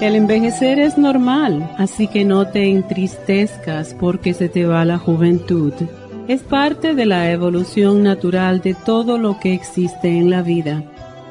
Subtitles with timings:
[0.00, 5.72] El envejecer es normal, así que no te entristezcas porque se te va la juventud.
[6.28, 10.84] Es parte de la evolución natural de todo lo que existe en la vida.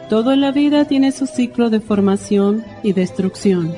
[0.10, 3.72] Todo en la vida tiene su ciclo de formación y destrucción.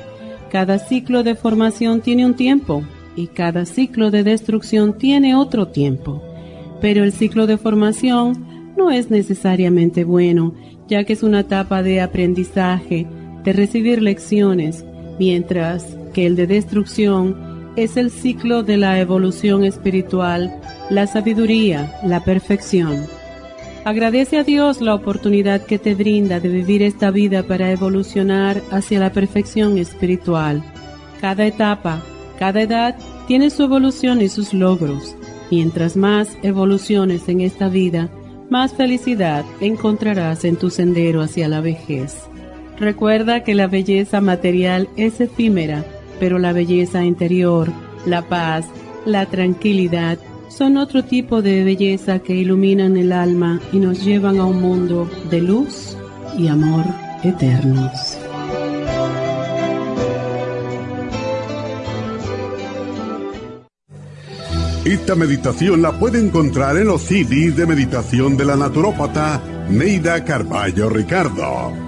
[0.50, 2.82] Cada ciclo de formación tiene un tiempo
[3.14, 6.22] y cada ciclo de destrucción tiene otro tiempo.
[6.80, 10.54] Pero el ciclo de formación no es necesariamente bueno,
[10.88, 13.06] ya que es una etapa de aprendizaje,
[13.44, 14.84] de recibir lecciones,
[15.18, 17.36] mientras que el de destrucción
[17.76, 23.06] es el ciclo de la evolución espiritual, la sabiduría, la perfección.
[23.84, 29.00] Agradece a Dios la oportunidad que te brinda de vivir esta vida para evolucionar hacia
[29.00, 30.62] la perfección espiritual.
[31.20, 32.02] Cada etapa,
[32.38, 35.14] cada edad tiene su evolución y sus logros.
[35.50, 38.10] Mientras más evoluciones en esta vida,
[38.50, 42.27] más felicidad encontrarás en tu sendero hacia la vejez.
[42.78, 45.84] Recuerda que la belleza material es efímera,
[46.20, 47.72] pero la belleza interior,
[48.06, 48.66] la paz,
[49.04, 54.44] la tranquilidad, son otro tipo de belleza que iluminan el alma y nos llevan a
[54.44, 55.96] un mundo de luz
[56.38, 56.84] y amor
[57.24, 58.18] eternos.
[64.84, 70.88] Esta meditación la puede encontrar en los CDs de meditación de la naturópata Neida Carballo
[70.88, 71.87] Ricardo.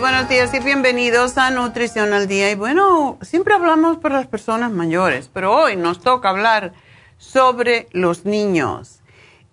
[0.00, 2.50] Buenos días y bienvenidos a Nutrición al Día.
[2.50, 6.72] Y bueno, siempre hablamos para las personas mayores, pero hoy nos toca hablar
[7.18, 9.00] sobre los niños.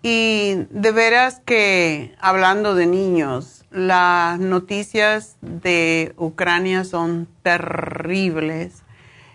[0.02, 8.84] Y de veras que hablando de niños, las noticias de Ucrania son terribles.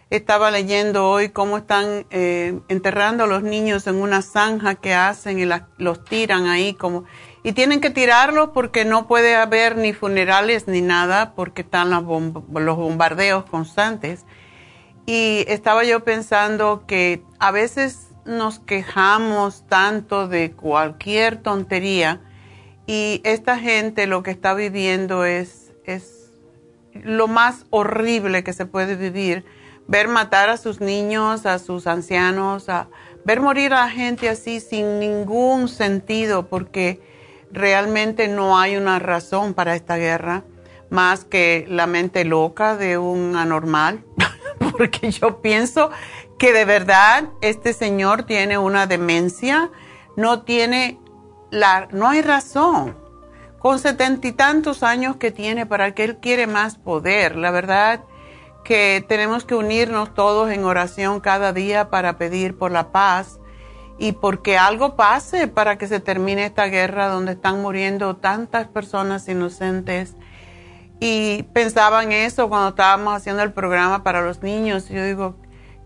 [0.09, 5.39] Estaba leyendo hoy cómo están eh, enterrando a los niños en una zanja que hacen
[5.39, 5.45] y
[5.77, 7.05] los tiran ahí como
[7.43, 12.05] y tienen que tirarlos porque no puede haber ni funerales ni nada porque están los,
[12.05, 14.25] bombardeos constantes.
[15.07, 22.21] Y estaba yo pensando que a veces nos quejamos tanto de cualquier tontería
[22.87, 26.31] y esta gente lo que está viviendo es, es
[26.93, 29.45] lo más horrible que se puede vivir.
[29.87, 32.89] Ver matar a sus niños, a sus ancianos, a
[33.25, 37.01] ver morir a la gente así sin ningún sentido porque
[37.53, 40.45] realmente no hay una razón para esta guerra
[40.91, 44.05] más que la mente loca de un anormal,
[44.79, 45.91] porque yo pienso
[46.39, 49.71] que de verdad este señor tiene una demencia,
[50.17, 50.99] no tiene
[51.51, 52.97] la, no hay razón.
[53.59, 58.05] Con setenta y tantos años que tiene para que él quiere más poder, la verdad
[58.65, 63.38] que tenemos que unirnos todos en oración cada día para pedir por la paz
[63.99, 69.29] y porque algo pase para que se termine esta guerra donde están muriendo tantas personas
[69.29, 70.15] inocentes.
[71.01, 74.89] Y pensaba en eso cuando estábamos haciendo el programa para los niños.
[74.89, 75.35] Yo digo,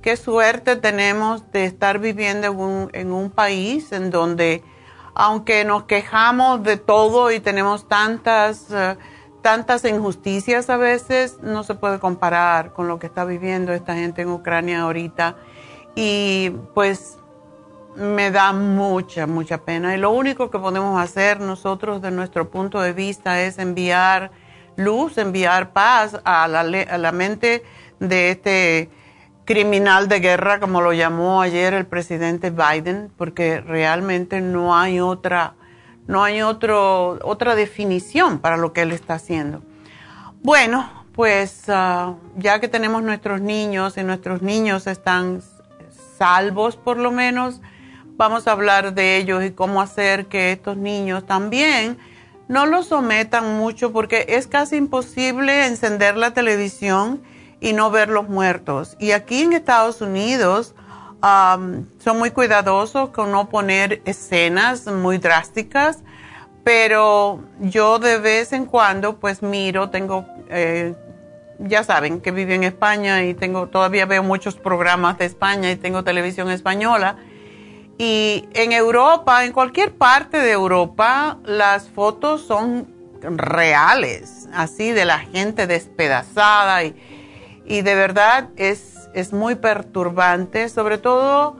[0.02, 4.62] qué suerte tenemos de estar viviendo en un, en un país en donde
[5.14, 8.96] aunque nos quejamos de todo y tenemos tantas, eh,
[9.42, 14.22] tantas injusticias a veces, no se puede comparar con lo que está viviendo esta gente
[14.22, 15.36] en Ucrania ahorita.
[15.94, 17.18] Y pues
[17.96, 19.94] me da mucha, mucha pena.
[19.94, 24.30] Y lo único que podemos hacer nosotros de nuestro punto de vista es enviar
[24.76, 27.62] luz, enviar paz a la, a la mente
[28.00, 28.90] de este
[29.44, 35.54] criminal de guerra, como lo llamó ayer el presidente Biden, porque realmente no hay otra,
[36.06, 39.62] no hay otro, otra definición para lo que él está haciendo.
[40.42, 45.42] Bueno, pues ah, ya que tenemos nuestros niños y nuestros niños están
[46.18, 47.60] salvos por lo menos,
[48.22, 51.98] vamos a hablar de ellos y cómo hacer que estos niños también
[52.46, 57.20] no los sometan mucho porque es casi imposible encender la televisión
[57.58, 58.96] y no ver los muertos.
[59.00, 60.76] Y aquí en Estados Unidos
[61.20, 66.04] son muy cuidadosos con no poner escenas muy drásticas,
[66.62, 70.94] pero yo de vez en cuando pues miro, tengo, eh,
[71.58, 75.76] ya saben que vivo en España y tengo, todavía veo muchos programas de España y
[75.76, 77.16] tengo televisión española.
[78.04, 82.88] Y en Europa, en cualquier parte de Europa, las fotos son
[83.20, 86.96] reales, así de la gente despedazada y,
[87.64, 91.56] y de verdad es, es muy perturbante, sobre todo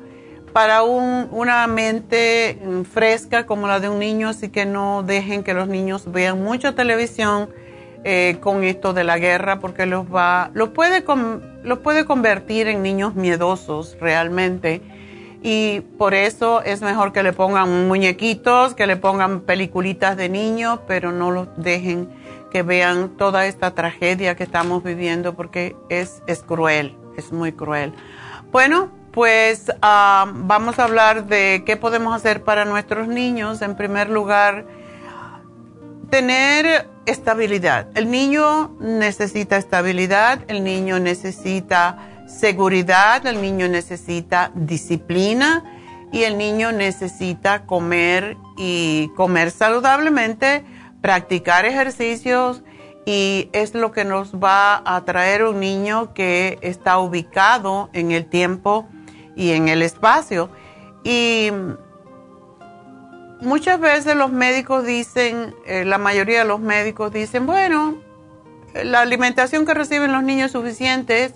[0.53, 2.59] para un, una mente
[2.93, 6.75] fresca como la de un niño, así que no dejen que los niños vean mucha
[6.75, 7.51] televisión
[8.03, 11.05] eh, con esto de la guerra, porque los va, los puede,
[11.63, 14.83] los puede convertir en niños miedosos realmente.
[15.43, 20.81] Y por eso es mejor que le pongan muñequitos, que le pongan peliculitas de niños,
[20.87, 22.09] pero no los dejen
[22.53, 27.95] que vean toda esta tragedia que estamos viviendo porque es, es cruel, es muy cruel.
[28.53, 33.63] Bueno, pues ah, vamos a hablar de qué podemos hacer para nuestros niños.
[33.63, 34.67] En primer lugar,
[36.11, 37.89] tener estabilidad.
[37.95, 45.65] El niño necesita estabilidad, el niño necesita seguridad, el niño necesita disciplina
[46.13, 50.65] y el niño necesita comer y comer saludablemente
[51.01, 52.63] practicar ejercicios
[53.05, 58.27] y es lo que nos va a traer un niño que está ubicado en el
[58.27, 58.87] tiempo
[59.35, 60.51] y en el espacio.
[61.03, 61.51] Y
[63.41, 67.97] muchas veces los médicos dicen, eh, la mayoría de los médicos dicen, bueno,
[68.85, 71.33] la alimentación que reciben los niños es suficiente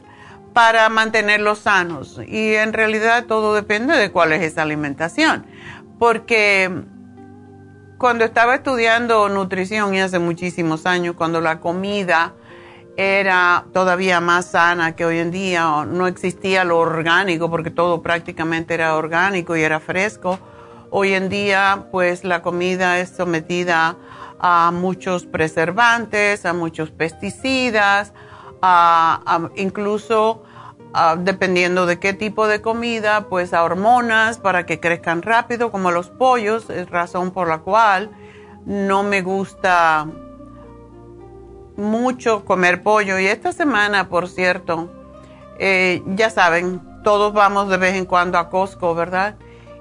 [0.57, 2.19] para mantenerlos sanos.
[2.27, 5.45] Y en realidad todo depende de cuál es esa alimentación.
[5.99, 6.71] Porque
[7.99, 12.33] cuando estaba estudiando nutrición y hace muchísimos años, cuando la comida
[12.97, 18.73] era todavía más sana que hoy en día, no existía lo orgánico porque todo prácticamente
[18.73, 20.39] era orgánico y era fresco.
[20.89, 23.99] Hoy en día, pues la comida es sometida
[24.41, 28.15] a muchos preservantes, a muchos pesticidas,
[28.63, 30.43] a, incluso
[31.19, 36.09] dependiendo de qué tipo de comida, pues a hormonas para que crezcan rápido, como los
[36.09, 38.11] pollos, es razón por la cual
[38.65, 40.07] no me gusta
[41.77, 43.19] mucho comer pollo.
[43.19, 44.91] Y esta semana, por cierto,
[45.59, 49.37] eh, ya saben, todos vamos de vez en cuando a Costco, ¿verdad?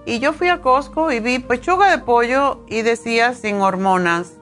[0.06, 4.34] Y yo fui a Costco y vi pechuga de pollo y decía sin hormonas.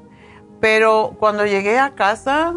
[0.60, 2.56] Pero cuando llegué a casa,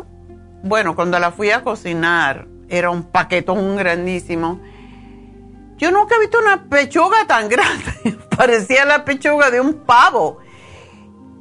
[0.63, 4.61] bueno, cuando la fui a cocinar, era un paquetón grandísimo.
[5.77, 8.19] Yo nunca he visto una pechuga tan grande.
[8.37, 10.39] Parecía la pechuga de un pavo.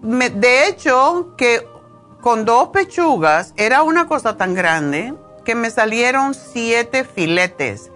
[0.01, 1.65] de hecho, que
[2.21, 7.91] con dos pechugas era una cosa tan grande que me salieron siete filetes.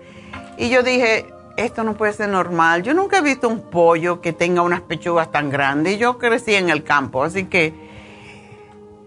[0.58, 2.84] Y yo dije, esto no puede ser normal.
[2.84, 5.98] Yo nunca he visto un pollo que tenga unas pechugas tan grandes.
[5.98, 7.89] Yo crecí en el campo, así que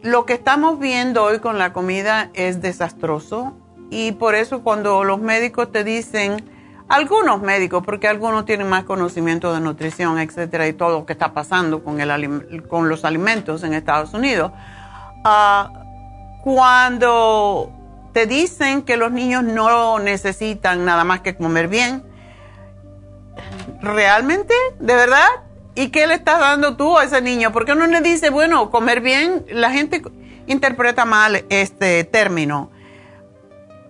[0.03, 3.53] lo que estamos viendo hoy con la comida es desastroso
[3.91, 6.45] y por eso cuando los médicos te dicen,
[6.89, 11.33] algunos médicos, porque algunos tienen más conocimiento de nutrición, etcétera, y todo lo que está
[11.33, 14.53] pasando con, el, con los alimentos en Estados Unidos,
[15.25, 15.71] ah,
[16.43, 17.71] cuando
[18.13, 22.03] te dicen que los niños no necesitan nada más que comer bien,
[23.81, 24.53] ¿realmente?
[24.81, 25.29] ¿De verdad?
[25.75, 27.53] ¿Y qué le estás dando tú a ese niño?
[27.53, 30.03] Porque uno le dice, bueno, comer bien, la gente
[30.47, 32.71] interpreta mal este término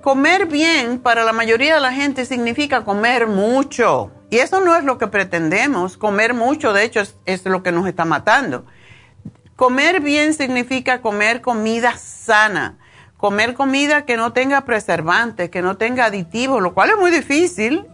[0.03, 4.11] comer bien para la mayoría de la gente significa comer mucho.
[4.31, 5.97] Y eso no es lo que pretendemos.
[5.97, 8.67] Comer mucho, de hecho, es, lo que nos está matando.
[9.57, 12.79] Comer bien significa comer comida sana.
[13.17, 17.87] Comer comida que no tenga preservantes, que no tenga aditivos, lo cual es muy difícil,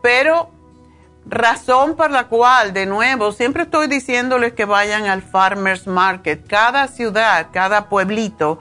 [0.00, 0.50] pero
[1.28, 6.46] razón por la cual, de nuevo, siempre estoy diciéndoles que vayan al Farmers Market.
[6.46, 8.58] Cada ciudad, cada pueblito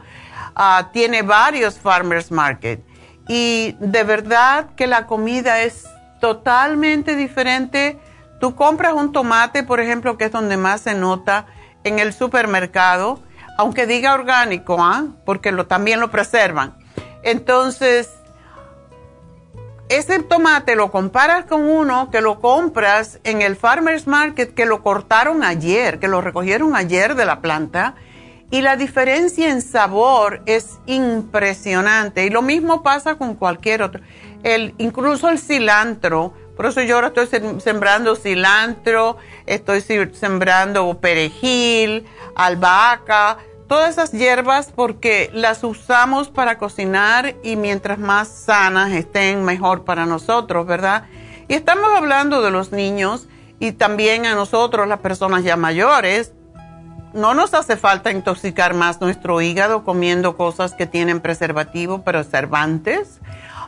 [0.56, 2.84] ah, tiene varios Farmers Market.
[3.28, 5.86] Y de verdad que la comida es
[6.20, 8.00] totalmente diferente.
[8.40, 11.46] Tú compras un tomate, por ejemplo, que es donde más se nota
[11.84, 13.20] en el supermercado,
[13.58, 15.06] aunque diga orgánico, ¿ah?
[15.26, 16.78] porque lo, también lo preservan.
[17.24, 18.17] Entonces,
[19.90, 24.84] ese tomate lo comparas con uno que lo compras en el farmer's market que lo
[24.84, 27.96] cortaron ayer, que lo recogieron ayer de la planta
[28.50, 34.02] y la diferencia en sabor es impresionante y lo mismo pasa con cualquier otro.
[34.78, 37.28] Incluso el cilantro, por eso yo ahora estoy
[37.60, 39.82] sembrando cilantro, estoy
[40.14, 43.38] sembrando perejil, albahaca,
[43.68, 50.06] todas esas hierbas porque las usamos para cocinar y mientras más sanas estén, mejor para
[50.06, 51.06] nosotros, ¿verdad?
[51.48, 53.28] Y estamos hablando de los niños
[53.60, 56.34] y también a nosotros, las personas ya mayores,
[57.14, 63.20] no nos hace falta intoxicar más nuestro hígado comiendo cosas que tienen preservativo, preservantes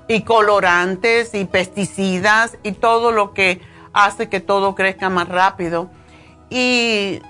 [0.08, 3.62] y colorantes y pesticidas y todo lo que
[3.94, 5.90] hace que todo crezca más rápido.
[6.50, 7.22] Y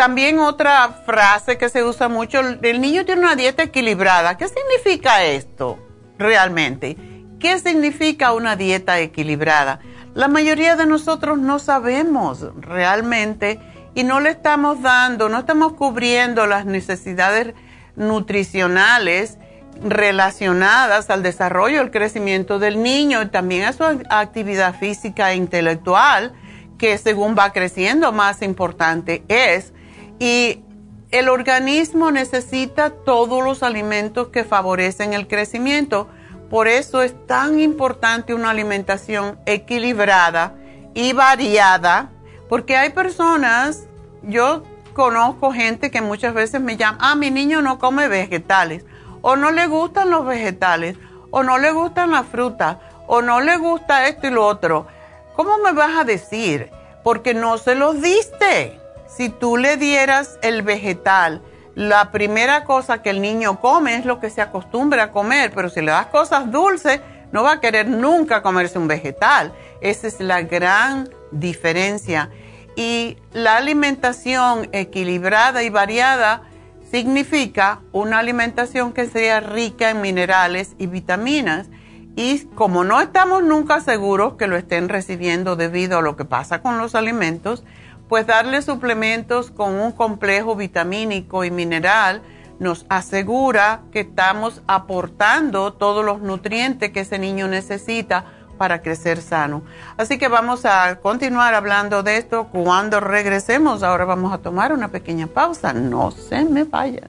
[0.00, 4.38] también otra frase que se usa mucho, el niño tiene una dieta equilibrada.
[4.38, 5.78] ¿Qué significa esto
[6.16, 6.96] realmente?
[7.38, 9.80] ¿Qué significa una dieta equilibrada?
[10.14, 13.60] La mayoría de nosotros no sabemos realmente
[13.94, 17.52] y no le estamos dando, no estamos cubriendo las necesidades
[17.94, 19.36] nutricionales
[19.84, 26.32] relacionadas al desarrollo, el crecimiento del niño y también a su actividad física e intelectual,
[26.78, 29.74] que según va creciendo más importante es
[30.20, 30.62] y
[31.10, 36.08] el organismo necesita todos los alimentos que favorecen el crecimiento.
[36.50, 40.54] Por eso es tan importante una alimentación equilibrada
[40.94, 42.10] y variada,
[42.48, 43.86] porque hay personas,
[44.22, 44.62] yo
[44.92, 48.84] conozco gente que muchas veces me llama, ah, mi niño no come vegetales,
[49.22, 50.96] o no le gustan los vegetales,
[51.30, 54.86] o no le gustan las frutas, o no le gusta esto y lo otro.
[55.34, 56.70] ¿Cómo me vas a decir?
[57.02, 58.79] Porque no se los diste
[59.16, 61.42] si tú le dieras el vegetal,
[61.74, 65.68] la primera cosa que el niño come es lo que se acostumbra a comer, pero
[65.68, 67.00] si le das cosas dulces,
[67.32, 69.52] no va a querer nunca comerse un vegetal.
[69.80, 72.30] Esa es la gran diferencia.
[72.76, 76.42] Y la alimentación equilibrada y variada
[76.90, 81.68] significa una alimentación que sea rica en minerales y vitaminas.
[82.16, 86.62] Y como no estamos nunca seguros que lo estén recibiendo debido a lo que pasa
[86.62, 87.64] con los alimentos,
[88.10, 92.22] pues darle suplementos con un complejo vitamínico y mineral
[92.58, 98.24] nos asegura que estamos aportando todos los nutrientes que ese niño necesita
[98.58, 99.62] para crecer sano.
[99.96, 103.84] Así que vamos a continuar hablando de esto cuando regresemos.
[103.84, 105.72] Ahora vamos a tomar una pequeña pausa.
[105.72, 107.08] No se me vayan.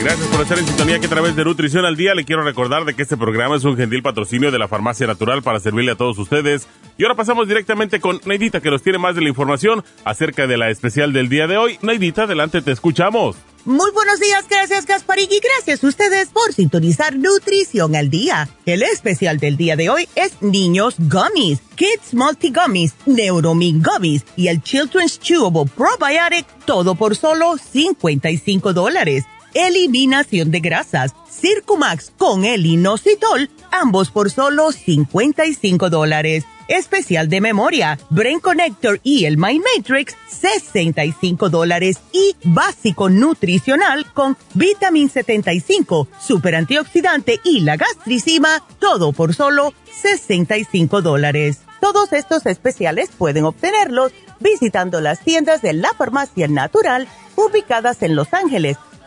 [0.00, 2.84] Gracias por estar en sintonía que a través de Nutrición al Día le quiero recordar
[2.84, 5.96] de que este programa es un gentil patrocinio de la Farmacia Natural para servirle a
[5.96, 6.68] todos ustedes.
[6.96, 10.56] Y ahora pasamos directamente con Neidita que nos tiene más de la información acerca de
[10.56, 11.78] la especial del día de hoy.
[11.82, 13.36] Neidita, adelante, te escuchamos.
[13.64, 18.48] Muy buenos días, gracias Gasparín y gracias a ustedes por sintonizar Nutrición al Día.
[18.66, 24.46] El especial del día de hoy es Niños Gummies, Kids Multi Gummies, Neuromin Gummies y
[24.46, 29.24] el Children's Chewable Probiotic, todo por solo 55 dólares
[29.54, 36.44] eliminación de grasas, Circumax con el inositol, ambos por solo 55 dólares.
[36.68, 41.98] Especial de memoria, Brain Connector y el My Matrix, 65 dólares.
[42.12, 51.00] Y básico nutricional con Vitamin 75, super antioxidante y la gastricima, todo por solo 65
[51.00, 51.60] dólares.
[51.80, 58.34] Todos estos especiales pueden obtenerlos visitando las tiendas de la farmacia natural ubicadas en Los
[58.34, 58.76] Ángeles,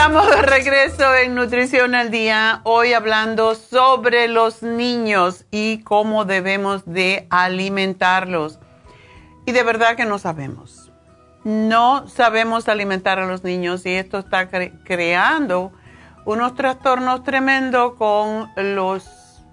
[0.00, 6.86] Estamos de regreso en Nutrición al Día, hoy hablando sobre los niños y cómo debemos
[6.86, 8.58] de alimentarlos.
[9.44, 10.90] Y de verdad que no sabemos.
[11.44, 15.70] No sabemos alimentar a los niños y esto está creando
[16.24, 19.44] unos trastornos tremendos con los,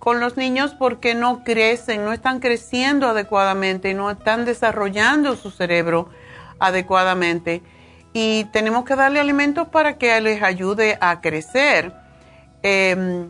[0.00, 6.08] con los niños porque no crecen, no están creciendo adecuadamente, no están desarrollando su cerebro
[6.58, 7.62] adecuadamente
[8.12, 11.92] y tenemos que darle alimentos para que les ayude a crecer.
[12.62, 13.28] Em,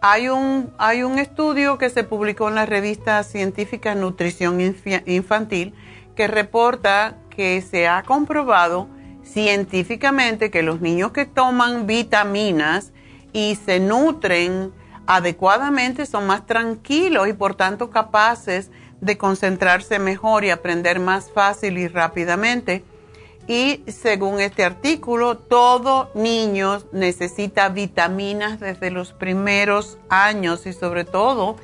[0.00, 4.60] hay, un, hay un estudio que se publicó en la revista científica Nutrición
[5.06, 5.74] Infantil
[6.14, 8.88] que reporta que se ha comprobado
[9.24, 12.92] científicamente que los niños que toman vitaminas
[13.32, 14.72] y se nutren
[15.06, 21.78] adecuadamente son más tranquilos y por tanto capaces de concentrarse mejor y aprender más fácil
[21.78, 22.84] y rápidamente
[23.46, 31.56] y según este artículo, todo niño necesita vitaminas desde los primeros años y sobre todo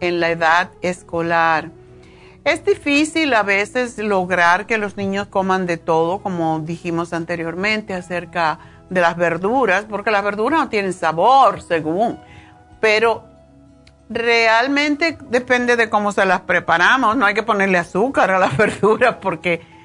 [0.00, 1.70] en la edad escolar.
[2.44, 8.58] Es difícil a veces lograr que los niños coman de todo, como dijimos anteriormente acerca
[8.90, 12.18] de las verduras, porque las verduras no tienen sabor, según,
[12.80, 13.24] pero
[14.08, 19.16] realmente depende de cómo se las preparamos, no hay que ponerle azúcar a las verduras
[19.20, 19.77] porque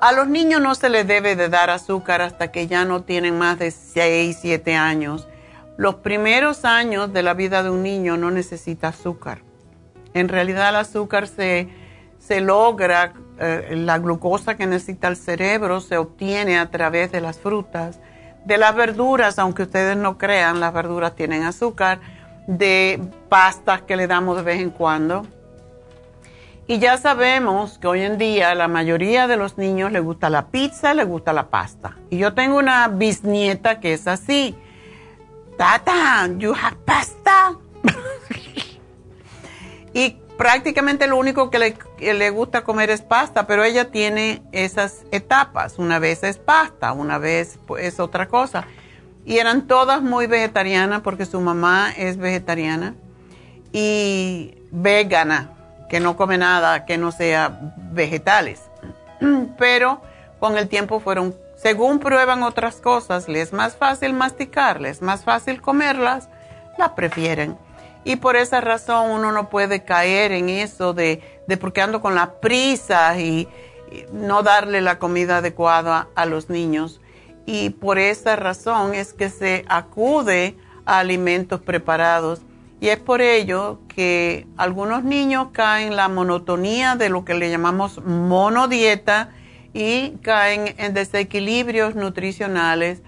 [0.00, 3.36] a los niños no se les debe de dar azúcar hasta que ya no tienen
[3.38, 5.26] más de 6, 7 años.
[5.76, 9.42] Los primeros años de la vida de un niño no necesita azúcar.
[10.12, 11.68] En realidad el azúcar se,
[12.40, 17.98] logra, eh, la glucosa que necesita el cerebro se obtiene a través de las frutas,
[18.44, 22.00] de las verduras, aunque ustedes no crean, las verduras tienen azúcar,
[22.46, 25.26] de pastas que le damos de vez en cuando
[26.66, 30.46] y ya sabemos que hoy en día la mayoría de los niños les gusta la
[30.46, 31.98] pizza, les gusta la pasta.
[32.08, 34.56] Y yo tengo una bisnieta que es así.
[35.58, 37.56] Tata, you have pasta.
[39.92, 44.42] y prácticamente lo único que le, que le, gusta comer es pasta, pero ella tiene
[44.52, 45.78] esas etapas.
[45.78, 48.64] Una vez es pasta, una vez pues, es otra cosa.
[49.26, 52.94] Y eran todas muy vegetarianas porque su mamá es vegetariana
[53.70, 55.50] y vegana
[55.94, 58.62] que no come nada que no sea vegetales.
[59.56, 60.00] Pero
[60.40, 65.62] con el tiempo fueron, según prueban otras cosas, les es más fácil masticarles, más fácil
[65.62, 66.28] comerlas,
[66.78, 67.56] las prefieren.
[68.02, 72.16] Y por esa razón uno no puede caer en eso de, de porque ando con
[72.16, 73.46] la prisa y,
[73.92, 77.00] y no darle la comida adecuada a los niños.
[77.46, 82.40] Y por esa razón es que se acude a alimentos preparados
[82.84, 87.48] y es por ello que algunos niños caen en la monotonía de lo que le
[87.48, 89.30] llamamos monodieta
[89.72, 93.00] y caen en desequilibrios nutricionales.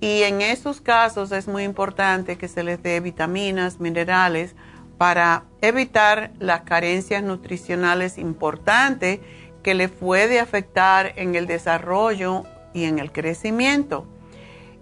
[0.00, 4.56] Y en esos casos es muy importante que se les dé vitaminas, minerales,
[4.98, 9.20] para evitar las carencias nutricionales importantes
[9.62, 14.08] que le puede afectar en el desarrollo y en el crecimiento.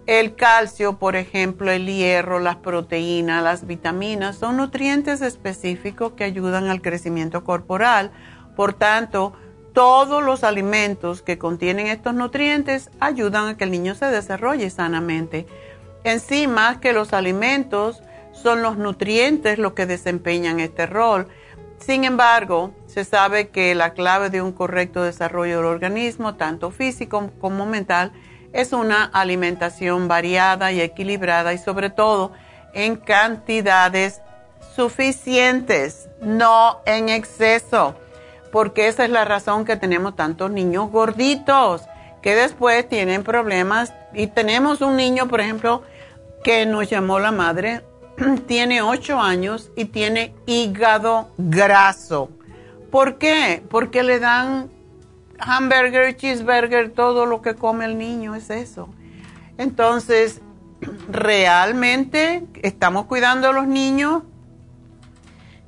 [0.09, 6.67] El calcio, por ejemplo, el hierro, las proteínas, las vitaminas, son nutrientes específicos que ayudan
[6.67, 8.09] al crecimiento corporal.
[8.55, 9.33] Por tanto,
[9.71, 15.45] todos los alimentos que contienen estos nutrientes ayudan a que el niño se desarrolle sanamente.
[16.03, 21.27] Encima que los alimentos son los nutrientes los que desempeñan este rol.
[21.77, 27.29] Sin embargo, se sabe que la clave de un correcto desarrollo del organismo, tanto físico
[27.39, 28.11] como mental,
[28.53, 32.31] es una alimentación variada y equilibrada y sobre todo
[32.73, 34.21] en cantidades
[34.75, 37.95] suficientes, no en exceso,
[38.51, 41.83] porque esa es la razón que tenemos tantos niños gorditos
[42.21, 45.83] que después tienen problemas y tenemos un niño, por ejemplo,
[46.43, 47.81] que nos llamó la madre,
[48.47, 52.29] tiene 8 años y tiene hígado graso.
[52.91, 53.63] ¿Por qué?
[53.69, 54.69] Porque le dan
[55.39, 58.89] hamburger, cheeseburger, todo lo que come el niño es eso.
[59.57, 60.41] Entonces,
[61.09, 64.23] realmente estamos cuidando a los niños.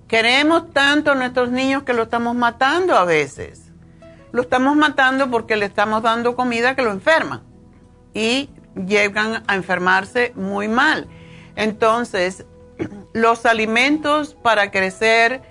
[0.08, 3.72] Queremos tanto a nuestros niños que lo estamos matando a veces.
[4.32, 7.44] Lo estamos matando porque le estamos dando comida que lo enferma
[8.14, 11.08] y llegan a enfermarse muy mal.
[11.56, 12.46] Entonces,
[13.14, 15.42] los alimentos para crecer,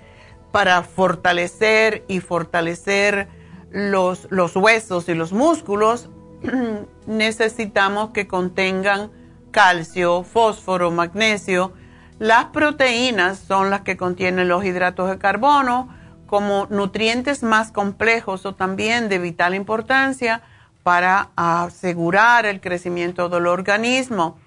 [0.51, 3.27] para fortalecer y fortalecer
[3.71, 6.09] los, los huesos y los músculos,
[7.07, 9.11] necesitamos que contengan
[9.51, 11.73] calcio, fósforo, magnesio.
[12.19, 15.89] Las proteínas son las que contienen los hidratos de carbono
[16.27, 20.41] como nutrientes más complejos o también de vital importancia
[20.83, 24.37] para asegurar el crecimiento del organismo.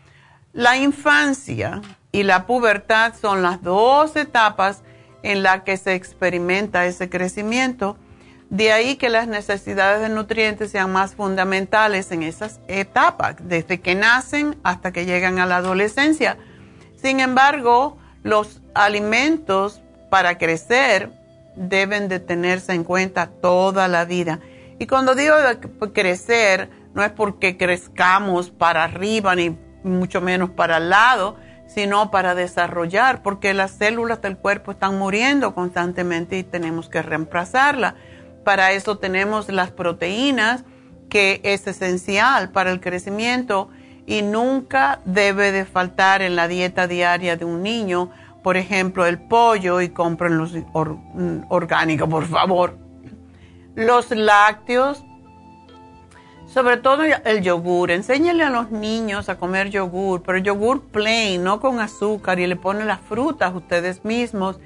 [0.52, 1.82] La infancia
[2.12, 4.82] y la pubertad son las dos etapas
[5.22, 7.96] en las que se experimenta ese crecimiento
[8.50, 13.94] de ahí que las necesidades de nutrientes sean más fundamentales en esas etapas, desde que
[13.94, 16.36] nacen hasta que llegan a la adolescencia.
[16.96, 21.10] Sin embargo, los alimentos para crecer
[21.56, 24.40] deben de tenerse en cuenta toda la vida.
[24.78, 25.34] Y cuando digo
[25.92, 32.34] crecer, no es porque crezcamos para arriba ni mucho menos para el lado, sino para
[32.34, 37.94] desarrollar, porque las células del cuerpo están muriendo constantemente y tenemos que reemplazarlas.
[38.44, 40.64] Para eso tenemos las proteínas,
[41.08, 43.68] que es esencial para el crecimiento
[44.06, 48.10] y nunca debe de faltar en la dieta diaria de un niño.
[48.42, 50.52] Por ejemplo, el pollo y compren los
[51.48, 52.76] orgánicos, por favor.
[53.74, 55.04] Los lácteos,
[56.46, 57.90] sobre todo el yogur.
[57.90, 62.56] Enséñale a los niños a comer yogur, pero yogur plain, no con azúcar, y le
[62.56, 64.60] ponen las frutas ustedes mismos.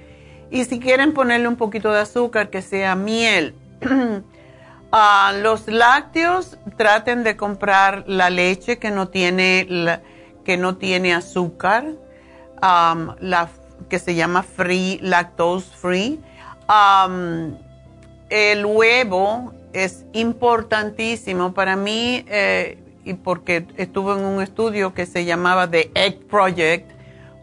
[0.50, 3.54] Y si quieren ponerle un poquito de azúcar, que sea miel.
[4.90, 10.00] Ah, los lácteos traten de comprar la leche que no tiene,
[10.46, 11.92] que no tiene azúcar,
[12.62, 13.50] la,
[13.90, 16.20] que se llama free, lactose free.
[18.30, 25.26] el huevo es importantísimo para mí eh, y porque estuve en un estudio que se
[25.26, 26.90] llamaba The Egg Project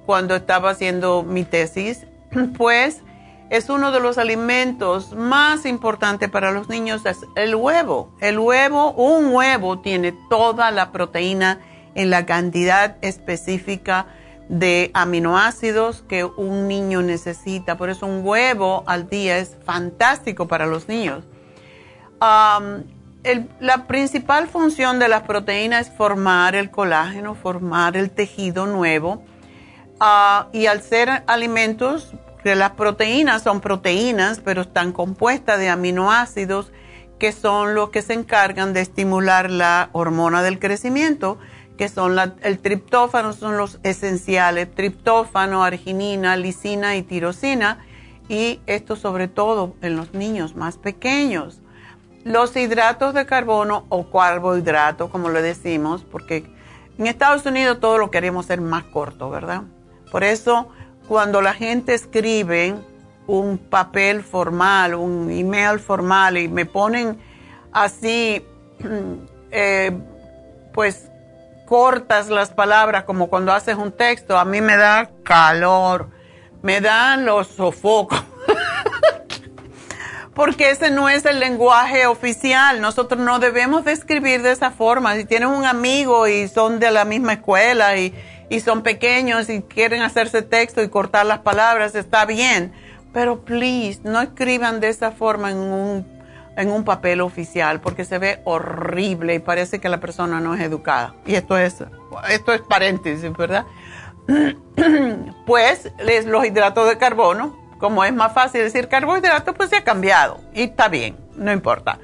[0.06, 2.08] cuando estaba haciendo mi tesis,
[2.58, 3.04] pues
[3.49, 8.15] es uno de los alimentos más importantes para los niños, es el huevo.
[8.19, 11.60] El huevo, un huevo tiene toda la proteína
[11.93, 14.08] en la cantidad específica
[14.49, 17.77] de aminoácidos que un niño necesita.
[17.77, 21.23] Por eso un huevo al día es fantástico para los niños.
[22.19, 29.23] la principal función de las proteínas es formar el colágeno, formar el tejido nuevo.
[29.99, 32.13] Ah, y al ser alimentos
[32.53, 36.71] las proteínas son proteínas, pero están compuestas de aminoácidos
[37.17, 41.39] que son los que se encargan de estimular la hormona del crecimiento,
[41.77, 47.79] que son el triptófano, son los esenciales, triptófano, arginina, lisina y tirosina,
[48.29, 51.62] y esto sobre todo en los niños más pequeños.
[52.23, 56.45] Los hidratos de carbono o carbohidratos, como le decimos, porque
[56.97, 59.63] en Estados Unidos todo lo queremos hacer más corto, ¿verdad?
[60.12, 60.69] Por eso
[61.08, 62.76] cuando la gente escribe
[63.28, 67.20] un papel formal, un email formal y me ponen
[67.72, 68.46] así,
[69.52, 69.91] eh,
[70.74, 71.10] pues
[71.65, 76.10] cortas las palabras como cuando haces un texto, a mí me da calor,
[76.62, 78.24] me dan los sofocos.
[80.36, 82.82] Porque ese no es el lenguaje oficial.
[82.82, 85.15] Nosotros no debemos de escribir de esa forma.
[85.15, 88.13] Si tienes un amigo y son de la misma escuela y,
[88.49, 92.73] y son pequeños y quieren hacerse texto y cortar las palabras, está bien.
[93.13, 96.15] Pero please, no escriban de esa forma en un
[96.58, 100.62] en un papel oficial porque se ve horrible y parece que la persona no es
[100.62, 101.15] educada.
[101.25, 101.84] Y esto es,
[102.29, 103.65] esto es paréntesis, ¿verdad?
[105.45, 105.91] pues
[106.25, 110.63] los hidratos de carbono, como es más fácil decir carbohidratos, pues se ha cambiado y
[110.63, 111.99] está bien, no importa.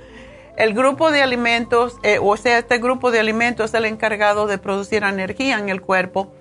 [0.61, 4.59] El grupo de alimentos, eh, o sea, este grupo de alimentos es el encargado de
[4.59, 6.35] producir energía en el cuerpo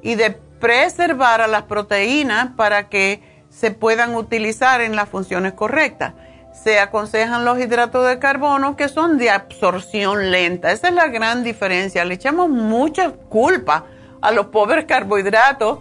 [0.00, 6.14] y de preservar a las proteínas para que se puedan utilizar en las funciones correctas
[6.54, 10.72] se aconsejan los hidratos de carbono que son de absorción lenta.
[10.72, 12.02] Esa es la gran diferencia.
[12.06, 13.84] Le echamos mucha culpa
[14.22, 15.80] a los pobres carbohidratos,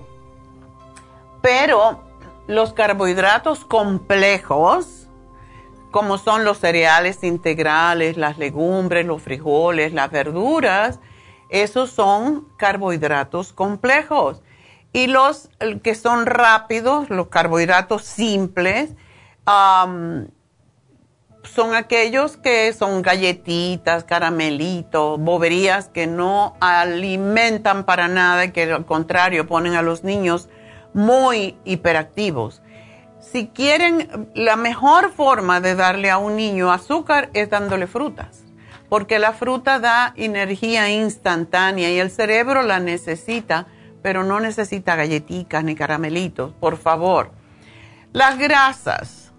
[1.41, 2.03] pero
[2.47, 5.04] los carbohidratos complejos,
[5.95, 10.99] como son los cereales integrales, las legumbres, los frijoles, las verduras,
[11.47, 14.41] esos son carbohidratos complejos.
[14.91, 15.49] Y los
[15.83, 18.93] que son rápidos, los carbohidratos simples,
[19.45, 20.29] son
[21.73, 29.47] aquellos que son galletitas, caramelitos, boberías que no alimentan para nada y que al contrario
[29.47, 30.49] ponen a los niños
[30.93, 32.61] muy hiperactivos.
[33.35, 38.45] Si quieren, la mejor forma de darle a un niño azúcar es dándole frutas,
[38.87, 43.67] porque la fruta da energía instantánea y el cerebro la necesita,
[44.01, 47.33] pero no necesita galletitas ni caramelitos, por favor.
[48.13, 49.33] Las grasas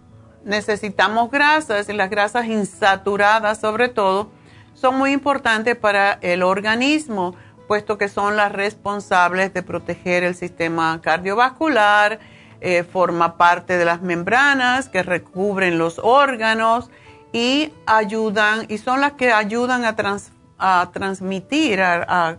[0.44, 4.30] necesitamos grasas y las grasas insaturadas sobre todo
[4.74, 7.34] son muy importantes para el organismo,
[7.66, 12.35] puesto que son las responsables de proteger el sistema cardiovascular,
[12.66, 16.90] eh, forma parte de las membranas que recubren los órganos
[17.32, 22.38] y ayudan, y son las que ayudan a, transmitir, a,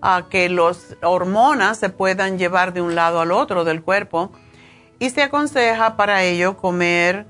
[0.00, 4.32] a que las hormonas se puedan llevar de un lado al otro del cuerpo.
[4.98, 7.26] Y se aconseja para ello comer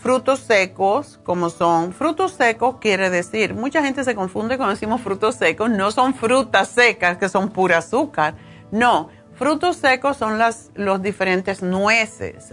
[0.00, 5.36] frutos secos, como son frutos secos, quiere decir, mucha gente se confunde cuando decimos frutos
[5.36, 8.34] secos, no son frutas secas que son pura azúcar,
[8.72, 9.08] no,
[9.40, 12.52] frutos secos son las los diferentes nueces,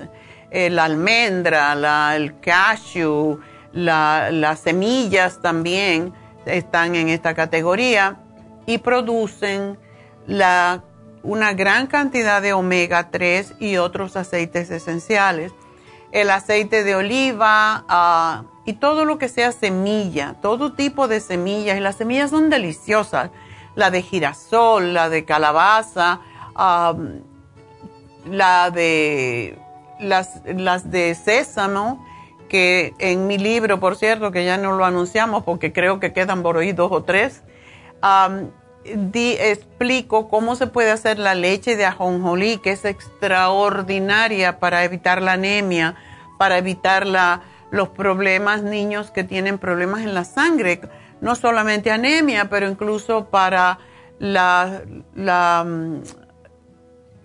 [0.52, 3.39] la almendra, el cashew,
[3.73, 6.13] las semillas también
[6.45, 8.15] están en esta categoría
[8.65, 9.78] y producen
[11.23, 15.52] una gran cantidad de omega 3 y otros aceites esenciales
[16.12, 21.78] el aceite de oliva ah, y todo lo que sea semilla, todo tipo de semillas.
[21.78, 23.30] Y las semillas son deliciosas.
[23.76, 26.21] La de girasol, la de calabaza,
[26.58, 29.58] la de
[30.00, 32.06] las, las de sésamo,
[32.50, 36.43] que en mi libro, por cierto, que ya no lo anunciamos porque creo que quedan
[36.43, 37.43] por ahí dos o tres,
[38.86, 45.34] explico cómo se puede hacer la leche de ajonjolí, que es extraordinaria para evitar la
[45.34, 45.96] anemia,
[46.38, 47.06] para evitar
[47.72, 50.82] los problemas, niños que tienen problemas en la sangre,
[51.20, 53.80] no solamente anemia, pero incluso para
[54.20, 55.98] mm,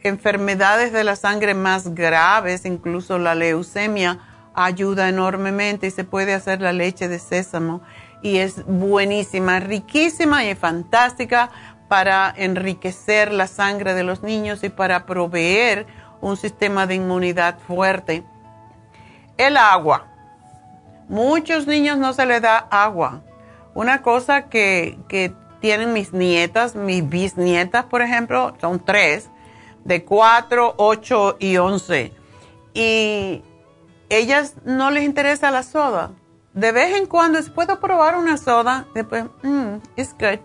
[0.04, 4.18] enfermedades de la sangre más graves, incluso la leucemia,
[4.54, 7.82] ayuda enormemente y se puede hacer la leche de sésamo
[8.22, 11.50] y es buenísima, riquísima y fantástica
[11.88, 15.86] para enriquecer la sangre de los niños y para proveer
[16.20, 18.24] un sistema de inmunidad fuerte.
[19.36, 20.06] El agua.
[21.08, 23.22] Muchos niños no se les da agua.
[23.74, 29.28] Una cosa que, que tienen mis nietas, mis bisnietas, por ejemplo, son tres,
[29.84, 32.12] de cuatro, ocho y once.
[32.74, 33.42] Y
[34.08, 36.12] ellas no les interesa la soda
[36.54, 40.38] de vez en cuando puedo probar una soda, después, mmm, it's good,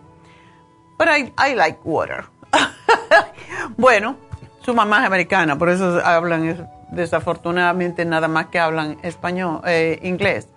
[0.98, 2.26] but I, I like water.
[3.78, 4.16] bueno,
[4.64, 10.48] su mamá es americana, por eso hablan desafortunadamente nada más que hablan español, eh, inglés.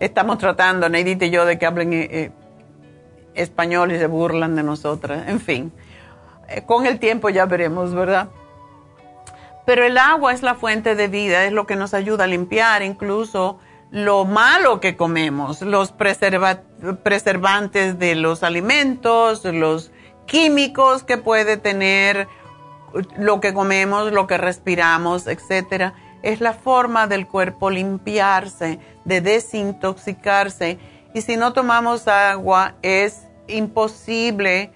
[0.00, 2.30] Estamos tratando, Neidita y yo, de que hablen eh, eh,
[3.34, 5.28] español y se burlan de nosotras.
[5.28, 5.72] En fin,
[6.66, 8.28] con el tiempo ya veremos, ¿verdad?
[9.66, 12.82] Pero el agua es la fuente de vida, es lo que nos ayuda a limpiar,
[12.82, 13.58] incluso
[13.90, 19.90] lo malo que comemos, los preservantes de los alimentos, los
[20.26, 22.28] químicos que puede tener
[23.18, 25.94] lo que comemos, lo que respiramos, etcétera.
[26.22, 30.78] Es la forma del cuerpo limpiarse, de desintoxicarse.
[31.14, 34.72] Y si no tomamos agua, es imposible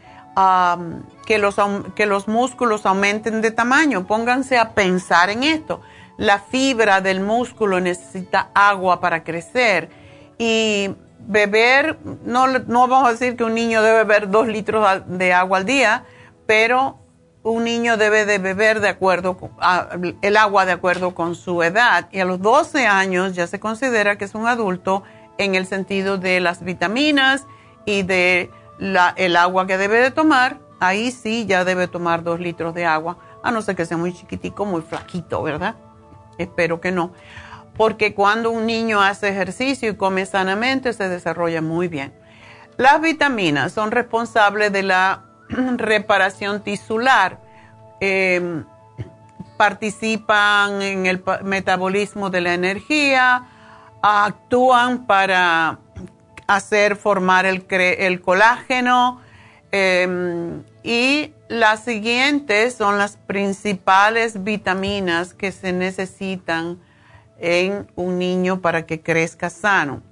[1.26, 1.56] que, los,
[1.94, 4.06] que los músculos aumenten de tamaño.
[4.06, 5.80] Pónganse a pensar en esto
[6.16, 9.90] la fibra del músculo necesita agua para crecer
[10.38, 15.32] y beber, no, no vamos a decir que un niño debe beber dos litros de
[15.32, 16.04] agua al día,
[16.46, 16.98] pero
[17.42, 19.36] un niño debe de beber de acuerdo
[20.22, 24.16] el agua de acuerdo con su edad y a los 12 años ya se considera
[24.16, 25.02] que es un adulto
[25.38, 27.46] en el sentido de las vitaminas
[27.84, 28.50] y de
[29.16, 30.58] el agua que debe de tomar.
[30.82, 34.12] Ahí sí ya debe tomar dos litros de agua, a no ser que sea muy
[34.12, 35.76] chiquitico, muy flaquito, ¿verdad?
[36.38, 37.12] Espero que no.
[37.76, 42.12] Porque cuando un niño hace ejercicio y come sanamente, se desarrolla muy bien.
[42.78, 45.22] Las vitaminas son responsables de la
[45.76, 47.38] reparación tisular.
[48.00, 48.64] Em,
[49.56, 53.46] participan en el metabolismo de la energía,
[54.02, 55.78] actúan para
[56.48, 59.20] hacer formar el, colágeno
[59.70, 66.80] em, y las siguientes son las principales vitaminas que se necesitan
[67.38, 70.02] en un niño para que crezca sano.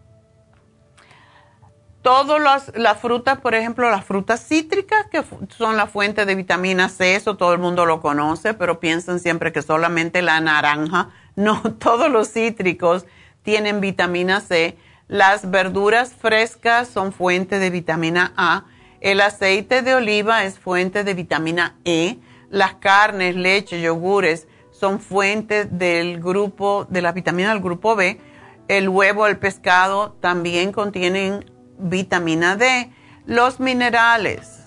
[2.03, 7.15] Todas las, frutas, por ejemplo, las frutas cítricas, que son la fuente de vitamina C,
[7.15, 11.11] eso todo el mundo lo conoce, pero piensan siempre que solamente la naranja.
[11.37, 13.07] No, todos los cítricos
[13.43, 14.77] tienen vitamina C.
[15.09, 18.65] Las verduras frescas son fuente de vitamina A.
[19.01, 22.19] El aceite de oliva es fuente de vitamina E.
[22.51, 28.21] Las carnes, leche, yogures son fuente del grupo, de la vitamina del grupo B.
[28.69, 32.93] El huevo, el pescado también contienen vitamina D.
[33.25, 34.61] Los minerales.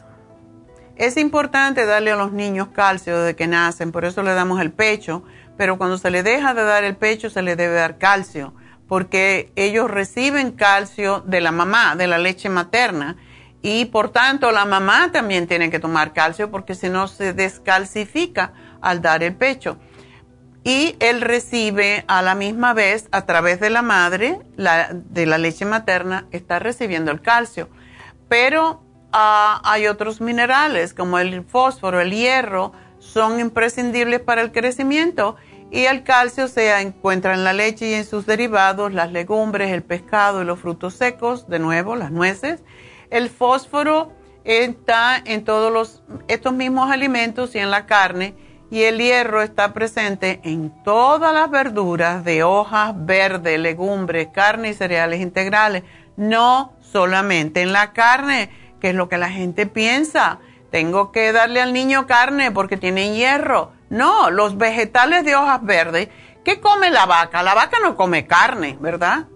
[0.95, 4.71] Es importante darle a los niños calcio desde que nacen, por eso le damos el
[4.71, 5.23] pecho,
[5.57, 8.53] pero cuando se le deja de dar el pecho se le debe dar calcio,
[8.87, 13.17] porque ellos reciben calcio de la mamá, de la leche materna,
[13.63, 18.53] y por tanto la mamá también tiene que tomar calcio porque si no se descalcifica
[18.81, 19.79] al dar el pecho
[20.63, 25.65] y él recibe a la misma vez a través de la madre, de la leche
[25.65, 27.69] materna, está recibiendo el calcio.
[28.29, 35.35] Pero ah, hay otros minerales como el fósforo, el hierro, son imprescindibles para el crecimiento
[35.69, 39.83] y el calcio se encuentra en la leche y en sus derivados, las legumbres, el
[39.83, 42.61] pescado y los frutos secos, de nuevo, las nueces.
[43.13, 44.11] El fósforo
[44.43, 48.33] está en todos estos mismos alimentos y en la carne
[48.71, 54.73] y el hierro está presente en todas las verduras de hojas verdes, legumbres, carne y
[54.73, 55.83] cereales integrales,
[56.17, 58.49] no solamente en la carne,
[58.81, 60.39] que es lo que la gente piensa.
[60.71, 63.73] Tengo que darle al niño carne porque tiene hierro.
[63.91, 66.09] No, los vegetales de hojas verdes,
[66.43, 67.43] ¿qué come la vaca?
[67.43, 69.27] La vaca no come carne, ¿verdad?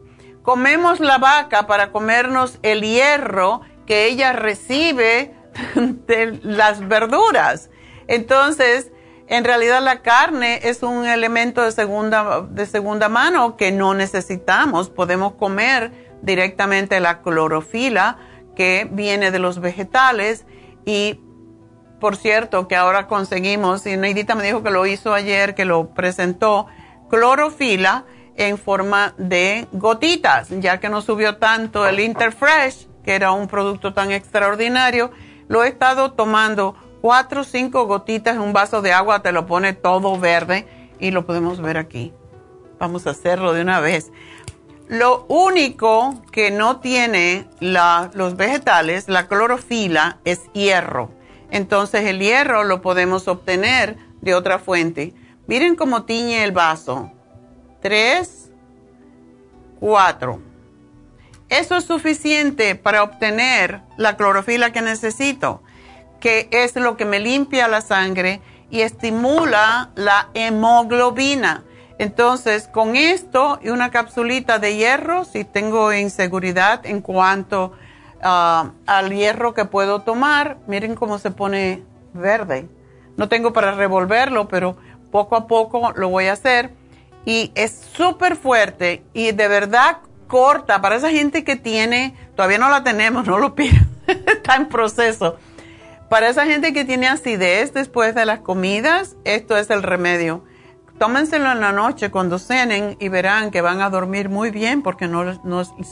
[0.48, 5.36] Comemos la vaca para comernos el hierro que ella recibe
[5.76, 7.70] de las verduras.
[8.08, 8.94] Entonces,
[9.28, 14.90] en realidad la carne es un elemento de segunda, de segunda mano que no necesitamos.
[14.90, 18.18] Podemos comer directamente la clorofila
[18.56, 20.46] que viene de los vegetales
[20.86, 21.20] y
[22.00, 25.94] por cierto que ahora conseguimos, y Neidita me dijo que lo hizo ayer, que lo
[25.94, 26.68] presentó,
[27.10, 28.06] clorofila
[28.38, 33.94] en forma de gotitas, ya que no subió tanto el Interfresh, que era un producto
[33.94, 35.12] tan extraordinario,
[35.48, 39.46] lo he estado tomando cuatro o cinco gotitas en un vaso de agua, te lo
[39.46, 40.68] pone todo verde
[41.00, 42.14] y lo podemos ver aquí.
[42.80, 44.12] Vamos a hacerlo de una vez.
[44.88, 51.12] Lo único que no tiene los vegetales, la clorofila, es hierro.
[51.50, 55.14] Entonces el hierro lo podemos obtener de otra fuente.
[55.48, 57.12] Miren cómo tiñe el vaso.
[57.88, 58.50] Tres,
[59.80, 60.42] cuatro.
[61.48, 65.62] Eso es suficiente para obtener la clorofila que necesito
[66.20, 71.64] que es lo que me limpia la sangre y estimula la hemoglobina.
[71.98, 77.72] Entonces, con esto y una capsulita de hierro, si tengo inseguridad en cuanto
[78.22, 82.68] ah, al hierro que puedo tomar, miren cómo se pone verde.
[83.16, 84.76] No tengo para revolverlo, pero
[85.10, 86.74] poco a poco lo voy a hacer.
[87.28, 90.82] Y es súper fuerte y de verdad corta.
[90.82, 95.38] Para esa gente que tiene, todavía no la tenemos, no lo pido, está en proceso
[96.10, 100.44] para esa gente que tiene acidez después de las comidas, esto es el remedio.
[100.98, 105.08] Tómenselo en la noche cuando cenen y verán que van a dormir muy bien porque
[105.08, 105.36] no,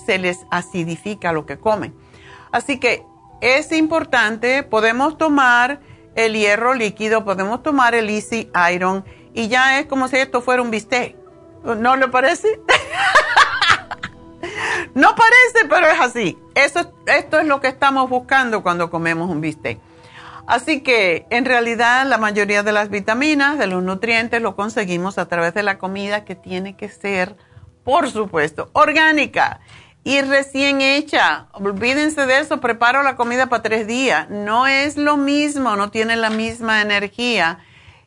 [0.06, 1.94] se les acidifica lo que comen.
[2.52, 3.04] Así que
[3.42, 5.82] es importante, podemos tomar
[6.16, 10.62] el hierro líquido, podemos tomar el Easy Iron y ya es como si esto fuera
[10.62, 11.18] un bistec.
[11.66, 12.48] ¿No le parece?
[14.94, 16.38] no parece, pero es así.
[16.54, 19.80] Eso, esto es lo que estamos buscando cuando comemos un bistec.
[20.48, 25.28] Así que en realidad la mayoría de las vitaminas, de los nutrientes, lo conseguimos a
[25.28, 27.36] través de la comida que tiene que ser,
[27.84, 29.60] por supuesto, orgánica
[30.04, 31.48] y recién hecha.
[31.54, 34.30] Olvídense de eso, preparo la comida para tres días.
[34.30, 37.60] No es lo mismo, no tiene la misma energía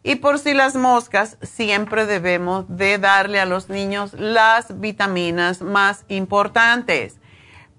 [0.03, 6.05] Y por si las moscas, siempre debemos de darle a los niños las vitaminas más
[6.09, 7.16] importantes.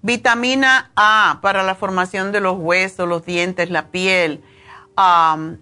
[0.02, 4.42] Vitamina A para la formación de los huesos, los dientes, la piel,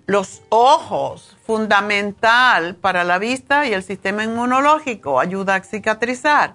[0.07, 6.55] los ojos, fundamental para la vista y el sistema inmunológico, ayuda a cicatrizar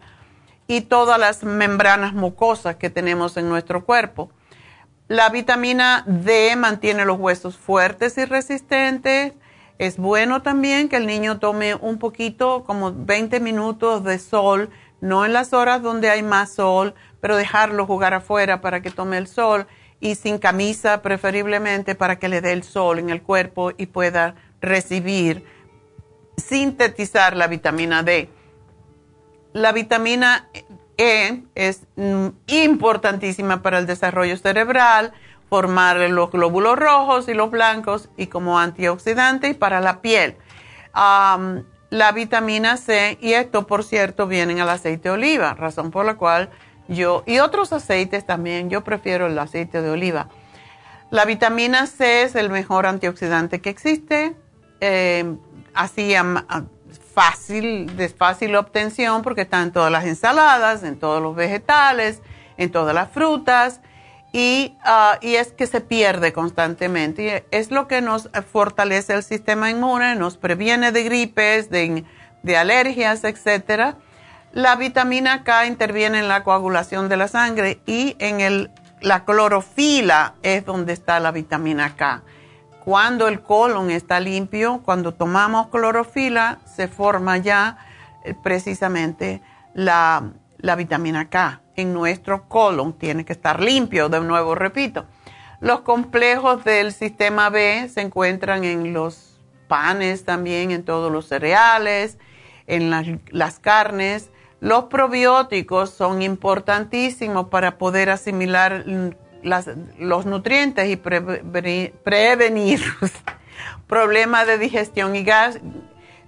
[0.68, 4.32] y todas las membranas mucosas que tenemos en nuestro cuerpo.
[5.08, 9.34] La vitamina D mantiene los huesos fuertes y resistentes.
[9.78, 14.70] Es bueno también que el niño tome un poquito, como 20 minutos de sol,
[15.02, 19.18] no en las horas donde hay más sol, pero dejarlo jugar afuera para que tome
[19.18, 19.68] el sol
[20.00, 24.36] y sin camisa preferiblemente para que le dé el sol en el cuerpo y pueda
[24.62, 25.46] recibir,
[26.38, 28.30] sintetizar la vitamina D.
[29.54, 30.50] La vitamina
[30.98, 35.14] E es mm, importantísima para el desarrollo cerebral,
[35.54, 40.36] formar los glóbulos rojos y los blancos y como antioxidante y para la piel.
[40.95, 46.08] la vitamina C, y esto por cierto viene en el aceite de oliva, razón por
[46.08, 46.49] la cual
[46.88, 50.28] yo, y otros aceites también, yo prefiero el aceite de oliva.
[51.12, 54.36] La vitamina C es el mejor antioxidante que existe,
[54.82, 55.36] eh,
[55.76, 56.16] así
[57.14, 62.24] fácil, de fácil obtención porque está en todas las ensaladas, en todos los vegetales,
[62.58, 63.82] en todas las frutas
[64.34, 67.46] y, ah, y es que se pierde constantemente.
[67.52, 72.04] Es lo que nos fortalece el sistema inmune, nos previene de gripes, de,
[72.42, 73.96] de alergias, etcétera
[74.54, 78.70] la vitamina K interviene en la coagulación de la sangre y en el,
[79.02, 82.22] la clorofila es donde está la vitamina K.
[82.86, 87.80] Cuando el colon está limpio, cuando tomamos clorofila, se forma ya
[88.24, 89.42] eh, precisamente
[89.74, 91.62] la, la vitamina K.
[91.76, 95.06] En nuestro colon tiene que estar limpio, de nuevo repito.
[95.60, 102.18] Los complejos del sistema B se encuentran en los panes también, en todos los cereales,
[102.68, 102.90] en
[103.32, 108.86] las, carnes los probióticos son importantísimos para poder asimilar
[110.00, 112.82] los nutrientes y prevenir,
[113.88, 115.60] problemas de digestión y gas.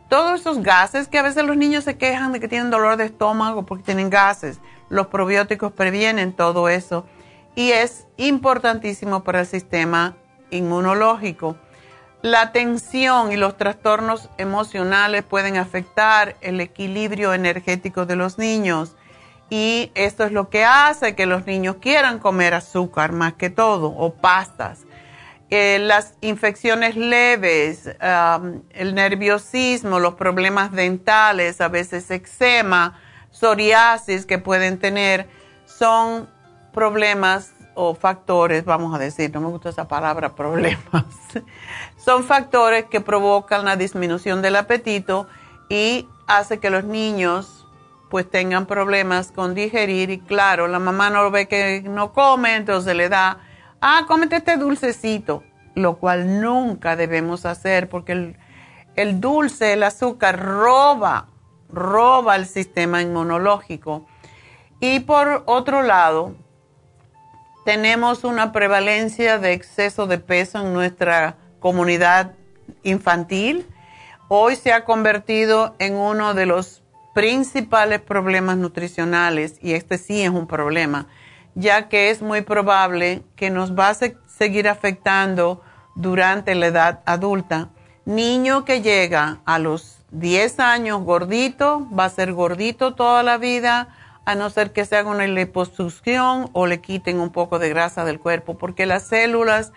[0.10, 3.06] Todos esos gases que a veces los niños se quejan de que tienen dolor de
[3.06, 7.05] estómago porque tienen gases, los probióticos previenen todo eso
[7.55, 10.15] y es importantísimo para el sistema
[10.51, 11.57] inmunológico.
[12.21, 18.95] La tensión y los trastornos emocionales pueden afectar el equilibrio energético de los niños
[19.49, 23.89] y esto es lo que hace que los niños quieran comer azúcar más que todo
[23.89, 24.86] o pastas.
[25.51, 27.91] Eh, las infecciones leves,
[28.71, 32.99] el nerviosismo, los problemas dentales, a veces eczema,
[33.36, 35.27] psoriasis que pueden tener,
[35.65, 36.29] son
[36.73, 41.05] problemas o factores, vamos a decir, no me gusta esa palabra, problemas,
[41.97, 45.27] son factores que provocan la disminución del apetito
[45.69, 47.67] y hace que los niños
[48.09, 52.55] pues tengan problemas con digerir y claro, la mamá no lo ve que no come,
[52.55, 53.39] entonces le da,
[53.81, 58.38] ah, cómete este dulcecito, lo cual nunca debemos hacer porque el,
[58.95, 61.27] el dulce, el azúcar roba,
[61.76, 64.05] roba el sistema inmunológico.
[64.80, 66.34] Y por otro lado,
[67.65, 72.34] tenemos una prevalencia de exceso de peso en nuestra comunidad
[72.84, 73.67] infantil.
[74.28, 80.30] Hoy se ha convertido en uno de los principales problemas nutricionales y este sí es
[80.30, 81.07] un problema,
[81.55, 83.95] ya que es muy probable que nos va a
[84.28, 85.61] seguir afectando
[85.95, 87.69] durante la edad adulta.
[88.03, 93.89] Niño que llega a los 10 años gordito, va a ser gordito toda la vida
[94.26, 98.06] a no ser que se haga una liposucción o le quiten un poco de grasa
[98.06, 99.72] del cuerpo, porque las células,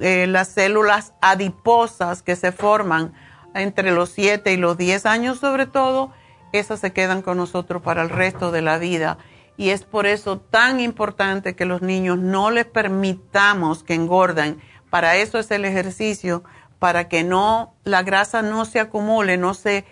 [0.00, 3.12] eh, las células adiposas que se forman
[3.54, 6.12] entre los 7 y los 10 años sobre todo,
[6.52, 9.18] esas se quedan con nosotros para el resto de la vida.
[9.56, 14.60] Y es por eso tan importante que los niños no les permitamos que engorden.
[14.90, 16.42] Para eso es el ejercicio,
[16.82, 19.84] para que no la grasa no se acumule, no se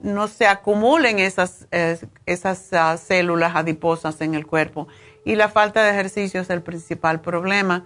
[0.00, 1.66] no se acumulen esas,
[2.24, 4.86] esas ah, células adiposas en el cuerpo.
[5.24, 7.84] Y la falta de ejercicio es el principal problema.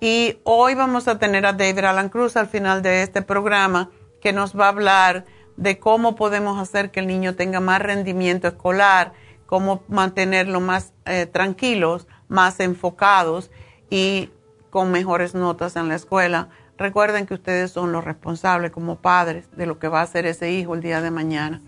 [0.00, 3.90] Y hoy vamos a tener a David Alan Cruz al final de este programa
[4.22, 5.26] que nos va a hablar
[5.58, 9.12] de cómo podemos hacer que el niño tenga más rendimiento escolar,
[9.44, 13.50] cómo mantenerlo más eh, tranquilos, más enfocados
[13.90, 14.30] y
[14.70, 16.48] con mejores notas en la escuela
[16.80, 20.50] Recuerden que ustedes son los responsables como padres de lo que va a hacer ese
[20.50, 21.60] hijo el día de mañana.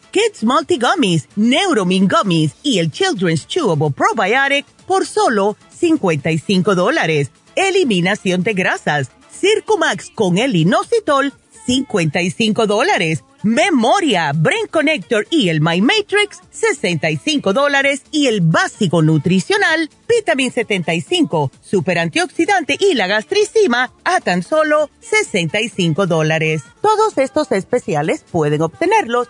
[0.11, 7.31] Kids Multi Gummies, Neuromin Gummies y el Children's Chewable Probiotic por solo 55 dólares.
[7.55, 9.09] Eliminación de grasas.
[9.31, 11.33] Circumax con el inositol,
[11.65, 13.23] 55 dólares.
[13.43, 18.03] Memoria, Brain Connector y el My Matrix, 65 dólares.
[18.11, 26.05] Y el básico nutricional, Vitamin 75, Super Antioxidante y la gastricima, a tan solo 65
[26.05, 26.63] dólares.
[26.81, 29.29] Todos estos especiales pueden obtenerlos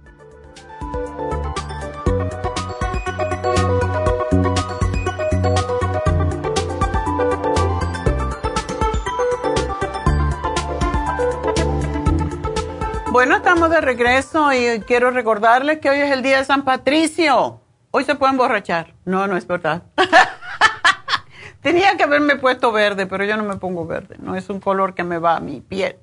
[13.11, 17.59] Bueno, estamos de regreso y quiero recordarles que hoy es el día de San Patricio.
[17.91, 18.93] Hoy se pueden emborrachar.
[19.03, 19.83] No, no es verdad.
[21.61, 24.15] Tenía que haberme puesto verde, pero yo no me pongo verde.
[24.17, 25.97] No es un color que me va a mi piel.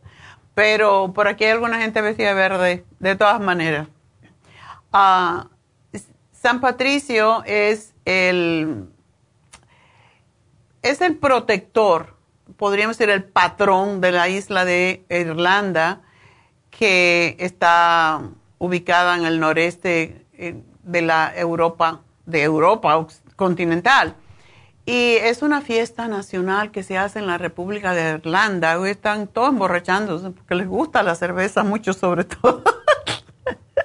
[0.55, 3.89] Pero por aquí hay alguna gente vestida verde, de todas maneras.
[4.93, 5.47] Ah,
[6.33, 8.87] San Patricio es el,
[10.83, 12.17] es el protector,
[12.59, 16.03] podríamos decir el patrón de la isla de Irlanda
[16.79, 18.23] que está
[18.59, 23.05] ubicada en el noreste eh, de la Europa, de Europa
[23.35, 24.15] continental.
[24.87, 28.79] Y es una fiesta nacional que se hace en la República de Irlanda.
[28.79, 32.63] Hoy están todos emborrachándose porque les gusta la cerveza mucho sobre todo.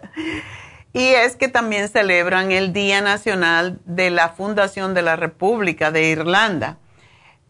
[0.93, 6.09] y es que también celebran el Día Nacional de la Fundación de la República de
[6.09, 6.77] Irlanda.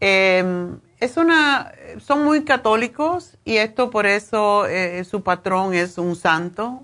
[0.00, 6.16] Em, es una, son muy católicos y esto por eso eh, su patrón es un
[6.16, 6.82] santo.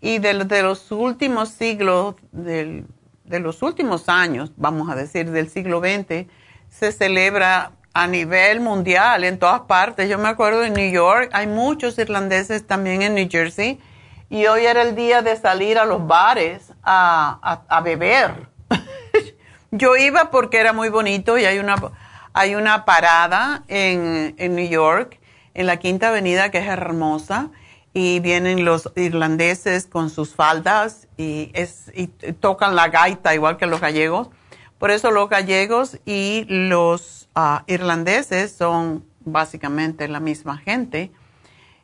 [0.00, 2.84] y de, los últimos siglos, de
[3.40, 6.26] los últimos años, vamos a decir, del siglo XX,
[6.68, 10.08] se celebra a nivel mundial en todas partes.
[10.08, 13.80] Yo me acuerdo en New York, hay muchos irlandeses también en New Jersey,
[14.28, 18.48] y hoy era el día de salir a los bares a, beber.
[19.70, 21.76] Yo iba porque era muy bonito y hay una,
[22.34, 25.18] hay una parada en, en New York,
[25.54, 27.50] en la Quinta Avenida, que es hermosa
[27.94, 31.52] y vienen los irlandeses con sus faldas y,
[32.40, 34.28] tocan la gaita igual que los gallegos.
[34.78, 41.12] Por eso los gallegos y los ah, irlandeses son básicamente la misma gente.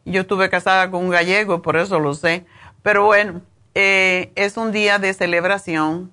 [0.05, 2.45] Yo estuve casada con un gallego, por eso lo sé.
[2.83, 3.43] Pero bueno,
[3.77, 6.13] eh, es un día de celebración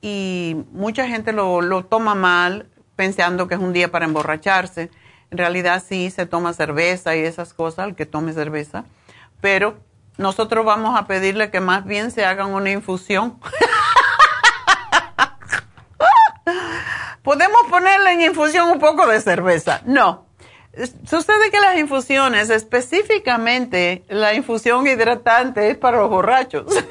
[0.00, 4.90] y mucha gente lo, lo toma mal pensando que es un día para emborracharse.
[5.30, 8.84] En realidad sí se toma cerveza y esas cosas, el que tome cerveza
[9.44, 9.76] pero
[10.16, 13.38] nosotros vamos a pedirle que más bien se hagan una infusión.
[17.22, 19.82] Podemos ponerle en infusión un poco de cerveza.
[19.84, 20.24] No.
[21.06, 26.64] Sucede que las infusiones, específicamente la infusión hidratante, es para los borrachos.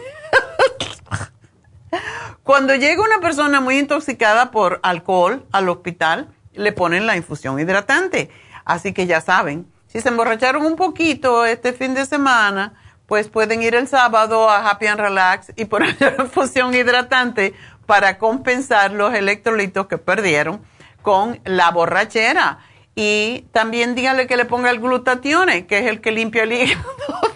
[2.44, 8.30] Cuando llega una persona muy intoxicada por alcohol al hospital, le ponen la infusión hidratante.
[8.66, 12.74] Así que ya saben, si se emborracharon un poquito este fin de semana,
[13.06, 17.54] pues pueden ir el sábado a Happy and Relax y poner una infusión hidratante
[17.86, 20.62] para compensar los electrolitos que perdieron
[21.02, 22.60] con la borrachera.
[22.96, 26.84] Y también díganle que le ponga el glutatione, que es el que limpia el hígado.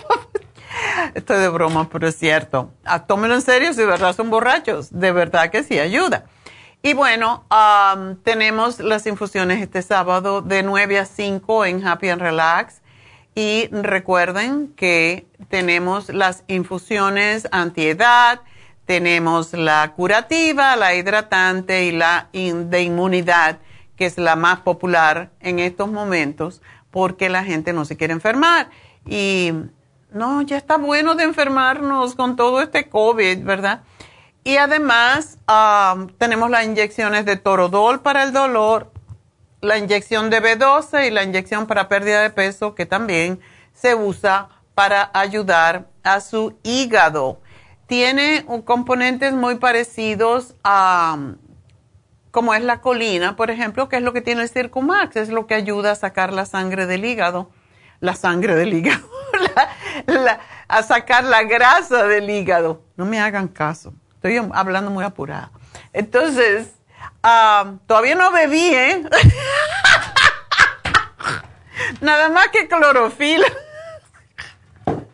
[1.14, 2.72] Estoy de broma, pero es cierto.
[2.86, 4.90] Ah, tómenlo en serio si de verdad son borrachos.
[4.92, 6.26] De verdad que sí ayuda.
[6.84, 7.46] Y bueno,
[8.24, 12.82] tenemos las infusiones este sábado de 9 a 5 en Happy and Relax.
[13.36, 18.42] Y recuerden que tenemos las infusiones antiedad,
[18.86, 23.60] tenemos la curativa, la hidratante y la de inmunidad,
[23.96, 28.70] que es la más popular en estos momentos porque la gente no se quiere enfermar.
[29.06, 29.52] Y
[30.12, 33.82] no, ya está bueno de enfermarnos con todo este COVID, ¿verdad?
[34.44, 35.38] Y además
[36.18, 38.92] tenemos las inyecciones de Torodol para el dolor,
[39.60, 43.42] la inyección de B12 y la inyección para pérdida de peso que también
[43.74, 47.42] se usa para ayudar a su hígado.
[47.88, 51.18] Tiene componentes muy parecidos a
[52.32, 55.48] como es la colina, por ejemplo, que es lo que tiene el Circumax, es lo
[55.48, 57.50] que ayuda a sacar la sangre del hígado,
[58.00, 59.08] la sangre del hígado,
[60.68, 62.82] a sacar la grasa del hígado.
[62.96, 63.94] No me hagan caso.
[64.16, 65.52] Estoy hablando muy apurada.
[65.94, 66.68] Entonces,
[67.24, 69.04] ah, todavía no bebí, ¿eh?
[72.02, 73.48] Nada más que clorofila.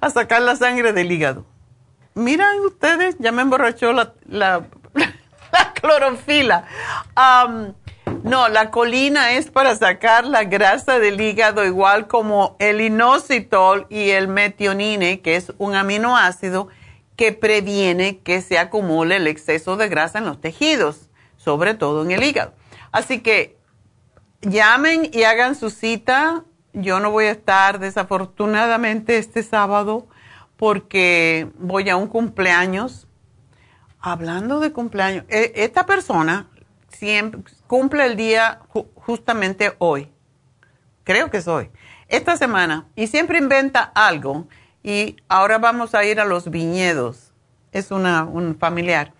[0.00, 1.46] A sacar la sangre del hígado.
[2.14, 4.66] Miran ustedes, ya me emborrachó la, la,
[5.80, 6.66] clorofila.
[8.24, 14.10] No, la colina es para sacar la grasa del hígado, igual como el inositol y
[14.10, 16.68] el metionine, que es un aminoácido
[17.16, 22.12] que previene que se acumule el exceso de grasa en los tejidos, sobre todo en
[22.12, 22.52] el hígado.
[22.90, 23.56] Así que
[24.40, 26.44] llamen y hagan su cita.
[26.72, 30.06] Yo no voy a estar desafortunadamente este sábado
[30.56, 33.06] porque voy a un cumpleaños.
[34.00, 36.48] Hablando de cumpleaños, e, esta persona
[36.88, 37.42] siempre
[37.72, 38.60] cumple el día
[38.96, 40.12] justamente hoy.
[41.04, 41.70] Creo que es hoy.
[42.06, 42.86] Esta semana.
[42.96, 44.46] Y siempre inventa algo
[44.82, 47.32] y ahora vamos a ir a los viñedos.
[47.72, 49.14] Es una, un familiar.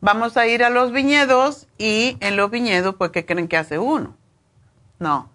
[0.00, 3.78] Vamos a ir a los viñedos y en los viñedos, pues, ¿qué creen que hace
[3.78, 4.16] uno?
[4.98, 5.30] No.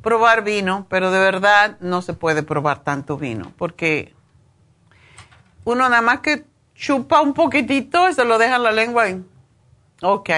[0.00, 4.14] Probar vino, pero de verdad no se puede probar tanto vino, porque
[5.64, 6.44] uno nada más que
[6.76, 9.20] chupa un poquitito y se lo deja en la lengua y,
[10.00, 10.30] ok.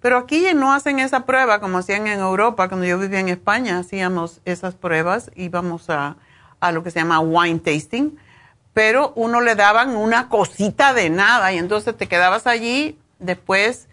[0.00, 3.78] Pero aquí no hacen esa prueba como hacían en Europa, cuando yo vivía en España,
[3.78, 6.16] hacíamos esas pruebas, íbamos a
[6.60, 8.18] a lo que se llama wine tasting,
[8.72, 13.88] pero uno le daban una cosita de nada y entonces te quedabas allí, después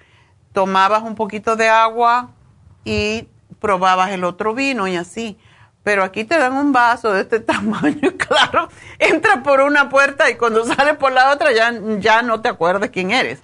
[0.53, 2.29] tomabas un poquito de agua
[2.83, 3.27] y
[3.59, 5.37] probabas el otro vino y así.
[5.83, 10.35] Pero aquí te dan un vaso de este tamaño, claro, entra por una puerta y
[10.35, 13.41] cuando sale por la otra ya, ya no te acuerdas quién eres.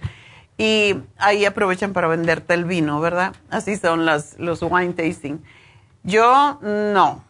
[0.62, 3.34] Y ahí aprovechan para venderte el vino, ¿verdad?
[3.49, 5.43] Así son las, los wine tasting.
[6.03, 7.24] Yo no,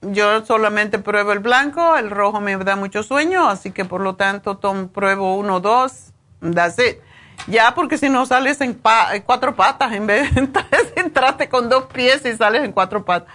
[0.00, 4.16] yo solamente pruebo el blanco, el rojo me da mucho sueño, así que por lo
[4.16, 4.58] tanto
[4.92, 6.12] pruebo uno, dos,
[6.52, 6.98] that's it.
[7.46, 8.76] Ya, porque si no sales en,
[9.24, 10.40] cuatro patas, en vez de
[10.96, 13.32] entraste con dos pies y sales en cuatro patas.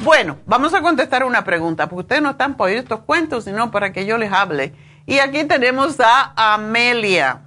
[0.00, 3.92] Bueno, vamos a contestar una pregunta, porque ustedes no están por estos cuentos, sino para
[3.92, 4.74] que yo les hable
[5.06, 7.42] Y aquí tenemos a Amelia.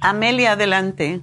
[0.00, 1.20] Amelia, adelante.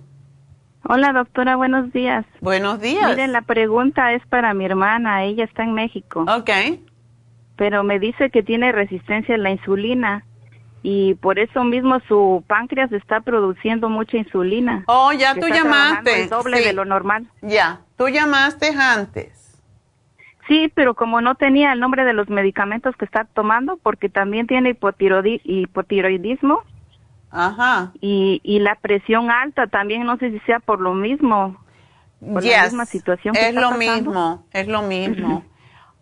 [0.83, 2.25] Hola, doctora, buenos días.
[2.41, 3.09] Buenos días.
[3.09, 6.25] Miren, la pregunta es para mi hermana, ella está en México.
[6.29, 6.49] Ok.
[7.55, 10.25] Pero me dice que tiene resistencia a la insulina
[10.83, 14.83] y por eso mismo su páncreas está produciendo mucha insulina.
[14.87, 16.23] Oh, ya tú llamaste.
[16.23, 17.27] El doble de lo normal.
[17.41, 19.59] Ya, tú llamaste antes.
[20.47, 24.45] Sí, pero como no tenía el nombre de los medicamentos que está tomando, porque también
[24.45, 24.77] tiene
[25.43, 26.61] hipotiroidismo.
[27.35, 27.91] Ajá.
[27.99, 31.57] Y, y la presión alta también, no sé si sea por lo mismo.
[32.19, 35.43] Por la misma situación que es lo mismo, es lo mismo.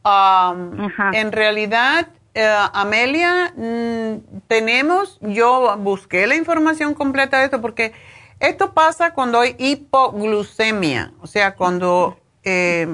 [0.06, 7.94] Um, en realidad, eh, Amelia, mm, tenemos, yo busqué la información completa de esto porque
[8.40, 12.88] esto pasa cuando hay hipoglucemia, o sea, cuando eh,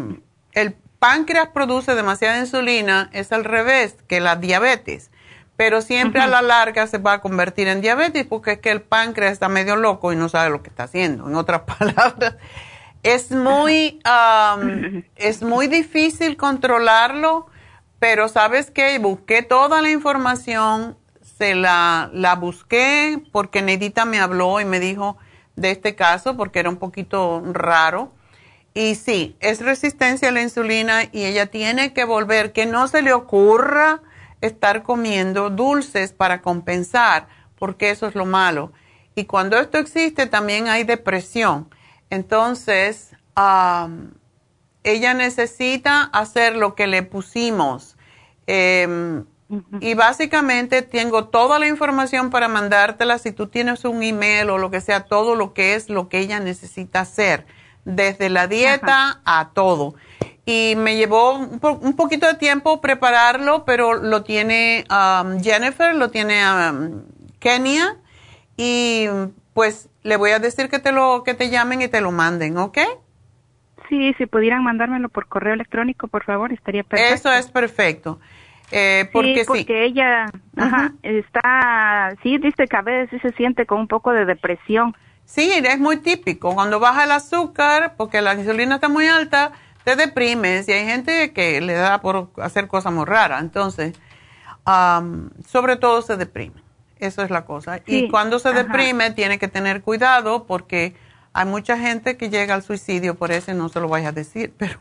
[0.53, 5.08] el páncreas produce demasiada insulina, es al revés que la diabetes,
[5.59, 8.81] pero siempre a la larga se va a convertir en diabetes porque es que el
[8.81, 12.37] páncreas está medio loco y no sabe lo que está haciendo, en otras palabras.
[13.03, 13.99] Es muy,
[15.17, 17.47] es muy difícil controlarlo
[17.99, 20.97] pero sabes qué, busqué toda la información,
[21.37, 25.17] se la, la busqué porque Nedita me habló y me dijo
[25.57, 28.13] de este caso porque era un poquito raro.
[28.73, 33.01] Y sí, es resistencia a la insulina y ella tiene que volver, que no se
[33.01, 33.99] le ocurra
[34.41, 37.27] estar comiendo dulces para compensar,
[37.57, 38.71] porque eso es lo malo.
[39.15, 41.69] Y cuando esto existe también hay depresión.
[42.09, 43.15] Entonces,
[44.83, 47.97] ella necesita hacer lo que le pusimos.
[48.47, 49.25] Em,
[49.79, 54.69] y básicamente tengo toda la información para mandártela si tú tienes un email o lo
[54.69, 57.45] que sea, todo lo que es lo que ella necesita hacer,
[57.83, 59.95] desde la dieta a todo.
[60.49, 66.41] Y me llevó un, poquito de tiempo prepararlo, pero lo tiene um, Jennifer, lo tiene
[66.43, 67.03] um,
[67.37, 67.97] Kenia
[68.57, 69.05] y
[69.53, 72.57] pues le voy a decir que te lo que te llamen y te lo manden,
[72.57, 72.79] ¿ok?
[73.89, 77.13] Sí, si pudieran mandármelo por correo electrónico, por favor, estaría perfecto.
[77.13, 78.19] Eso es perfecto.
[78.71, 80.31] Eh, porque sí, porque ella
[81.03, 84.95] está, sí, dice que a veces se siente con un poco de depresión.
[85.25, 86.55] Sí, es muy típico.
[86.55, 89.51] Cuando baja el azúcar, porque la insulina está muy alta,
[89.83, 93.41] te deprimes y hay gente que le da por hacer cosas muy raras.
[93.41, 93.99] Entonces,
[95.47, 96.61] sobre todo se deprime.
[96.99, 97.79] Eso es la cosa.
[97.85, 100.95] y cuando se deprime, tiene que tener cuidado porque
[101.33, 104.53] hay mucha gente que llega al suicidio, por eso no se lo vayas a decir,
[104.57, 104.79] pero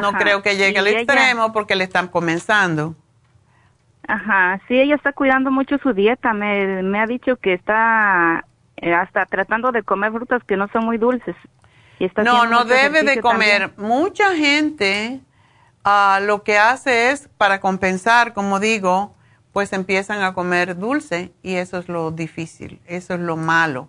[0.00, 2.94] no creo que llegue al extremo porque le están comenzando.
[4.06, 6.32] Ajá, sí, ella está cuidando mucho su dieta.
[6.32, 8.46] Me, me ha dicho que está
[8.78, 11.36] eh, hasta tratando de comer frutas que no son muy dulces.
[11.98, 13.72] Y está no, no debe de comer.
[13.76, 15.20] Mucha gente
[15.84, 19.14] uh, lo que hace es, para compensar, como digo,
[19.52, 23.88] pues empiezan a comer dulce y eso es lo difícil, eso es lo malo.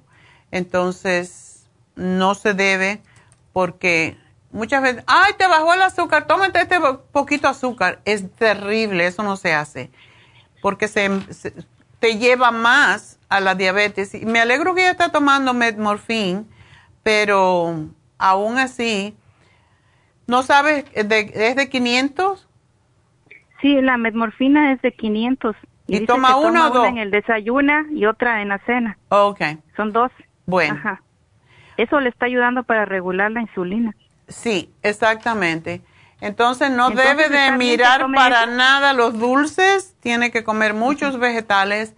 [0.51, 3.01] Entonces, no se debe
[3.53, 4.17] porque
[4.51, 6.79] muchas veces, ay, te bajó el azúcar, tómate este
[7.11, 7.99] poquito azúcar.
[8.05, 9.91] Es terrible, eso no se hace
[10.61, 11.09] porque se,
[11.99, 14.13] te lleva más a la diabetes.
[14.13, 16.49] Y me alegro que ella está tomando metmorfín,
[17.03, 17.89] pero
[18.19, 19.15] aún así,
[20.27, 20.85] ¿no sabes?
[20.93, 21.07] ¿Es
[21.55, 22.47] de 500?
[23.61, 25.55] Sí, la metmorfina es de 500.
[25.87, 26.87] ¿Y, toma una o dos?
[26.87, 28.97] en el desayuno y otra en la cena.
[29.09, 29.41] ok.
[29.75, 30.11] Son dos.
[30.45, 30.75] Bueno.
[30.75, 31.01] Ajá.
[31.77, 33.95] Eso le está ayudando para regular la insulina.
[34.27, 35.81] Sí, exactamente.
[36.21, 41.95] Entonces no debe de mirar para nada los dulces, tiene que comer muchos vegetales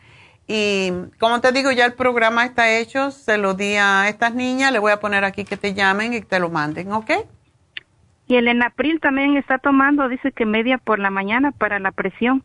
[0.54, 4.74] y como te digo, ya el programa está hecho, se lo di a estas niñas,
[4.74, 7.10] le voy a poner aquí que te llamen y te lo manden, ¿ok?
[8.28, 12.44] Y el Enapril también está tomando, dice que media por la mañana para la presión.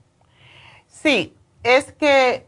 [0.87, 1.35] Sí,
[1.65, 2.47] es que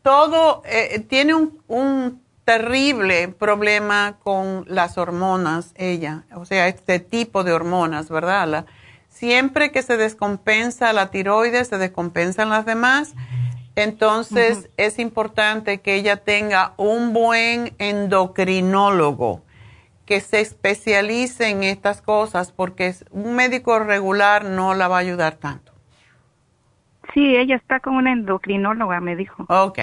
[0.00, 7.54] todo eh, tiene un, terrible problema con las hormonas, ella, o sea, este tipo de
[7.54, 8.66] hormonas, ¿verdad?
[9.08, 13.14] siempre que se descompensa la tiroides, se descompensan las demás.
[13.76, 19.42] Entonces es importante que ella tenga un buen endocrinólogo
[20.06, 25.34] que se especialice en estas cosas porque un médico regular no la va a ayudar
[25.36, 25.72] tanto.
[27.14, 29.44] Sí, ella está con una endocrinóloga, me dijo.
[29.48, 29.78] Ok,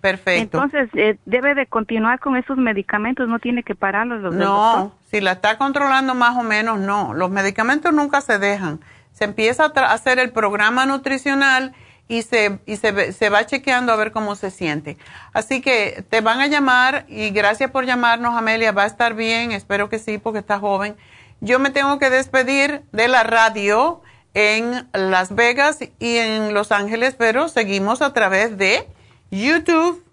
[0.00, 0.58] perfecto.
[0.58, 4.20] Entonces, eh, debe de continuar con esos medicamentos, no tiene que pararlos.
[4.22, 7.14] Los no, si la está controlando más o menos, no.
[7.14, 8.80] Los medicamentos nunca se dejan.
[9.12, 11.74] Se empieza a hacer el programa nutricional
[12.08, 14.98] y, se, y se, se va chequeando a ver cómo se siente.
[15.32, 18.72] Así que te van a llamar y gracias por llamarnos, Amelia.
[18.72, 20.96] Va a estar bien, espero que sí, porque está joven.
[21.40, 24.02] Yo me tengo que despedir de la radio
[24.34, 28.88] en Las Vegas y en Los Ángeles, pero seguimos a través de
[29.30, 30.04] YouTube,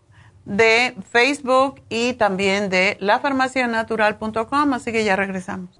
[0.46, 5.80] de Facebook y también de lafarmacianatural.com, así que ya regresamos.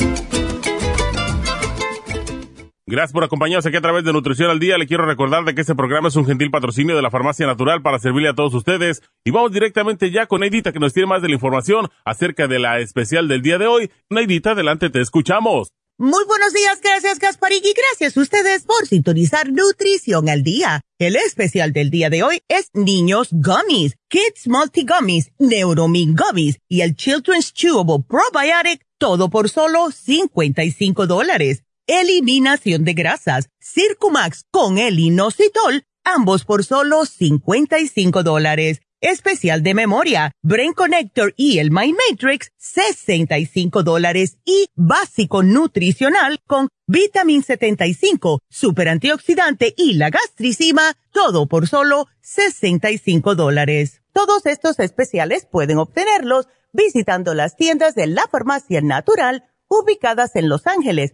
[2.91, 4.77] Gracias por acompañarnos aquí a través de Nutrición al Día.
[4.77, 7.81] Le quiero recordar de que este programa es un gentil patrocinio de la Farmacia Natural
[7.81, 9.01] para servirle a todos ustedes.
[9.23, 12.59] Y vamos directamente ya con Neidita que nos tiene más de la información acerca de
[12.59, 13.91] la especial del día de hoy.
[14.09, 15.71] Neidita, adelante, te escuchamos.
[15.97, 20.81] Muy buenos días, gracias Gasparín y gracias a ustedes por sintonizar Nutrición al Día.
[20.99, 26.81] El especial del día de hoy es Niños Gummies, Kids Multi Gummies, Neuromin Gummies y
[26.81, 31.63] el Children's Chewable Probiotic, todo por solo 55 dólares
[31.99, 38.81] eliminación de grasas, Circumax con el inositol, ambos por solo 55 dólares.
[39.01, 44.37] Especial de memoria, Brain Connector y el My Matrix, 65 dólares.
[44.45, 53.35] Y básico nutricional con Vitamin 75, Super Antioxidante y la gastricima, todo por solo 65
[53.35, 54.01] dólares.
[54.13, 60.67] Todos estos especiales pueden obtenerlos visitando las tiendas de la Farmacia Natural ubicadas en Los
[60.67, 61.13] Ángeles,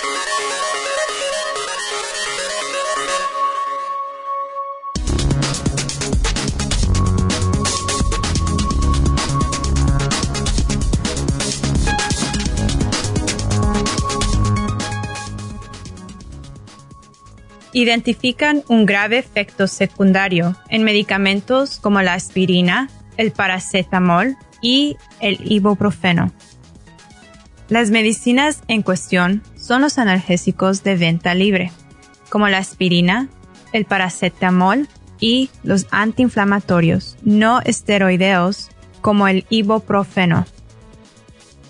[17.73, 26.31] Identifican un grave efecto secundario en medicamentos como la aspirina, el paracetamol y el ibuprofeno.
[27.69, 31.71] Las medicinas en cuestión son los analgésicos de venta libre,
[32.29, 33.29] como la aspirina,
[33.71, 34.87] el paracetamol
[35.19, 38.69] y los antiinflamatorios no esteroideos
[38.99, 40.45] como el ibuprofeno.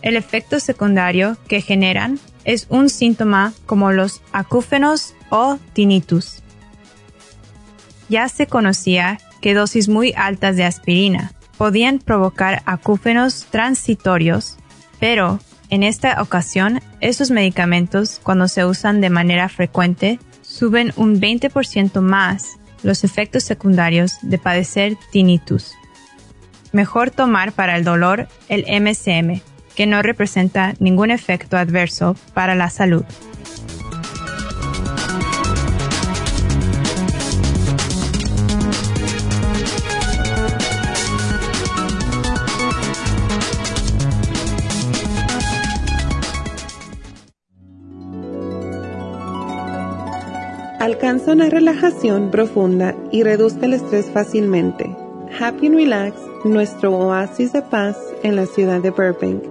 [0.01, 6.41] El efecto secundario que generan es un síntoma como los acúfenos o tinnitus.
[8.09, 14.57] Ya se conocía que dosis muy altas de aspirina podían provocar acúfenos transitorios,
[14.99, 15.39] pero
[15.69, 22.57] en esta ocasión estos medicamentos cuando se usan de manera frecuente suben un 20% más
[22.83, 25.73] los efectos secundarios de padecer tinnitus.
[26.71, 29.41] Mejor tomar para el dolor el MCM,
[29.81, 33.03] que no representa ningún efecto adverso para la salud.
[50.79, 54.95] Alcanza una relajación profunda y reduzca el estrés fácilmente.
[55.39, 56.15] Happy and Relax,
[56.45, 59.50] nuestro oasis de paz en la ciudad de Burbank,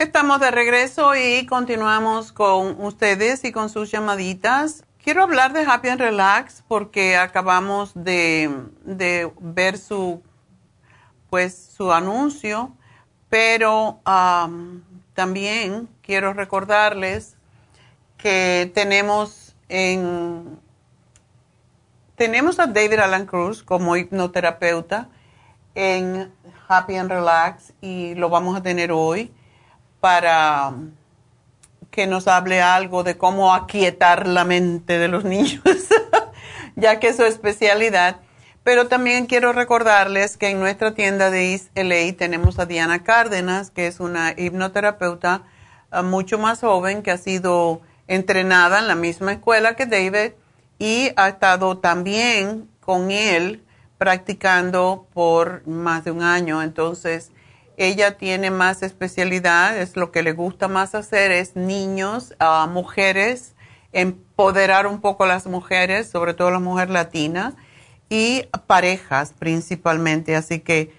[0.00, 4.82] Estamos de regreso y continuamos con ustedes y con sus llamaditas.
[5.04, 8.50] Quiero hablar de Happy and Relax porque acabamos de,
[9.40, 10.22] ver su,
[11.28, 12.74] pues, su anuncio,
[13.28, 14.00] pero
[15.12, 17.36] también quiero recordarles
[18.16, 20.58] que tenemos en
[22.16, 25.10] tenemos a David Alan Cruz como hipnoterapeuta
[25.74, 26.32] en
[26.68, 29.30] Happy and Relax y lo vamos a tener hoy
[30.00, 30.72] para
[31.90, 35.62] que nos hable algo de cómo aquietar la mente de los niños,
[36.76, 38.16] ya que es su especialidad.
[38.62, 43.70] Pero también quiero recordarles que en nuestra tienda de East LA tenemos a Diana Cárdenas,
[43.70, 45.42] que es una hipnoterapeuta
[45.92, 50.32] eh, mucho más joven que ha sido entrenada en la misma escuela que David
[50.78, 53.64] y ha estado también con él
[53.98, 56.62] practicando por más de un año.
[56.62, 57.30] Entonces,
[57.80, 63.54] ella tiene más especialidad, es lo que le gusta más hacer, es niños, uh, mujeres,
[63.92, 67.54] empoderar un poco a las mujeres, sobre todo las mujeres latinas,
[68.10, 70.36] y parejas principalmente.
[70.36, 70.92] Así que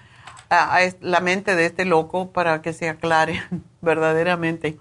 [0.52, 3.42] a, la mente de este loco para que se aclare
[3.82, 4.78] verdaderamente.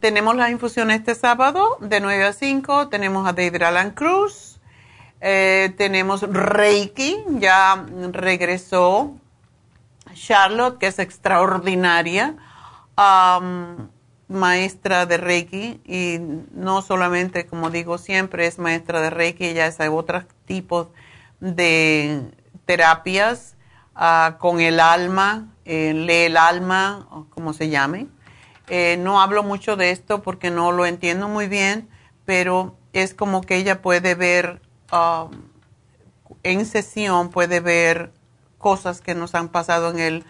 [0.00, 2.88] tenemos la infusión este sábado de 9 a 5.
[2.88, 4.58] Tenemos a David Alan Cruz.
[5.20, 7.22] Eh, tenemos Reiki.
[7.38, 9.14] Ya regresó
[10.14, 12.34] Charlotte, que es extraordinaria.
[14.28, 15.80] maestra de Reiki.
[15.84, 16.18] Y
[16.52, 19.44] no solamente, como digo siempre, es maestra de Reiki.
[19.44, 20.88] Ella es otros tipos
[21.40, 22.22] de
[22.64, 23.56] terapias
[23.94, 28.06] Ah, con el alma, eh, lee el alma, como se llame.
[28.68, 31.88] Eh, no hablo mucho de esto porque no lo entiendo muy bien,
[32.24, 34.62] pero es como que ella puede ver
[34.92, 35.30] um,
[36.44, 38.12] en sesión, puede ver
[38.58, 40.24] cosas que nos han pasado en el,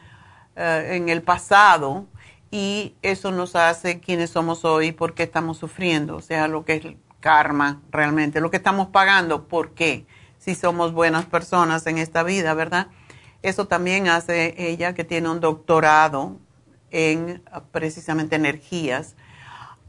[0.56, 2.06] eh, en el pasado
[2.50, 6.84] y eso nos hace quienes somos hoy, porque estamos sufriendo, o sea, lo que es
[6.84, 10.06] el karma realmente, lo que estamos pagando, ¿por qué?
[10.38, 12.88] Si somos buenas personas en esta vida, ¿verdad?
[13.42, 16.36] Eso también hace ella que tiene un doctorado
[16.90, 19.14] en precisamente energías.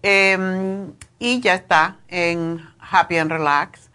[0.04, 3.89] Em, y ya está en Happy and Relax.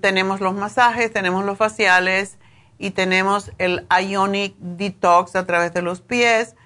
[0.00, 2.38] tenemos los masajes, tenemos los faciales
[2.78, 6.56] y tenemos el Ionic Detox a través de los pies,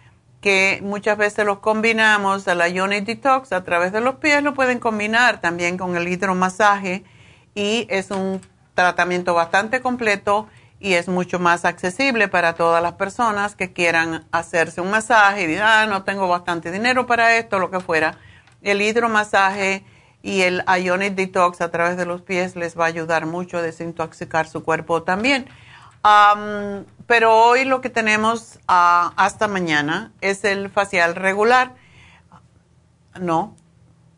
[0.40, 4.78] que muchas veces los combinamos, el Ionic Detox a través de los pies, lo pueden
[4.78, 7.04] combinar también con el hidromasaje
[7.54, 8.40] y es un
[8.74, 10.48] tratamiento bastante completo
[10.82, 15.46] y es mucho más accesible para todas las personas que quieran hacerse un masaje y
[15.46, 18.18] digan, ah, no tengo bastante dinero para esto, lo que fuera.
[18.62, 19.84] El hidromasaje
[20.22, 23.62] y el Ionic Detox a través de los pies les va a ayudar mucho a
[23.62, 25.46] desintoxicar su cuerpo también.
[27.06, 31.76] pero hoy lo que tenemos ah, hasta mañana es el facial regular.
[33.20, 33.54] No,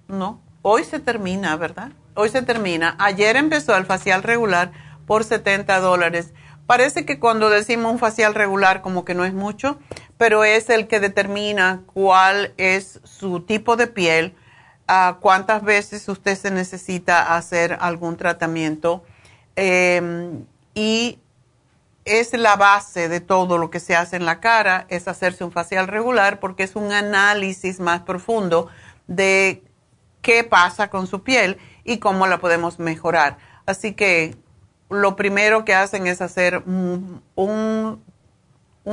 [0.09, 1.93] no, hoy se termina, ¿verdad?
[2.15, 2.97] Hoy se termina.
[2.99, 4.73] Ayer empezó el facial regular
[5.07, 6.33] por 70 dólares.
[6.67, 9.79] Parece que cuando decimos un facial regular como que no es mucho,
[10.17, 14.35] pero es el que determina cuál es su tipo de piel,
[15.21, 19.05] cuántas veces usted se necesita hacer algún tratamiento
[19.57, 20.45] em,
[20.75, 21.19] y
[22.05, 25.53] es la base de todo lo que se hace en la cara, es hacerse un
[25.53, 28.69] facial regular porque es un análisis más profundo
[29.07, 29.63] de
[30.21, 33.39] qué pasa con su piel y cómo la podemos mejorar.
[33.67, 34.37] Así que
[34.95, 38.03] lo primero que hacen es hacer un, un,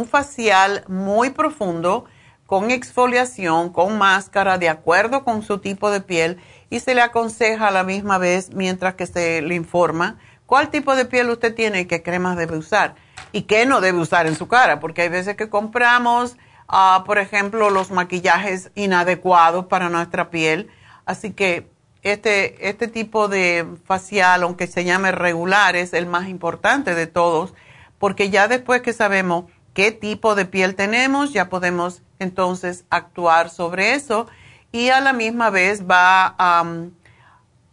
[0.07, 2.05] facial muy profundo
[2.45, 6.37] con exfoliación, con máscara, de acuerdo con su tipo de piel
[6.69, 10.17] y se le aconseja a la misma vez mientras que se le informa
[10.51, 12.95] cuál tipo de piel usted tiene y qué cremas debe usar
[13.31, 16.35] y qué no debe usar en su cara, porque hay veces que compramos,
[16.67, 20.69] ah, por ejemplo, los maquillajes inadecuados para nuestra piel.
[21.05, 21.70] Así que
[22.03, 27.53] este, este tipo de facial, aunque se llame regular, es el más importante de todos,
[27.99, 33.93] porque ya después que sabemos qué tipo de piel tenemos, ya podemos entonces actuar sobre
[33.93, 34.27] eso
[34.71, 36.63] y a la misma vez va a,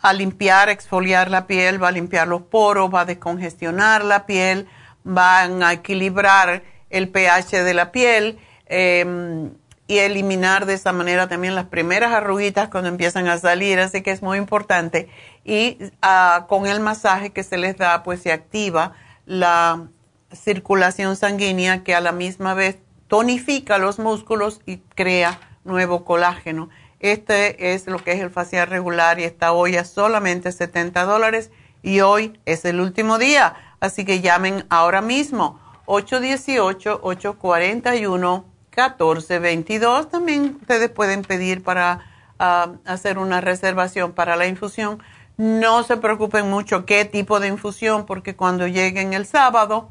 [0.01, 4.69] a limpiar, exfoliar la piel, va a limpiar los poros, va a descongestionar la piel,
[5.07, 8.39] va a equilibrar el pH de la piel.
[8.67, 9.51] Eh,
[9.89, 14.11] y eliminar de esa manera también las primeras arruguitas cuando empiezan a salir, así que
[14.11, 15.09] es muy importante.
[15.45, 18.93] Y ah, con el masaje que se les da, pues se activa
[19.25, 19.89] la
[20.31, 22.79] circulación sanguínea que a la misma vez
[23.09, 26.69] tonifica los músculos y crea nuevo colágeno.
[27.01, 31.51] Este es lo que es el facial regular y está hoy a solamente 70 dólares
[31.83, 38.45] y hoy es el último día, así que llamen ahora mismo 818 841
[38.79, 40.09] 1422.
[40.09, 42.01] También ustedes pueden pedir para
[42.39, 45.03] ah, hacer una reservación para la infusión.
[45.37, 49.91] No se preocupen mucho qué tipo de infusión, porque cuando lleguen el sábado,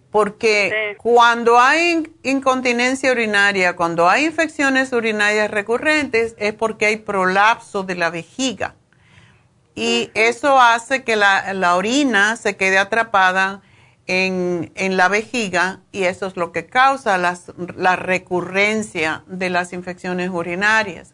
[0.09, 7.95] Porque cuando hay incontinencia urinaria, cuando hay infecciones urinarias recurrentes, es porque hay prolapso de
[7.95, 8.75] la vejiga.
[9.75, 13.61] Y eso hace que la orina se quede atrapada
[14.07, 19.73] en, en, la vejiga y eso es lo que causa las, la recurrencia de las
[19.73, 21.13] infecciones urinarias.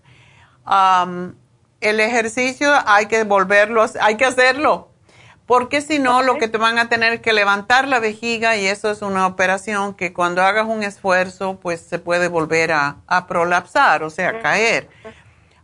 [1.80, 4.90] el ejercicio hay que volverlo, hay que hacerlo,
[5.46, 8.92] porque si no, lo que te van a tener que levantar la vejiga y eso
[8.92, 14.04] es una operación que cuando hagas un esfuerzo, pues se puede volver a, a prolapsar,
[14.04, 14.90] o sea, caer.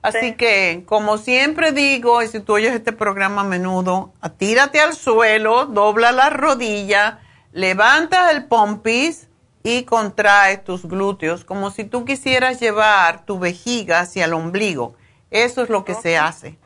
[0.02, 4.96] Así que, como siempre digo, y si tú oyes este programa a menudo, tírate al
[4.96, 7.20] suelo, dobla la rodilla,
[7.52, 9.28] levanta el pompis
[9.64, 14.96] y contrae tus glúteos, como si tú quisieras llevar tu vejiga hacia el ombligo.
[15.30, 16.58] Eso es lo que se hace.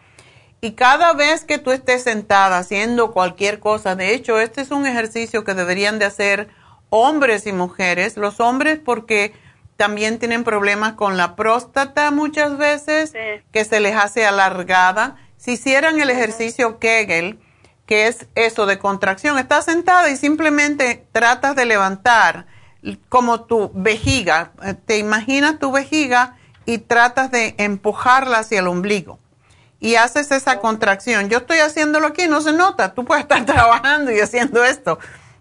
[0.63, 4.85] Y cada vez que tú estés sentada haciendo cualquier cosa, de hecho, este es un
[4.85, 6.49] ejercicio que deberían de hacer
[6.89, 8.17] hombres y mujeres.
[8.17, 9.33] Los hombres porque
[9.81, 13.13] también tienen problemas con la próstata muchas veces,
[13.51, 15.15] que se les hace alargada.
[15.37, 17.39] Si hicieran el ejercicio Kegel,
[17.87, 22.45] que es eso de contracción, estás sentada y simplemente tratas de levantar
[23.09, 26.37] como tu vejiga, eh, te imaginas tu vejiga
[26.67, 29.17] y tratas de empujarla hacia el ombligo
[29.79, 31.27] y haces esa contracción.
[31.27, 32.93] Yo estoy haciéndolo aquí, no se nota.
[32.93, 34.99] Tú puedes estar trabajando y haciendo esto.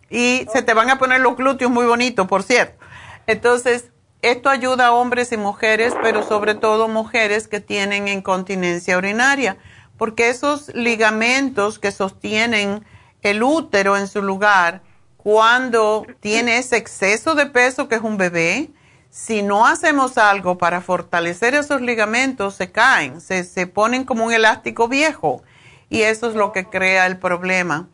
[0.09, 2.83] Y se te van a poner los glúteos muy bonitos, por cierto.
[3.27, 3.90] Entonces,
[4.23, 9.57] esto ayuda a hombres y mujeres, pero sobre todo mujeres que tienen incontinencia urinaria,
[9.97, 12.85] porque esos ligamentos que sostienen
[13.23, 14.83] el útero en su lugar,
[15.17, 18.71] cuando tiene ese exceso de peso que es un bebé,
[19.11, 24.33] si no hacemos algo para fortalecer esos ligamentos, se caen, se, se ponen como un
[24.33, 25.43] elástico viejo
[25.91, 27.89] y eso es lo que crea el problema.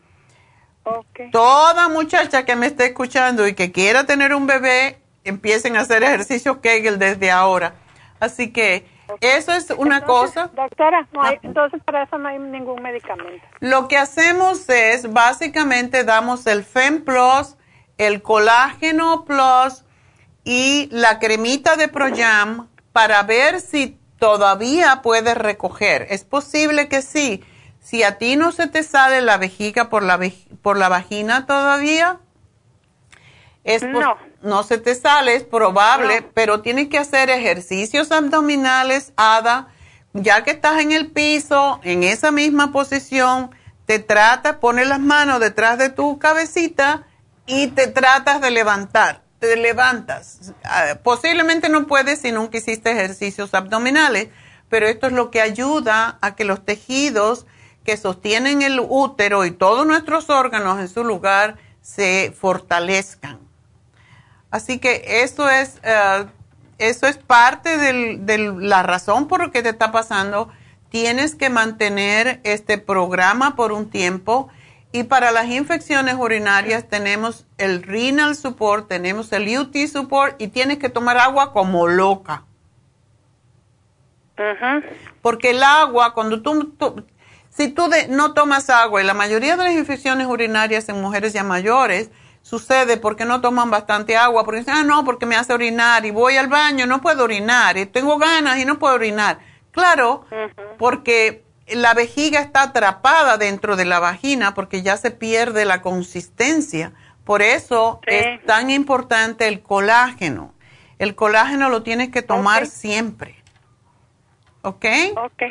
[1.31, 6.03] Toda muchacha que me esté escuchando y que quiera tener un bebé, empiecen a hacer
[6.03, 7.75] ejercicio Kegel desde ahora.
[8.19, 8.87] Así que
[9.21, 10.49] eso es una cosa.
[10.53, 11.33] Doctora, ah.
[11.41, 13.45] entonces para eso no hay ningún medicamento.
[13.59, 17.55] Lo que hacemos es, básicamente damos el FEM Plus,
[17.97, 19.83] el colágeno Plus,
[20.43, 26.07] y la cremita de Proyam para ver si todavía puedes recoger.
[26.09, 27.43] Es posible que sí.
[27.79, 30.19] Si a ti no se te sale la vejiga por la,
[30.61, 32.19] por la vagina todavía,
[33.63, 34.17] es no.
[34.41, 39.67] No se te sale, es probable, pero tienes que hacer ejercicios abdominales, Ada,
[40.13, 43.51] ya que estás en el piso, en esa misma posición,
[43.85, 47.07] te tratas, pones las manos detrás de tu cabecita
[47.45, 50.53] y te tratas de levantar te levantas.
[50.63, 54.29] Ah, posiblemente no puedes si nunca hiciste ejercicios abdominales,
[54.69, 57.45] pero esto es lo que ayuda a que los tejidos
[57.83, 63.46] que sostienen el útero y todos nuestros órganos en su lugar se fortalezcan.
[64.51, 66.25] Así que eso es, eh,
[66.77, 70.49] eso es parte de la razón por la que te está pasando.
[70.89, 74.49] Tienes que mantener este programa por un tiempo
[74.91, 80.77] y para las infecciones urinarias tenemos el renal support, tenemos el UT support y tienes
[80.77, 82.45] que tomar agua como loca.
[85.21, 86.73] Porque el agua, cuando tú,
[87.49, 91.43] si tú no tomas agua, y la mayoría de las infecciones urinarias en mujeres ya
[91.43, 92.11] mayores,
[92.47, 96.11] sucede porque no toman bastante agua, porque dicen, ah, no, porque me hace orinar y
[96.11, 99.39] voy al baño, no puedo orinar, y tengo ganas y no puedo orinar.
[99.71, 100.25] Claro,
[100.77, 106.93] porque la vejiga está atrapada dentro de la vagina porque ya se pierde la consistencia.
[107.25, 110.53] Por eso es tan importante el colágeno.
[110.99, 113.35] El colágeno lo tienes que tomar siempre.
[114.61, 114.85] ¿Ok?
[115.17, 115.43] Ok.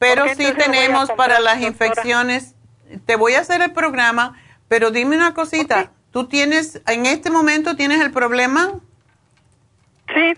[0.00, 2.56] Pero sí tenemos para las infecciones,
[3.06, 4.36] te voy a hacer el programa,
[4.66, 8.72] pero dime una cosita, ¿tú tienes, en este momento tienes el problema?
[10.14, 10.32] Sí.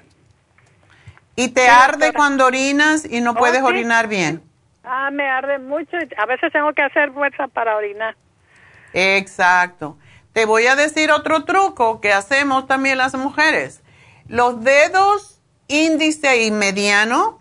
[1.37, 4.43] ¿Y te arde cuando orinas y no puedes orinar bien?
[4.83, 5.97] Ah, me arde mucho.
[6.17, 8.17] A veces tengo que hacer fuerza para orinar.
[8.93, 9.97] Exacto.
[10.33, 13.81] Te voy a decir otro truco que hacemos también las mujeres.
[14.27, 17.41] Los dedos índice y mediano,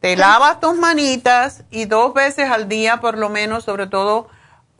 [0.00, 4.28] te lavas tus manitas y dos veces al día por lo menos, sobre todo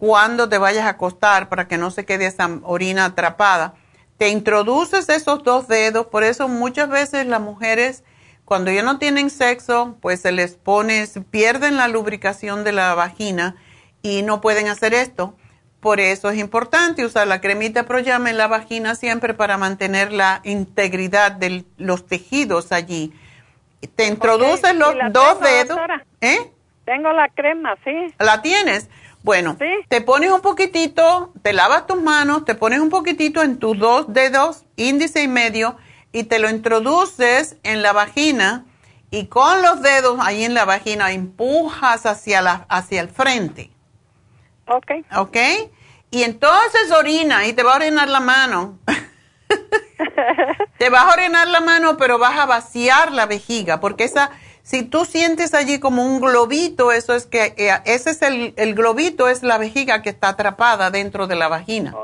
[0.03, 3.75] cuando te vayas a acostar para que no se quede esa orina atrapada.
[4.19, 8.03] Te introduces esos dos dedos, por eso muchas veces las mujeres
[8.45, 13.55] cuando ya no tienen sexo, pues se les pone, pierden la lubricación de la vagina
[14.03, 15.37] y no pueden hacer esto.
[15.79, 20.41] Por eso es importante usar la cremita Proyama en la vagina siempre para mantener la
[20.43, 23.13] integridad de los tejidos allí.
[23.95, 25.79] Te introduces los dos dedos.
[26.21, 26.51] ¿Eh?
[26.87, 28.13] Tengo la crema, sí.
[28.19, 28.89] ¿La tienes?
[29.23, 29.57] Bueno,
[29.89, 34.13] te pones un poquitito, te lavas tus manos, te pones un poquitito en tus dos
[34.13, 35.77] dedos, índice y medio,
[36.11, 38.67] y te lo introduces en la vagina
[39.11, 43.71] y con los dedos ahí en la vagina empujas hacia, la, hacia el frente.
[44.67, 44.91] Ok.
[45.17, 45.37] Ok.
[46.11, 48.79] Y entonces orina y te va a orinar la mano.
[50.79, 54.31] te vas a orinar la mano, pero vas a vaciar la vejiga, porque esa,
[54.63, 58.75] si tú sientes allí como un globito, eso es que, eh, ese es el, el
[58.75, 61.95] globito, es la vejiga que está atrapada dentro de la vagina.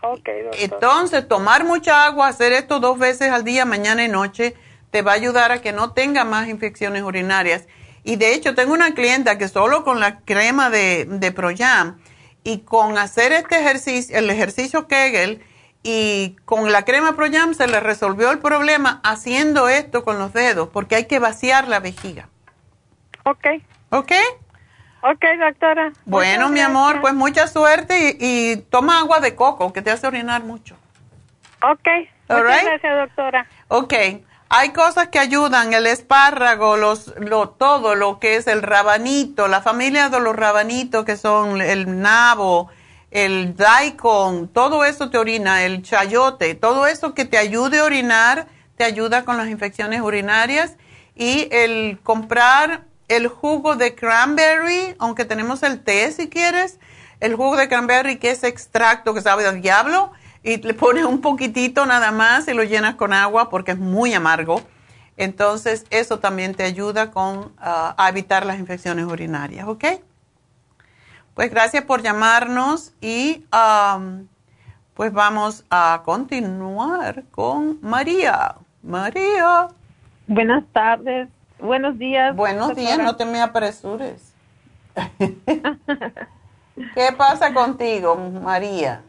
[0.00, 4.54] Okay, Entonces, tomar mucha agua, hacer esto dos veces al día, mañana y noche,
[4.90, 7.66] te va a ayudar a que no tenga más infecciones urinarias.
[8.04, 11.98] Y de hecho, tengo una clienta que solo con la crema de, de Proyam
[12.44, 15.42] y con hacer este ejercicio, el ejercicio Kegel
[15.82, 20.68] y con la crema Proyam se le resolvió el problema haciendo esto con los dedos,
[20.68, 22.28] porque hay que vaciar la vejiga.
[23.24, 23.46] Ok.
[23.90, 24.12] ¿Ok?
[25.02, 25.92] Ok, doctora.
[26.04, 30.42] Bueno, mi amor, pues mucha suerte y, toma agua de coco, que te hace orinar
[30.42, 30.76] mucho.
[31.62, 31.88] Ok.
[32.28, 33.46] Muchas gracias, doctora.
[33.68, 33.94] Ok.
[34.50, 39.60] Hay cosas que ayudan, el espárrago, los, lo, todo lo que es el rabanito, la
[39.60, 42.70] familia de los rabanitos que son el nabo,
[43.10, 48.48] el daikon, todo eso te orina, el chayote, todo eso que te ayude a orinar,
[48.76, 50.76] te ayuda con las infecciones urinarias.
[51.14, 56.78] Y el comprar el jugo de cranberry, aunque tenemos el té si quieres,
[57.20, 60.12] el jugo de cranberry que es extracto que sabe del diablo,
[60.42, 64.14] y le pones un poquitito nada más y lo llenas con agua porque es muy
[64.14, 64.62] amargo.
[65.16, 69.84] Entonces, eso también te ayuda con, ah, a evitar las infecciones urinarias, ¿ok?
[71.38, 73.44] Pues gracias por llamarnos y
[74.94, 78.56] pues vamos a continuar con María.
[78.82, 79.68] María.
[80.26, 81.28] Buenas tardes.
[81.60, 82.34] Buenos días.
[82.34, 84.34] Buenos días, no te me apresures.
[85.16, 89.02] ¿Qué pasa contigo, María?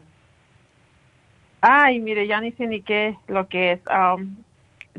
[1.60, 3.80] Ay, mire, ya ni sé ni qué lo que es.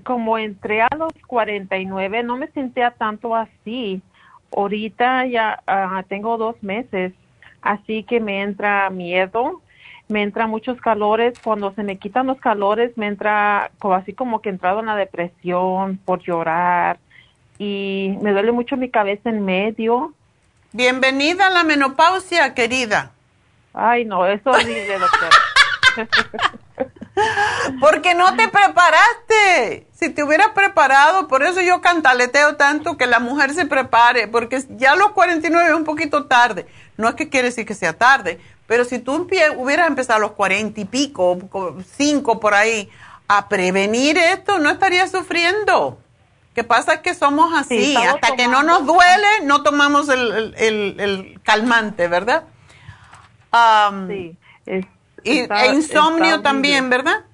[0.04, 4.02] como entré a los 49, no me sentía tanto así.
[4.54, 7.14] Ahorita ya ah, tengo dos meses,
[7.62, 9.62] así que me entra miedo,
[10.08, 11.34] me entra muchos calores.
[11.44, 14.88] Cuando se me quitan los calores, me entra como así como que he entrado en
[14.88, 17.00] la depresión por llorar
[17.58, 20.14] y me duele mucho mi cabeza en medio.
[20.74, 23.12] Bienvenida a la menopausia, querida.
[23.74, 25.30] Ay, no, es horrible, doctor.
[27.80, 29.88] Porque no te preparaste.
[29.94, 34.64] Si te hubieras preparado, por eso yo cantaleteo tanto que la mujer se prepare, porque
[34.78, 36.66] ya los 49 es un poquito tarde.
[36.98, 39.28] No es que quiere decir que sea tarde, pero si tú
[39.58, 41.38] hubieras empezado a los 40 y pico,
[41.98, 42.90] 5 por ahí,
[43.28, 46.00] a prevenir esto, no estarías sufriendo.
[46.54, 52.08] ¿Qué pasa es que somos así, hasta que no nos duele, no tomamos el, calmante,
[52.10, 52.44] ¿verdad?
[54.66, 54.86] sí.
[55.24, 57.26] Y, e insomnio también, ¿verdad?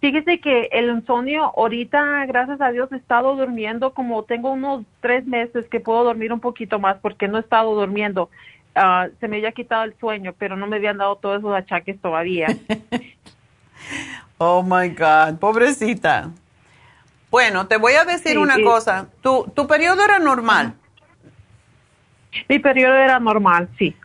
[0.00, 5.26] Fíjese que el insomnio, ahorita, gracias a Dios, he estado durmiendo como tengo unos tres
[5.26, 8.28] meses que puedo dormir un poquito más porque no he estado durmiendo.
[8.74, 11.98] Ah, se me había quitado el sueño, pero no me habían dado todos esos achaques
[12.00, 12.48] todavía.
[14.38, 16.30] oh my God, pobrecita.
[17.30, 19.08] Bueno, te voy a decir una cosa.
[19.22, 20.74] ¿Tu, ¿Tu periodo era normal?
[22.48, 23.96] Mi periodo era normal, sí.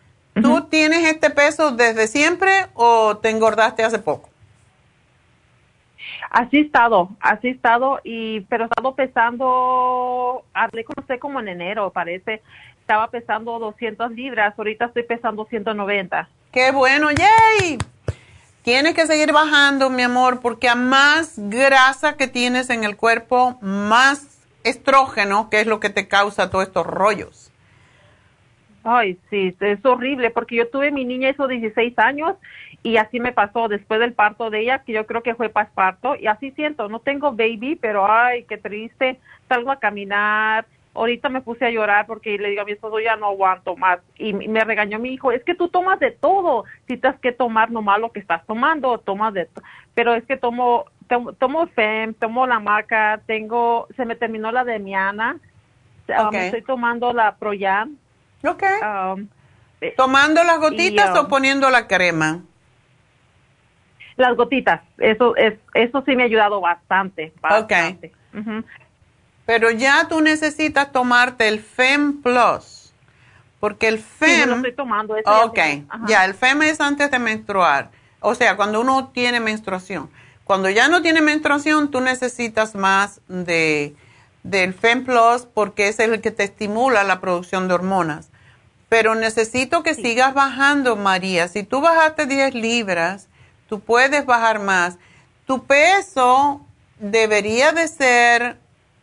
[0.42, 4.30] ¿Tú tienes este peso desde siempre o te engordaste hace poco?
[6.30, 11.42] Así he estado, así he estado, y, pero he estado pesando, hablé con usted como
[11.42, 12.42] en enero, parece,
[12.80, 16.30] estaba pesando 200 libras, ahorita estoy pesando 190.
[16.54, 17.78] ¡Qué bueno, yay!
[18.64, 23.58] Tienes que seguir bajando, mi amor, porque a más grasa que tienes en el cuerpo,
[23.62, 27.51] más estrógeno, que es lo que te causa todos estos rollos.
[28.84, 32.36] Ay, sí, es horrible, porque yo tuve mi niña esos 16 años
[32.84, 36.16] y así me pasó después del parto de ella, que yo creo que fue parto,
[36.16, 41.41] y así siento, no tengo baby, pero ay, qué triste, salgo a caminar, ahorita me
[41.41, 44.64] puse a llorar porque le digo a mi esposo ya no aguanto más y me
[44.64, 48.12] regañó mi hijo es que tú tomas de todo si tienes que tomar nomás lo
[48.12, 49.48] que estás tomando tomas de
[49.94, 50.86] pero es que tomo
[51.40, 55.38] tomo, FEM tomo la marca tengo se me terminó la de Miana
[56.10, 57.95] um, estoy tomando la Proyam
[58.44, 58.64] Ok.
[58.82, 59.28] Um,
[59.82, 62.42] eh, tomando las gotitas o um, poniendo la crema
[64.18, 68.12] las gotitas eso es eso sí me ha ayudado bastante bastante
[69.52, 72.94] pero ya tú necesitas tomarte el FEM Plus.
[73.60, 74.44] Porque el FEM.
[74.44, 75.14] Sí, lo estoy tomando.
[75.14, 75.60] ok,
[76.08, 77.92] ya, el FEM es antes de menstruar.
[78.22, 80.10] O sea, cuando uno tiene menstruación.
[80.46, 83.94] Cuando ya no tiene menstruación, tú necesitas más de,
[84.44, 88.31] del FEM Plus porque es el que te estimula la producción de hormonas.
[88.92, 91.48] Pero necesito que sigas bajando, María.
[91.48, 93.30] Si tú bajaste 10 libras,
[93.70, 94.98] tú puedes bajar más.
[95.48, 96.60] Tu peso
[97.00, 98.58] debería de ser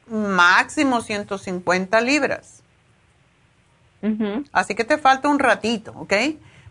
[0.06, 2.62] máximo 150 libras.
[4.52, 6.12] Así que te falta un ratito, ¿ok?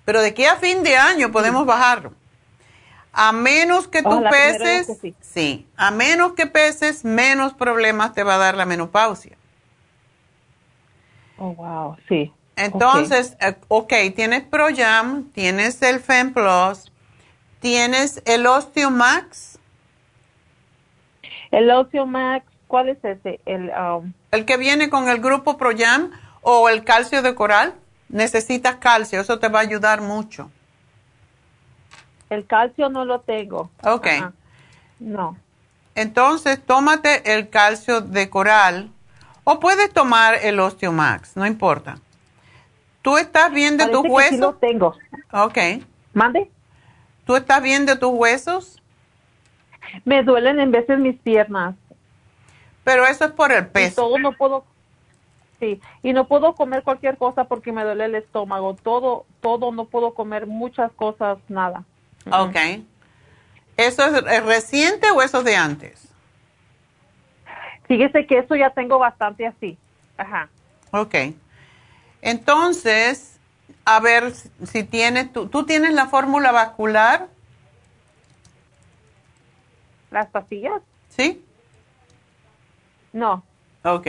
[0.06, 2.14] Pero de aquí a fin de año podemos bajarlo.
[3.14, 5.68] A menos que tú peses, sí.
[5.76, 9.36] a menos que peses, menos problemas te va a dar la menopausia.
[11.40, 12.32] Oh, wow, sí.
[12.58, 16.92] Entonces, eh, ok, tienes ProYam, tienes el FemPlus,
[17.60, 19.60] tienes el Osteomax.
[21.52, 23.40] El Osteomax, ¿cuál es ese?
[23.46, 26.12] El, um, ¿El que viene con el grupo Proyam
[26.42, 27.76] o el calcio de coral?
[28.10, 30.50] Necesitas calcio, eso te va a ayudar mucho.
[32.30, 33.70] el calcio no lo tengo.
[33.84, 34.08] Ok.
[35.00, 35.38] No.
[35.94, 38.90] Entonces, tómate el calcio de coral
[39.44, 42.00] o puedes tomar el Osteomax, no importa.
[43.08, 44.36] ¿Tú estás bien de Parece tus huesos?
[44.36, 44.94] sí lo tengo.
[45.32, 45.58] Ok.
[46.14, 46.52] ¿Mande?
[47.26, 48.82] ¿Tú estás bien de tus huesos?
[50.04, 51.76] Me duelen en veces mis piernas.
[52.84, 54.02] Pero eso es por el Y peso.
[54.02, 54.66] todo no puedo.
[55.62, 58.74] Sí, y no puedo comer cualquier cosa porque me duele el estómago.
[58.76, 61.86] Todo, todo, no puedo comer muchas cosas, nada.
[62.30, 62.58] Ok.
[63.78, 66.10] ¿Eso es reciente o eso es de antes?
[67.88, 69.78] Fíjese que eso ya tengo bastante así.
[70.18, 70.50] Ajá.
[70.92, 71.16] Ok.
[72.22, 73.40] Entonces,
[73.86, 77.28] a ver si- tienes, tú, ¿tú tienes la fórmula vascular?
[80.12, 80.82] ¿Las pastillas?
[81.10, 81.44] ¿Sí?
[83.14, 83.44] No.
[83.84, 84.08] Ok.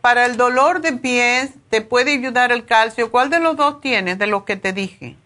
[0.00, 3.10] Para el dolor de pies, ¿te puede ayudar el calcio?
[3.10, 5.16] ¿Cuál de los dos tienes de los que te dije?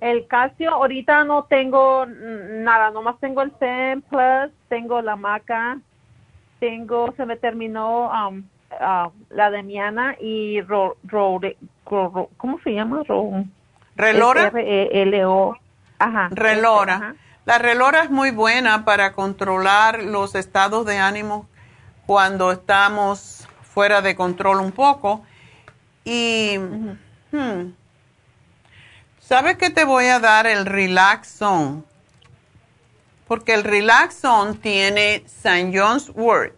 [0.00, 5.78] El calcio, ahorita no tengo nada, nomás tengo el CEM Plus, tengo la maca,
[6.60, 8.42] tengo, se me terminó um,
[8.80, 11.40] ah, la demiana y ro, ro-
[12.36, 13.02] ¿cómo se llama?
[13.06, 13.44] Ro,
[13.96, 14.48] ¿Relora?
[14.48, 15.56] R-E-L-O.
[15.98, 16.28] Ajá.
[16.32, 16.94] Relora.
[16.96, 17.14] Ajá.
[17.46, 21.46] La relora es muy buena para controlar los estados de ánimo
[22.04, 25.22] cuando estamos fuera de control un poco.
[26.04, 26.58] Y,
[27.32, 27.72] hmm,
[29.20, 31.82] ¿sabes que te voy a dar el Relax Zone?
[33.28, 35.70] Porque el Relax Zone tiene St.
[35.76, 36.52] John's Wort.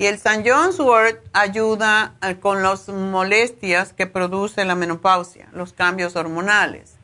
[0.00, 0.50] Y el St.
[0.50, 6.94] John's Wort ayuda eh, con las molestias que produce la menopausia, los cambios hormonales.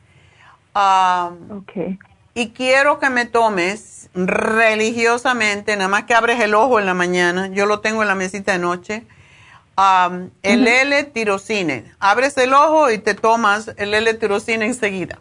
[0.73, 1.99] Okay.
[2.33, 7.47] y quiero que me tomes religiosamente, nada más que abres el ojo en la mañana,
[7.47, 9.03] yo lo tengo en la mesita de noche,
[9.77, 11.93] um, el L-tirocine.
[11.99, 15.19] Abres el ojo y te tomas el L-tirocine enseguida.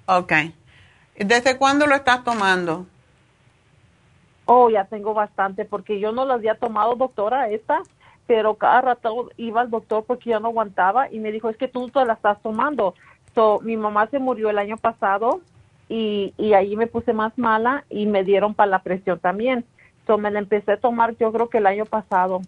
[0.07, 0.33] Ok.
[1.17, 2.87] ¿Desde cuándo lo estás tomando?
[4.47, 7.83] Oh, ya tengo bastante, porque yo no las había tomado, doctora, esta,
[8.27, 11.69] pero cada rato iba al doctor porque ya no aguantaba y me dijo, es que
[11.69, 12.95] tú te la estás tomando.
[13.35, 15.41] So, mi mamá se murió el año pasado
[15.89, 19.65] y, y ahí me puse más mala y me dieron para la presión también.
[20.07, 22.41] So, me la empecé a tomar yo creo que el año pasado.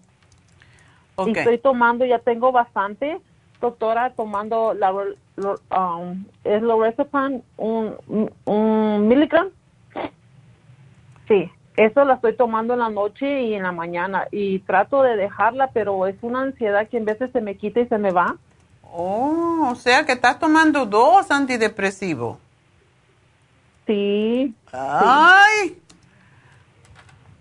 [1.16, 1.28] Ok.
[1.28, 3.20] Y estoy tomando, ya tengo bastante,
[3.60, 4.90] doctora, tomando la,
[5.36, 7.96] lo- um, es Lorazepam, un,
[8.44, 9.48] un miligram.
[11.28, 15.16] Sí, eso la estoy tomando en la noche y en la mañana y trato de
[15.16, 18.36] dejarla, pero es una ansiedad que en veces se me quita y se me va.
[18.92, 22.38] Oh, o sea que estás tomando dos antidepresivos.
[23.86, 24.54] Sí.
[24.72, 25.80] Ay,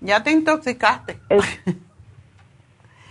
[0.01, 1.19] ya te intoxicaste.
[1.29, 1.59] Es-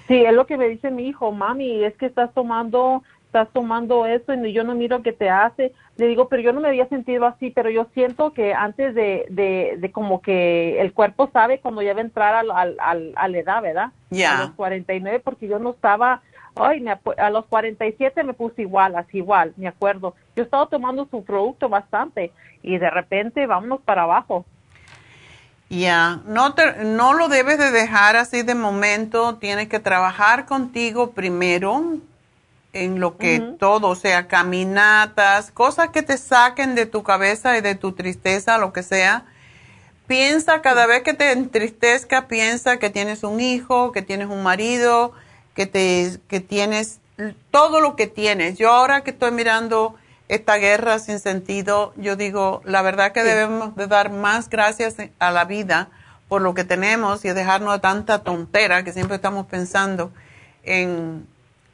[0.08, 4.06] sí, es lo que me dice mi hijo, mami, es que estás tomando, estás tomando
[4.06, 5.72] eso y yo no miro qué te hace.
[5.96, 9.26] Le digo, pero yo no me había sentido así, pero yo siento que antes de,
[9.30, 13.12] de, de como que el cuerpo sabe cuando ya va a entrar al, al, al-
[13.16, 13.92] a la edad, ¿verdad?
[14.10, 14.32] Ya.
[14.34, 16.22] A los 49, porque yo no estaba,
[16.56, 20.14] ay, me a los 47 me puse igual, así igual, me acuerdo.
[20.36, 22.32] Yo estaba tomando su producto bastante
[22.62, 24.46] y de repente vámonos para abajo.
[25.70, 31.10] Ya, no, te- no lo debes de dejar así de momento, tienes que trabajar contigo
[31.10, 31.98] primero
[32.72, 37.60] en lo que todo, o sea, caminatas, cosas que te saquen de tu cabeza y
[37.60, 39.24] de tu tristeza, lo que sea,
[40.06, 45.12] piensa cada vez que te entristezca, piensa que tienes un hijo, que tienes un marido,
[45.54, 46.98] que, te, que tienes
[47.50, 48.56] todo lo que tienes.
[48.58, 49.96] Yo ahora que estoy mirando
[50.28, 55.30] esta guerra sin sentido, yo digo, la verdad que debemos de dar más gracias a
[55.30, 55.88] la vida
[56.28, 60.12] por lo que tenemos y dejarnos de tanta tontera que siempre estamos pensando
[60.62, 61.26] en...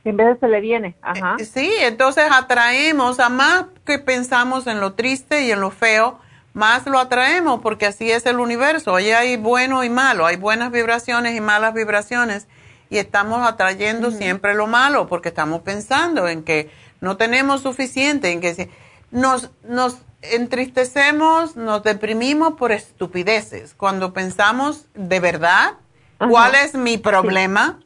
[0.05, 1.37] En vez de se le viene, ajá.
[1.39, 6.21] Eh, sí, entonces atraemos a más que pensamos en lo triste y en lo feo,
[6.53, 8.95] más lo atraemos porque así es el universo.
[8.95, 12.47] Allí hay bueno y malo, hay buenas vibraciones y malas vibraciones
[12.91, 16.71] y estamos atrayendo siempre lo malo porque estamos pensando en que
[17.05, 18.71] no tenemos suficiente, en que
[19.11, 23.75] nos, nos entristecemos, nos deprimimos por estupideces.
[23.75, 25.75] Cuando pensamos de verdad,
[26.19, 27.79] ¿cuál es mi problema?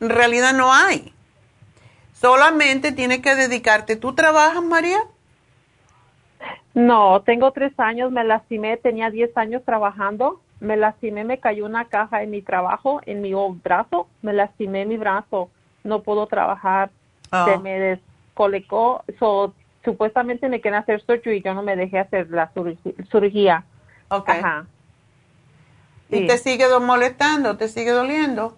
[0.00, 1.12] En realidad no hay.
[2.12, 3.96] Solamente tienes que dedicarte.
[3.96, 4.98] ¿Tú trabajas, María?
[6.74, 11.84] No, tengo tres años, me lastimé, tenía diez años trabajando, me lastimé, me cayó una
[11.84, 13.32] caja en mi trabajo, en mi
[13.62, 15.50] brazo, me lastimé mi brazo,
[15.84, 16.90] no puedo trabajar,
[17.30, 17.60] se ah.
[17.62, 18.00] me
[18.34, 19.54] descolecó, so,
[19.84, 22.50] supuestamente me querían hacer surgery y yo no me dejé hacer la
[23.10, 23.64] cirugía.
[24.08, 24.30] Ok.
[26.10, 27.56] ¿Y te sigue molestando?
[27.56, 28.56] ¿Te sigue doliendo?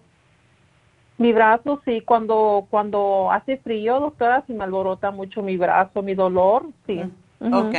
[1.19, 6.15] Mi brazo, sí, cuando, cuando hace frío, doctora, si me alborota mucho mi brazo, mi
[6.15, 7.03] dolor, sí.
[7.41, 7.55] Mm.
[7.55, 7.75] Ok.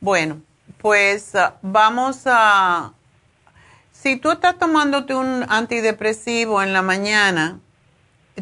[0.00, 0.40] Bueno,
[0.78, 2.92] pues ah, vamos a...
[3.92, 7.60] Si tú estás tomándote un antidepresivo en la mañana,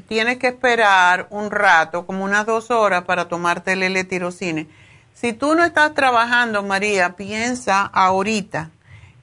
[0.00, 4.68] tienes que esperar un rato, como unas dos horas, para tomarte el L-tirocine.
[5.14, 8.70] Si tú no estás trabajando, María, piensa ahorita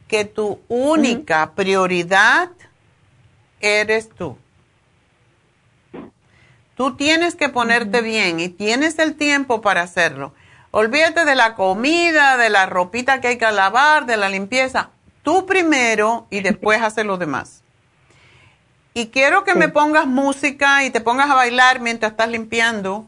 [0.07, 2.49] que tu única prioridad
[3.59, 4.37] eres tú.
[6.75, 10.33] Tú tienes que ponerte bien y tienes el tiempo para hacerlo.
[10.71, 14.89] Olvídate de la comida, de la ropita que hay que lavar, de la limpieza.
[15.23, 17.63] Tú primero y después haces lo demás.
[18.97, 23.05] Y quiero que me pongas música y te pongas a bailar mientras estás limpiando.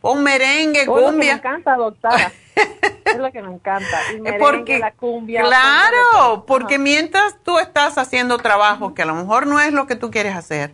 [0.00, 1.12] Un merengue, cumbia.
[1.12, 2.30] me encanta, doctora.
[3.04, 4.00] es lo que me encanta.
[4.10, 5.42] El merengue, porque, la cumbia.
[5.42, 9.96] Claro, porque mientras tú estás haciendo trabajo que a lo mejor no es lo que
[9.96, 10.72] tú quieres hacer,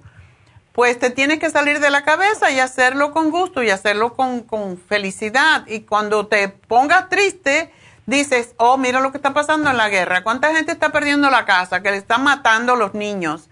[0.73, 4.43] pues te tienes que salir de la cabeza y hacerlo con gusto y hacerlo con,
[4.43, 5.67] con felicidad.
[5.69, 7.73] Y cuando te pongas triste,
[8.05, 10.23] dices, oh, mira lo que está pasando en la guerra.
[10.23, 11.83] ¿Cuánta gente está perdiendo la casa?
[11.83, 13.49] Que le están matando a los niños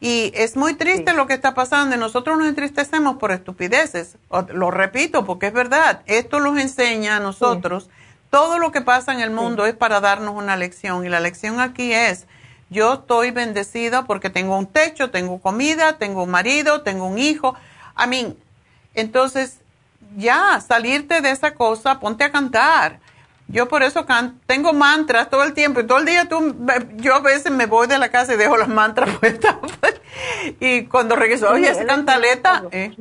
[0.00, 4.16] y es muy triste lo que está pasando y nosotros nos entristecemos por estupideces.
[4.48, 7.90] Lo repito porque es verdad, esto nos enseña a nosotros.
[8.30, 11.60] Todo lo que pasa en el mundo es para darnos una lección y la lección
[11.60, 12.26] aquí es,
[12.70, 17.54] yo estoy bendecida porque tengo un techo, tengo comida, tengo un marido, tengo un hijo.
[17.94, 18.38] A mí,
[18.94, 19.58] entonces
[20.16, 23.00] ya, salirte de esa cosa, ponte a cantar
[23.50, 24.06] yo por eso
[24.46, 26.56] tengo mantras todo el tiempo y todo el día tú,
[26.96, 29.56] yo a veces me voy de la casa y dejo las mantras puestas.
[30.60, 32.94] y cuando regreso, oye, esa cantaleta, eh,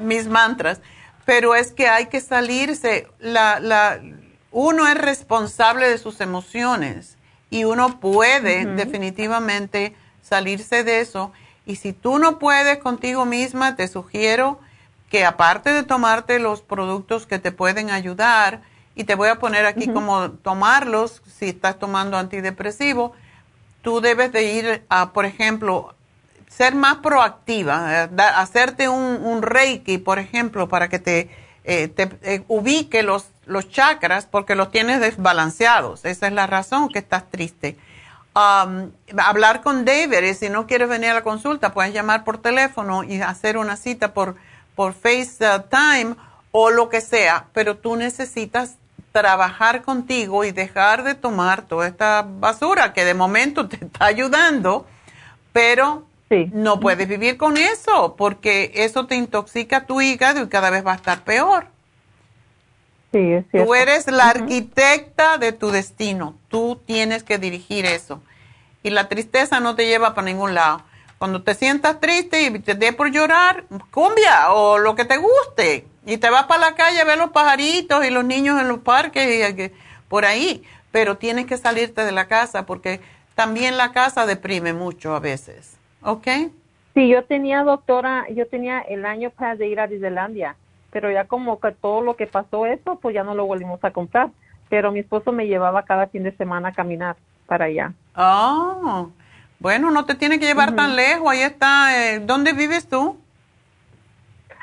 [0.00, 0.80] mis mantras.
[1.24, 3.06] Pero es que hay que salirse.
[3.20, 4.00] La, la,
[4.50, 7.16] uno es responsable de sus emociones
[7.50, 11.32] y uno puede definitivamente salirse de eso.
[11.66, 14.58] Y si tú no puedes contigo misma, te sugiero
[15.10, 18.62] que aparte de tomarte los productos que te pueden ayudar,
[18.94, 23.12] y te voy a poner aquí como tomarlos si estás tomando antidepresivo.
[23.80, 25.94] Tú debes de ir a, por ejemplo,
[26.48, 31.30] ser más proactiva, eh, hacerte un, reiki, por ejemplo, para que te,
[31.64, 36.04] eh, te eh, ubique los, los chakras porque los tienes desbalanceados.
[36.04, 37.76] Esa es la razón que estás triste.
[38.34, 43.02] hablar con David y si no quieres venir a la consulta, puedes llamar por teléfono
[43.02, 44.36] y hacer una cita por,
[44.74, 46.16] por FaceTime
[46.50, 48.76] o lo que sea, pero tú necesitas
[49.12, 54.86] trabajar contigo y dejar de tomar toda esta basura que de momento te está ayudando,
[55.52, 56.06] pero
[56.52, 60.92] no puedes vivir con eso porque eso te intoxica tu hígado y cada vez va
[60.92, 61.66] a estar peor.
[63.12, 68.22] Sí, es Tú eres la arquitecta de tu destino, tú tienes que dirigir eso.
[68.82, 70.82] Y la tristeza no te lleva para ningún lado.
[71.22, 73.62] Cuando te sientas triste y te dé por llorar,
[73.92, 77.30] cumbia o lo que te guste y te vas para la calle a ver los
[77.30, 79.70] pajaritos y los niños en los parques y
[80.08, 80.64] por ahí.
[80.90, 83.00] Pero tienes que salirte de la casa porque
[83.36, 85.78] también la casa deprime mucho a veces.
[86.02, 86.26] ¿Ok?
[86.92, 90.56] Sí, yo tenía, doctora, yo tenía el año para de ir a Disneylandia,
[90.90, 93.92] pero ya como que todo lo que pasó eso, pues ya no lo volvimos a
[93.92, 94.30] comprar.
[94.68, 97.14] Pero mi esposo me llevaba cada fin de semana a caminar
[97.46, 97.92] para allá.
[98.16, 99.08] Oh,
[99.62, 101.30] bueno, no te tiene que llevar tan lejos.
[101.30, 101.96] Ahí está.
[101.96, 103.16] Eh, ¿Dónde vives tú?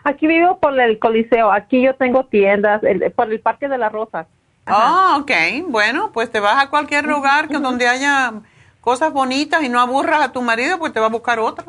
[0.04, 1.54] Aquí vivo por el Coliseo.
[1.54, 2.82] Aquí yo tengo tiendas,
[3.16, 4.28] por el Parque de las Rosas.
[4.66, 5.32] Ah, ok.
[5.68, 8.34] Bueno, pues te vas a cualquier lugar que donde haya
[8.82, 11.64] cosas bonitas y no aburras a tu marido, pues te va a buscar otra.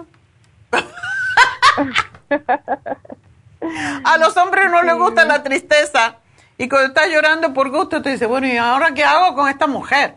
[4.04, 6.16] a los hombres no les gusta la tristeza.
[6.58, 9.68] Y cuando estás llorando por gusto, te dice, bueno, ¿y ahora qué hago con esta
[9.68, 10.16] mujer?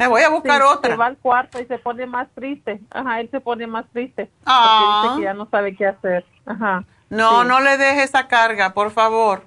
[0.00, 0.92] Me voy a buscar otra.
[0.92, 2.80] Se va al cuarto y se pone más triste.
[2.90, 4.30] Ajá, él se pone más triste.
[4.46, 5.02] Ah.
[5.02, 6.24] Porque dice que ya no sabe qué hacer.
[6.46, 6.84] Ajá.
[7.10, 7.48] No, Sí.
[7.48, 9.42] no le dejes esa carga, por favor.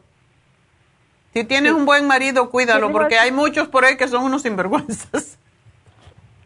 [1.34, 4.44] Si tienes un buen marido, cuídalo, Sí, porque hay muchos por ahí que son unos
[4.44, 5.40] sinvergüenzas.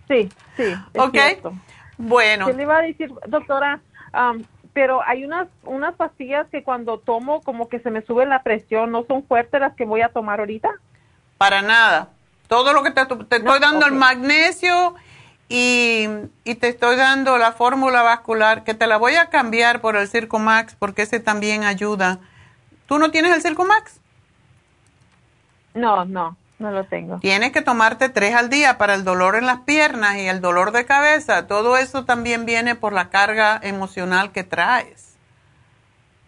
[0.07, 0.73] Sí, sí.
[0.97, 1.11] ¿Ok?
[1.11, 1.53] cierto.
[1.97, 2.45] Bueno.
[2.45, 3.81] ¿Qué le iba a decir, doctora?
[4.13, 8.41] Am, pero hay unas unas pastillas que cuando tomo como que se me sube la
[8.43, 10.69] presión, ¿no son fuertes las que voy a tomar ahorita?
[11.37, 12.09] Para nada.
[12.47, 14.95] Todo lo que te, te estoy dando el magnesio
[15.49, 16.07] y,
[16.43, 20.07] y te estoy dando la fórmula vascular, que te la voy a cambiar por el
[20.07, 22.19] Circo Max, porque ese también ayuda.
[22.85, 23.99] ¿Tú no tienes el Circo Max?
[25.73, 27.19] No, no, no lo tengo.
[27.19, 30.71] Tienes que tomarte tres al día para el dolor en las piernas y el dolor
[30.71, 31.47] de cabeza.
[31.47, 35.17] Todo eso también viene por la carga emocional que traes.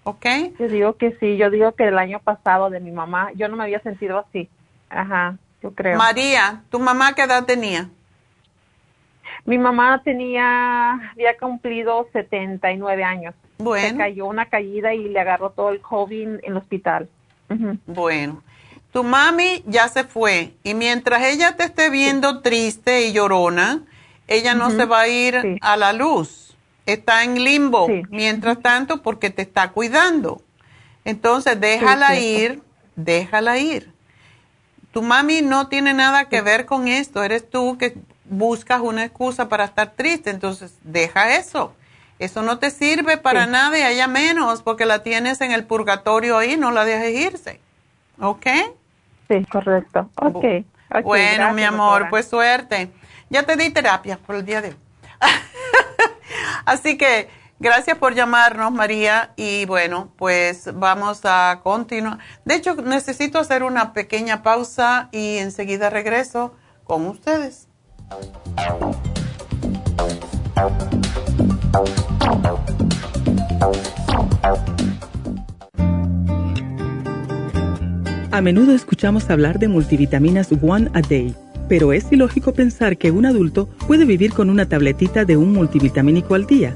[0.03, 0.25] ¿Ok?
[0.59, 3.57] Yo digo que sí, yo digo que el año pasado de mi mamá, yo no
[3.57, 4.49] me había sentido así.
[4.89, 5.98] Ajá, yo creo.
[5.98, 7.90] María, ¿tu mamá qué edad tenía?
[9.45, 13.34] Mi mamá tenía, había cumplido 79 años.
[13.57, 13.90] Bueno.
[13.90, 17.10] Se cayó una caída y le agarró todo el COVID en el hospital.
[17.88, 18.44] Bueno,
[18.94, 23.81] tu mami ya se fue y mientras ella te esté viendo triste y llorona,
[24.27, 25.57] ella no se va a ir Sí.
[25.61, 26.56] a la luz.
[26.86, 28.03] Está en limbo Sí.
[28.10, 30.41] mientras tanto porque te está cuidando.
[31.06, 32.61] Entonces, déjala ir,
[32.95, 33.91] déjala ir.
[34.99, 37.95] Tu mami no tiene nada que ver con esto, eres tú que
[38.26, 41.73] buscas una excusa para estar triste, entonces deja eso.
[42.19, 43.51] Eso no te sirve para Sí.
[43.51, 47.17] nada y a ella menos porque la tienes en el purgatorio ahí, no la dejes
[47.34, 47.61] irse.
[48.19, 48.45] ¿Ok?
[49.30, 50.09] Sí, correcto.
[50.15, 50.35] Ok.
[50.35, 52.09] ok, bueno, gracias, mi amor, doctora.
[52.09, 52.91] pues suerte.
[53.30, 54.76] Ya te di terapia por el día de hoy.
[56.65, 57.30] Así que
[57.60, 59.34] gracias por llamarnos, María.
[59.36, 62.19] Y bueno, pues vamos a continuar.
[62.45, 67.68] De hecho, necesito hacer una pequeña pausa y enseguida regreso con ustedes.
[78.31, 81.36] A menudo escuchamos hablar de multivitaminas One a Day,
[81.68, 86.36] pero es ilógico pensar que un adulto puede vivir con una tabletita de un multivitamínico
[86.36, 86.76] al día.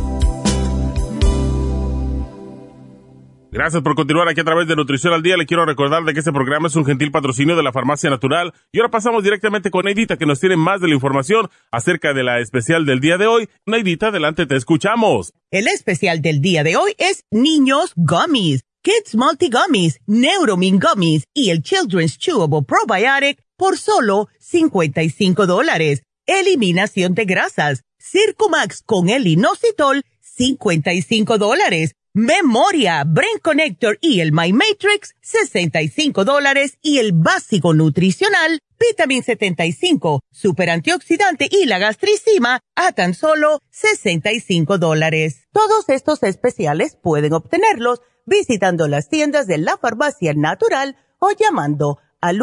[3.53, 5.35] Gracias por continuar aquí a través de Nutrición al Día.
[5.35, 8.53] Le quiero recordar de que este programa es un gentil patrocinio de la Farmacia Natural.
[8.71, 12.23] Y ahora pasamos directamente con Neidita, que nos tiene más de la información acerca de
[12.23, 13.49] la especial del día de hoy.
[13.65, 15.33] Neidita, adelante, te escuchamos.
[15.51, 21.49] El especial del día de hoy es Niños Gummies, Kids Multi Gummies, Neuromin Gummies y
[21.49, 26.03] el Children's Chewable Probiotic por solo 55 dólares.
[26.25, 31.95] Eliminación de grasas, Circumax con el inositol, 55 dólares.
[32.13, 36.77] Memoria, Brain Connector y el My Matrix, 65 dólares.
[36.81, 44.77] Y el básico nutricional, Vitamin 75, Super Antioxidante y la gastricima, a tan solo 65
[44.77, 45.47] dólares.
[45.53, 52.39] Todos estos especiales pueden obtenerlos visitando las tiendas de la farmacia natural o llamando al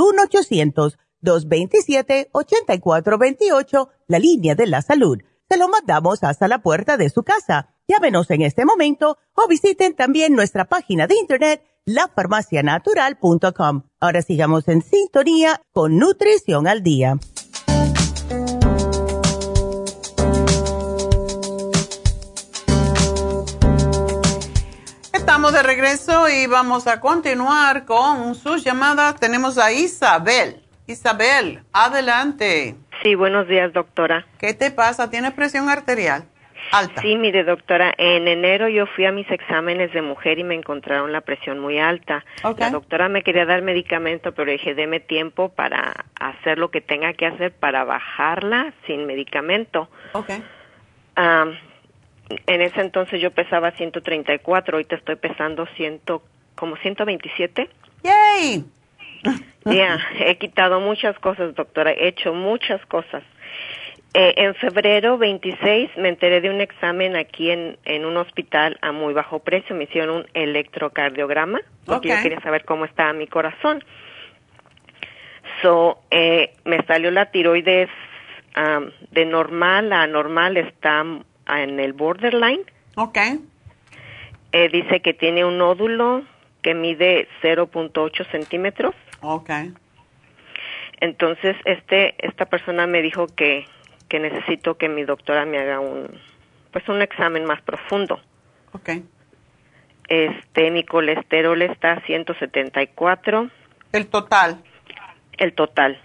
[1.22, 5.18] 1-800-227-8428, la línea de la salud.
[5.50, 7.74] Se lo mandamos hasta la puerta de su casa.
[7.90, 13.84] Llámenos en este momento o visiten también nuestra página de internet lafarmacianatural.com.
[13.98, 17.14] Ahora sigamos en sintonía con Nutrición al Día.
[25.14, 29.18] Estamos de regreso y vamos a continuar con sus llamadas.
[29.18, 30.62] Tenemos a Isabel.
[30.86, 32.76] Isabel, adelante.
[33.02, 34.26] Sí, buenos días, doctora.
[34.38, 35.08] ¿Qué te pasa?
[35.08, 36.27] ¿Tienes presión arterial?
[36.72, 37.00] Alta.
[37.00, 41.12] Sí, mire, doctora, en enero yo fui a mis exámenes de mujer y me encontraron
[41.12, 42.24] la presión muy alta.
[42.58, 47.12] La doctora me quería dar medicamento, pero dije, deme tiempo para hacer lo que tenga
[47.14, 49.88] que hacer para bajarla sin medicamento.
[50.12, 50.30] Ok.
[51.16, 51.58] Am,
[52.46, 56.22] en ese entonces yo pesaba 134, ahorita estoy pesando ciento,
[56.54, 57.68] como 127.
[58.02, 58.64] ¡Yay!
[59.64, 63.22] Ya, he quitado muchas cosas, doctora, he hecho muchas cosas.
[64.14, 68.92] Eh, en febrero 26 me enteré de un examen aquí en, en un hospital a
[68.92, 69.76] muy bajo precio.
[69.76, 73.84] Me hicieron un electrocardiograma porque yo quería saber cómo estaba mi corazón.
[75.62, 77.88] So, eh, me salió la tiroides
[79.10, 82.62] de normal a normal, está en el borderline.
[82.96, 83.18] Ok.
[84.52, 86.22] Eh, dice que tiene un nódulo
[86.62, 88.94] que mide 0.8 centímetros.
[89.20, 89.50] Ok.
[91.00, 93.66] Entonces, este, esta persona me dijo que,
[94.08, 96.08] que necesito que mi doctora me haga un,
[96.72, 98.20] pues un examen más profundo.
[98.72, 98.90] Ok.
[100.08, 103.50] Este, mi colesterol está a 174.
[103.92, 104.62] El total.
[105.36, 106.00] El total.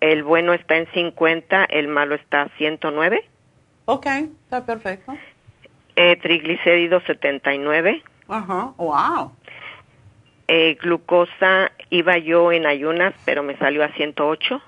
[0.00, 3.28] El bueno está en 50, el malo está a 109.
[3.86, 5.16] Ok, está perfecto.
[5.96, 8.02] Eh, triglicéridos 79.
[8.28, 8.74] Ajá.
[8.76, 9.32] Wow.
[10.48, 14.60] Eh, glucosa iba yo en ayunas, pero me salió a 108.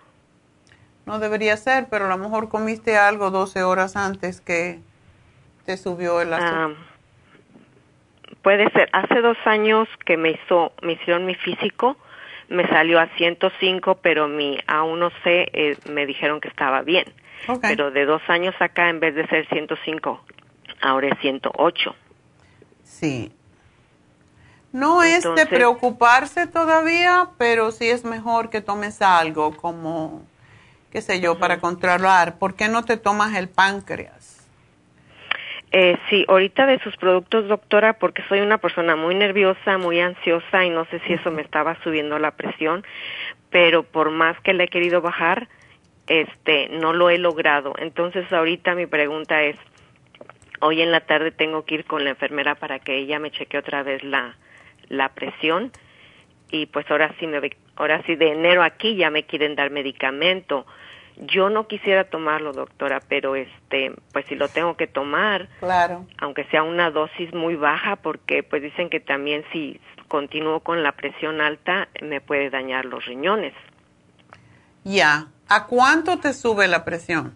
[1.08, 4.80] No debería ser, pero a lo mejor comiste algo 12 horas antes que
[5.64, 6.54] te subió el azúcar.
[6.54, 6.70] Ah,
[8.42, 8.90] puede ser.
[8.92, 11.96] Hace dos años que me hizo, me hicieron mi físico,
[12.48, 17.06] me salió a 105, pero mi A1C eh, me dijeron que estaba bien.
[17.46, 17.62] Ok.
[17.62, 20.22] Pero de dos años acá, en vez de ser 105,
[20.82, 21.96] ahora es 108.
[22.82, 23.32] Sí.
[24.72, 30.26] No es de preocuparse todavía, pero sí es mejor que tomes algo como,
[30.90, 32.38] qué sé yo, para controlar.
[32.38, 34.48] ¿Por qué no te tomas el páncreas?
[35.70, 40.64] Eh, sí, ahorita de sus productos, doctora, porque soy una persona muy nerviosa, muy ansiosa
[40.64, 42.84] y no sé si eso me estaba subiendo la presión,
[43.50, 45.48] pero por más que le he querido bajar,
[46.06, 47.74] este, no lo he logrado.
[47.78, 49.56] Entonces, ahorita mi pregunta es,
[50.60, 53.58] hoy en la tarde tengo que ir con la enfermera para que ella me cheque
[53.58, 54.36] otra vez la,
[54.88, 55.70] la presión
[56.50, 57.40] y pues ahora sí me,
[57.76, 60.66] ahora sí de enero aquí ya me quieren dar medicamento.
[61.20, 66.06] Yo no quisiera tomarlo, doctora, pero este, pues si lo tengo que tomar, Claro.
[66.18, 70.92] aunque sea una dosis muy baja, porque pues dicen que también si continúo con la
[70.92, 73.52] presión alta me puede dañar los riñones.
[74.84, 75.26] Ya.
[75.48, 77.34] ¿A cuánto te sube la presión?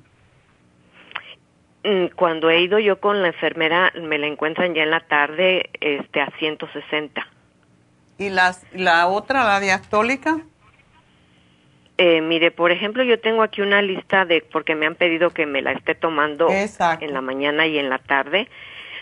[1.85, 5.71] Mm, Cuando he ido yo con la enfermera me la encuentran ya en la tarde
[5.81, 7.27] este a 160.
[8.23, 10.39] ¿Y las, la otra, la diastólica?
[11.99, 15.45] Eh, mire, por ejemplo, yo tengo aquí una lista de porque me han pedido que
[15.45, 17.05] me la esté tomando Exacto.
[17.05, 18.49] en la mañana y en la tarde.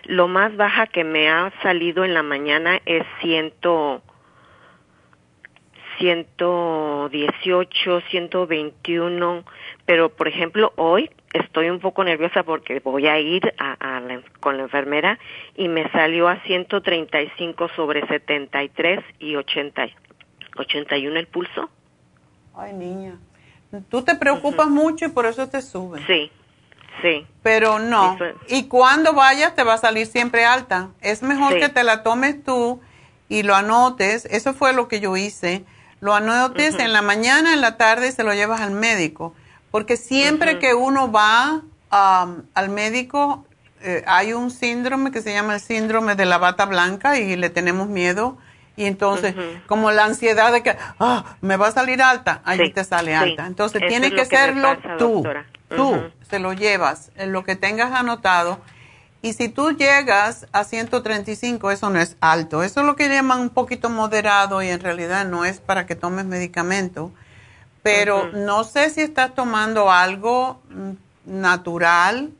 [0.04, 4.00] Lo más baja que me ha salido en la mañana es ciento
[5.98, 9.44] 118, 121,
[9.84, 14.22] pero por ejemplo hoy estoy un poco nerviosa porque voy a ir a, a la-
[14.40, 15.18] con la enfermera
[15.56, 19.86] y me salió a 135 sobre 73 y 80,
[20.56, 21.70] 81 el pulso.
[22.56, 23.18] Ay, niña.
[23.88, 26.00] Tú te preocupas mucho y por eso te sube.
[26.06, 26.30] Sí,
[27.02, 27.24] sí.
[27.42, 28.14] Pero no.
[28.16, 28.24] Eso.
[28.48, 30.88] Y cuando vayas te va a salir siempre alta.
[31.00, 31.60] Es mejor Sí.
[31.60, 32.80] que te la tomes tú
[33.28, 34.24] y lo anotes.
[34.26, 35.64] Eso fue lo que yo hice.
[36.00, 39.34] Lo anotes en la mañana, en la tarde y se lo llevas al médico.
[39.70, 43.44] Porque siempre que uno va am, al médico,
[43.82, 47.50] eh, hay un síndrome que se llama el síndrome de la bata blanca y le
[47.50, 48.36] tenemos miedo.
[48.76, 49.34] Y entonces,
[49.66, 53.12] como la ansiedad de que, ah, me va a salir alta, allí Sí, te sale
[53.12, 53.16] sí.
[53.16, 53.46] alta.
[53.46, 55.12] Entonces, Eso tienes es que serlo pasa, tú.
[55.22, 55.46] doctora.
[55.68, 56.10] Tú Ujú.
[56.28, 58.58] se lo llevas, en lo que tengas anotado.
[59.22, 62.62] Y si tú llegas a 135, eso no es alto.
[62.62, 65.94] Eso es lo que llaman un poquito moderado y en realidad no es para que
[65.94, 67.12] tomes medicamento.
[67.82, 70.60] Pero no sé si estás tomando algo
[71.24, 72.30] natural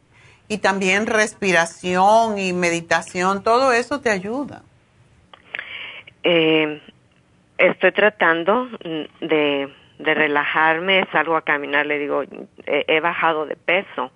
[0.49, 3.43] y también respiración y meditación.
[3.43, 4.63] Todo eso te ayuda.
[6.23, 6.83] Eh,
[7.57, 8.69] estoy tratando
[9.21, 12.23] de, de relajarme, salgo a caminar, le digo,
[12.67, 14.11] he, he bajado de peso,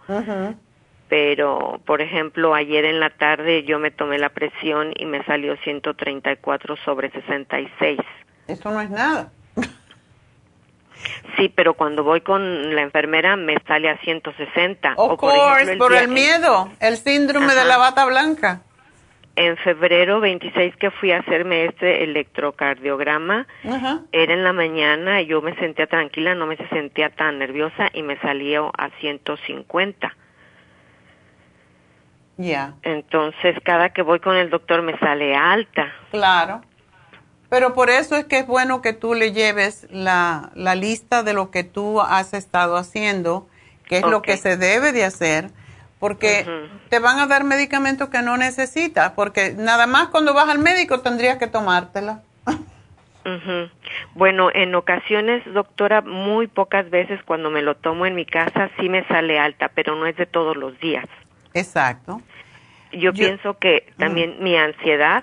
[1.09, 5.56] pero por ejemplo ayer en la tarde yo me tomé la presión y me salió
[5.59, 8.01] 134 sobre 66.
[8.48, 9.30] Eso no es nada.
[11.36, 14.94] Sí, pero cuando voy con la enfermera me sale a 160.
[14.97, 18.62] Of O, por ejemplo, el miedo, el síndrome de la bata blanca.
[19.36, 24.02] En febrero 26 que fui a hacerme este electrocardiograma, Ajá.
[24.12, 28.16] era en la mañana, yo me sentía tranquila, no me sentía tan nerviosa y me
[28.20, 30.14] salió a 150.
[32.36, 32.74] Ya.
[32.82, 35.93] Entonces, cada que voy con el doctor me sale alta.
[36.10, 36.62] Claro.
[37.55, 41.35] Pero por eso es que es bueno que tú le lleves la, la lista de
[41.35, 43.47] lo que tú has estado haciendo,
[43.86, 45.52] que es lo que se debe de hacer,
[46.01, 46.44] porque
[46.89, 50.98] te van a dar medicamentos que no necesitas, porque nada más cuando vas al médico
[50.98, 52.22] tendrías que tomártela.
[54.14, 58.89] Bueno, en ocasiones, doctora, muy pocas veces cuando me lo tomo en mi casa sí
[58.89, 61.06] me sale alta, pero no es de todos los días.
[61.52, 62.20] Exacto.
[62.90, 65.22] Yo, pienso que también mi ansiedad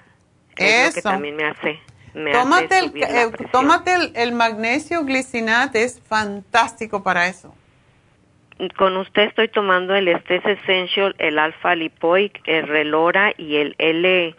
[0.56, 1.10] es lo que Eso.
[1.10, 1.78] también me hace.
[2.14, 7.56] Me Tómate, el, eh, tómate el, el magnesio glicinate, es fantástico para eso.
[8.78, 14.36] Con usted estoy tomando el Estes Essential, el Alpha Lipoic, el Relora y el L,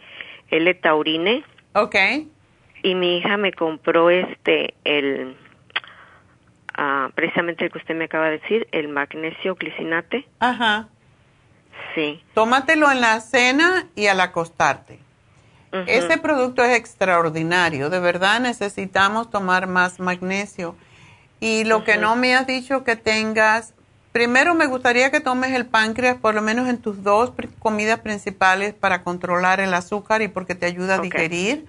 [0.49, 1.43] L Taurine.
[1.73, 1.95] Ok.
[2.83, 5.35] Y mi hija me compró este, el,
[6.77, 10.25] ah, precisamente el que usted me acaba de decir, el magnesio glicinate.
[10.39, 10.87] Ajá.
[11.95, 12.23] Sí.
[12.33, 14.99] Tómatelo en la cena y al acostarte.
[15.87, 20.75] Ese producto es extraordinario, de verdad necesitamos tomar más magnesio.
[21.39, 23.73] Y lo que no me has dicho que tengas,
[24.11, 28.73] primero me gustaría que tomes el páncreas por lo menos en tus dos comidas principales
[28.73, 31.65] para controlar el azúcar y porque te ayuda a digerir.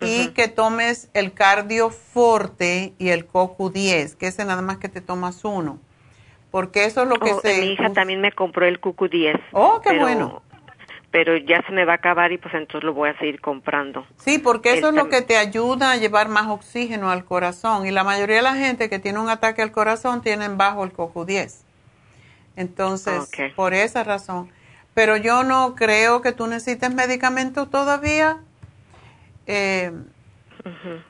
[0.00, 5.00] Y que tomes el cardio forte y el CoQ10, que ese nada más que te
[5.00, 5.78] tomas uno.
[6.50, 7.58] Porque eso es lo que Oh, se...
[7.60, 9.36] mi hija también me compró el Cucu 10.
[9.52, 10.42] Oh, qué pero- bueno.
[11.16, 14.06] Pero ya se me va a acabar y pues entonces lo voy a seguir comprando.
[14.18, 17.86] Sí, porque eso es lo tam- que te ayuda a llevar más oxígeno al corazón.
[17.86, 20.92] Y la mayoría de la gente que tiene un ataque al corazón tienen bajo el
[20.92, 21.64] CoQ10.
[22.54, 24.50] Entonces, por esa razón.
[24.92, 28.40] Pero yo no creo que tú necesites medicamentos todavía.
[29.46, 29.92] Eh,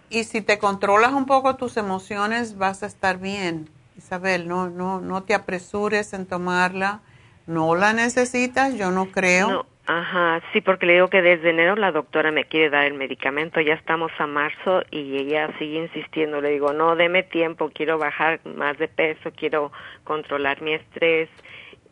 [0.08, 3.68] Y si te controlas un poco tus emociones, vas a estar bien.
[3.98, 7.00] Isabel, no, no, no te apresures en tomarla.
[7.48, 9.50] No la necesitas, yo no creo.
[9.50, 12.94] No, ajá, sí, porque le digo que desde enero la doctora me quiere dar el
[12.94, 17.98] medicamento, ya estamos a marzo y ella sigue insistiendo, le digo, no, deme tiempo, quiero
[17.98, 19.72] bajar más de peso, quiero
[20.04, 21.28] controlar mi estrés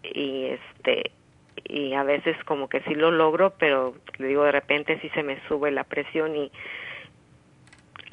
[0.02, 1.10] y este
[1.66, 5.22] y a veces como que sí lo logro, pero le digo de repente sí se
[5.22, 6.52] me sube la presión y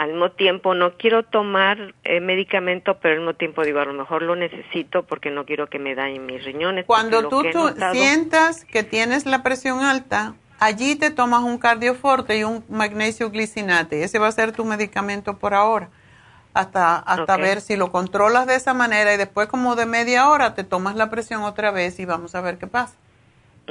[0.02, 3.94] al mismo tiempo no quiero tomar eh, medicamento, pero al mismo tiempo digo, a lo
[3.94, 6.86] mejor lo necesito porque no quiero que me dañen mis riñones.
[6.88, 11.44] Cuando tú, que he tú notado- sientas que tienes la presión alta, allí te tomas
[11.44, 14.03] un cardioforte y un magnesio glicinate.
[14.03, 15.90] Ese va a ser tu medicamento por ahora.
[16.56, 20.56] Hasta, hasta ver si lo controlas de esa manera y después como de media hora
[20.56, 22.95] te tomas la presión otra vez y vamos a ver qué pasa.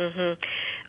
[0.01, 0.39] Ujú.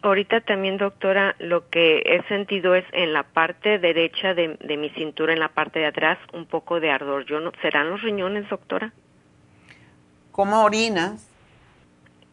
[0.04, 4.90] Ahorita también, doctora, lo que he sentido es en la parte derecha de, de mi
[4.92, 7.26] cintura, en la parte de atrás, un poco de ardor.
[7.26, 8.94] Yo no, ¿Serán los riñones, doctora?
[10.32, 11.30] ¿Cómo orinas?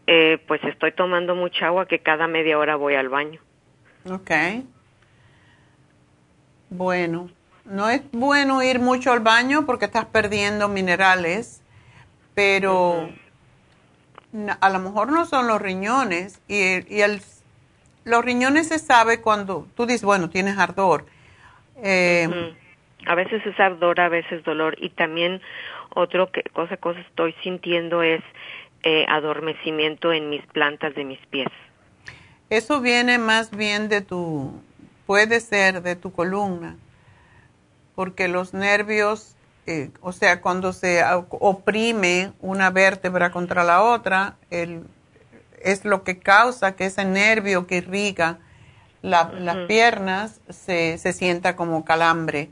[0.06, 3.40] Eh, pues estoy tomando mucha agua que cada media hora voy al baño.
[4.08, 4.30] Ok.
[6.70, 7.28] Bueno,
[7.64, 11.60] no es bueno ir mucho al baño porque estás perdiendo minerales,
[12.34, 13.10] pero
[14.60, 17.22] a lo mejor no son los riñones y, y el,
[18.04, 21.06] los riñones se sabe cuando tú dices, bueno, tienes ardor.
[21.82, 22.54] Eh.
[23.06, 24.76] A veces es ardor, a veces dolor.
[24.78, 25.40] Y también
[25.94, 28.22] otro que, cosa, cosa estoy sintiendo es
[28.82, 31.48] eh, adormecimiento en mis plantas de mis pies.
[32.50, 34.60] Eso viene más bien de tu,
[35.06, 36.76] puede ser de tu columna,
[37.94, 39.36] porque los nervios,
[39.68, 44.84] eh, o sea, cuando se oprime una vértebra contra la otra, el,
[45.62, 48.38] es lo que causa que ese nervio que irriga
[49.02, 52.50] la- las piernas se, se sienta como calambre.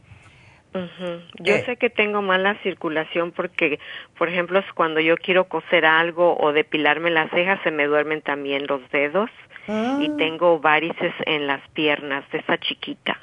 [1.40, 3.78] Yo Eh, sé que tengo mala circulación porque,
[4.18, 8.20] por ejemplo, es cuando yo quiero coser algo o depilarme las cejas, se me duermen
[8.20, 9.30] también los dedos
[9.68, 10.16] y Mm.
[10.18, 13.18] tengo varices en las piernas de esa chiquita.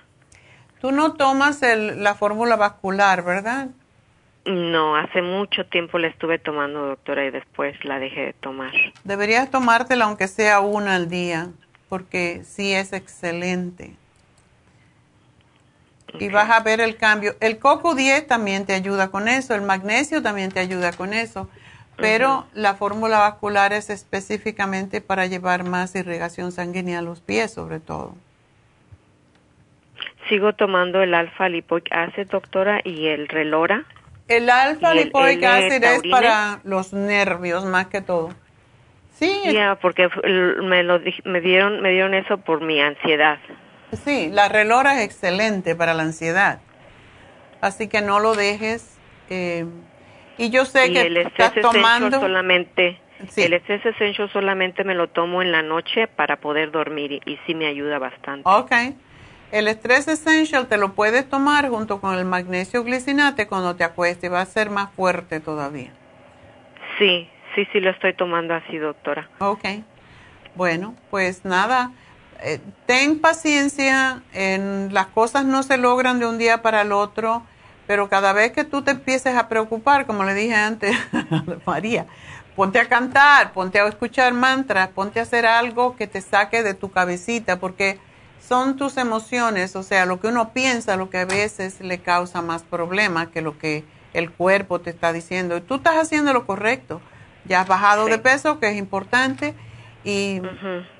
[0.81, 3.67] Tú no tomas el- la fórmula vascular, ¿verdad?
[4.45, 8.73] No, hace mucho tiempo la estuve tomando, doctora, y después la dejé de tomar.
[9.05, 11.49] Deberías tomártela aunque sea una al día,
[11.87, 13.95] porque sí es excelente.
[16.19, 17.35] Y vas a ver el cambio.
[17.39, 21.49] El coco 10 también te ayuda con eso, el magnesio también te ayuda con eso,
[21.95, 27.79] pero la fórmula vascular es específicamente para llevar más irrigación sanguínea a los pies, sobre
[27.79, 28.15] todo.
[30.27, 33.85] Sigo tomando el alfa lipoic acid, doctora, y el relora.
[34.27, 38.29] El alfa ¿Y el lipoic acid es para los nervios más que todo.
[39.13, 40.09] Sí, Ya, porque
[40.63, 43.39] me lo me dieron me dieron eso por mi ansiedad.
[44.03, 46.59] Sí, la relora es excelente para la ansiedad.
[47.61, 48.97] Así que no lo dejes.
[49.29, 49.65] eh,
[50.37, 52.19] y yo sé y que el estás tomando.
[52.19, 52.99] solamente
[53.37, 57.55] El Essential solamente me lo tomo en la noche para poder dormir y, y sí
[57.55, 58.49] me ayuda bastante.
[58.49, 58.71] Ok.
[59.53, 64.23] El Stress Essential te lo puedes tomar junto con el magnesio glicinate cuando te acuestes
[64.23, 65.91] y va a ser más fuerte todavía.
[66.97, 69.29] Sí, sí, sí lo estoy tomando así, doctora.
[69.37, 69.63] Ok.
[70.55, 71.91] Bueno, pues nada,
[72.41, 77.43] eh, ten paciencia, en, las cosas no se logran de un día para el otro,
[77.85, 80.97] pero cada vez que tú te empieces a preocupar, como le dije antes
[81.67, 82.07] María,
[82.55, 86.73] ponte a cantar, ponte a escuchar mantras, ponte a hacer algo que te saque de
[86.73, 87.99] tu cabecita, porque
[88.47, 92.41] son tus emociones, o sea, lo que uno piensa, lo que a veces le causa
[92.41, 95.57] más problemas que lo que el cuerpo te está diciendo.
[95.57, 97.01] Y tú estás haciendo lo correcto.
[97.45, 99.53] Ya has bajado de peso, que es importante,
[100.05, 100.41] y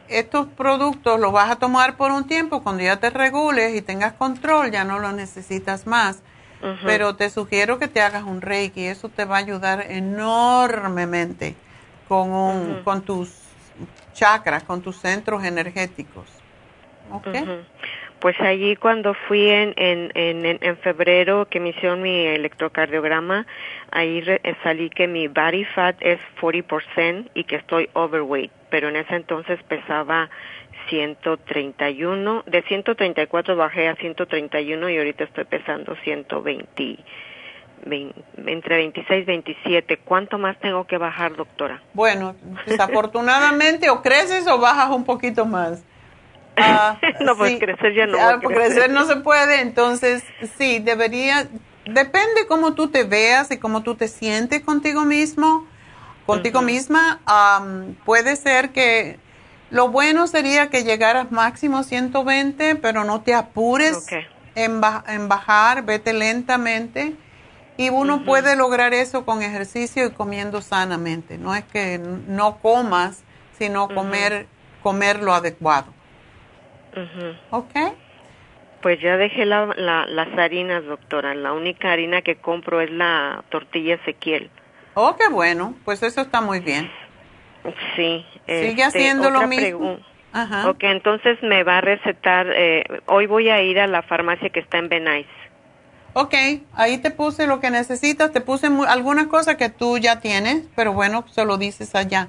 [0.10, 4.14] estos productos los vas a tomar por un tiempo, cuando ya te regules y tengas
[4.14, 6.22] control, ya no los necesitas más.
[6.86, 11.56] Pero te sugiero que te hagas un reiki, eso te va a ayudar enormemente
[12.08, 13.32] con, un, con tus
[14.14, 16.43] chakras, con tus centros energéticos.
[18.20, 23.46] Pues allí cuando fui en, en, en, en, febrero que me hicieron mi electrocardiograma,
[23.92, 24.24] ahí
[24.64, 29.62] salí que mi body fat es 40% y que estoy overweight, pero en ese entonces
[29.64, 30.30] pesaba
[30.88, 37.00] 131, de 134 bajé a 131 y ahorita estoy pesando 120,
[38.46, 39.98] entre 26 y 27.
[39.98, 41.82] ¿Cuánto más tengo que bajar, doctora?
[41.94, 42.36] Bueno,
[42.66, 45.84] desafortunadamente o creces o bajas un poquito más.
[46.58, 48.18] Ah, no, pues crecer ya no.
[48.20, 48.92] Ah, crecer.
[48.92, 50.24] no se puede, entonces
[50.58, 51.48] sí, debería,
[51.86, 55.68] depende cómo tú te veas y cómo tú te sientes contigo mismo,
[56.26, 57.20] contigo misma.
[58.06, 59.20] puede ser que
[59.70, 64.06] lo bueno sería que llegaras máximo 120, pero no te apures
[64.56, 64.82] en,
[65.28, 67.16] bajar, vete lentamente.
[67.76, 71.40] Y uno puede lograr eso con ejercicio y comiendo sanamente.
[71.40, 73.24] No es que no comas,
[73.58, 74.46] sino comer,
[74.84, 75.88] comer lo adecuado.
[77.50, 77.74] ¿Ok?
[78.82, 81.34] Pues ya dejé la, las harinas, doctora.
[81.36, 84.50] La única harina que compro es la tortilla Ezequiel.
[84.94, 85.76] Oh, qué bueno.
[85.86, 86.92] Pues eso está muy bien.
[87.96, 88.26] Sí.
[88.46, 89.98] Sigue este, haciendo lo mismo.
[90.34, 90.70] Ajá.
[90.70, 92.48] Ok, entonces me va a recetar.
[92.54, 95.28] Eh, hoy voy a ir a la farmacia que está en Benais.
[96.14, 96.34] Ok,
[96.74, 98.32] ahí te puse lo que necesitas.
[98.32, 102.28] Te puse alguna cosa que tú ya tienes, pero bueno, se lo dices allá.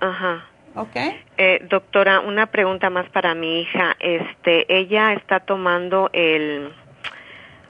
[0.00, 0.49] Ajá.
[0.74, 1.20] Okay.
[1.36, 3.96] Eh, doctora, una pregunta más para mi hija.
[3.98, 6.72] Este, ella está tomando el,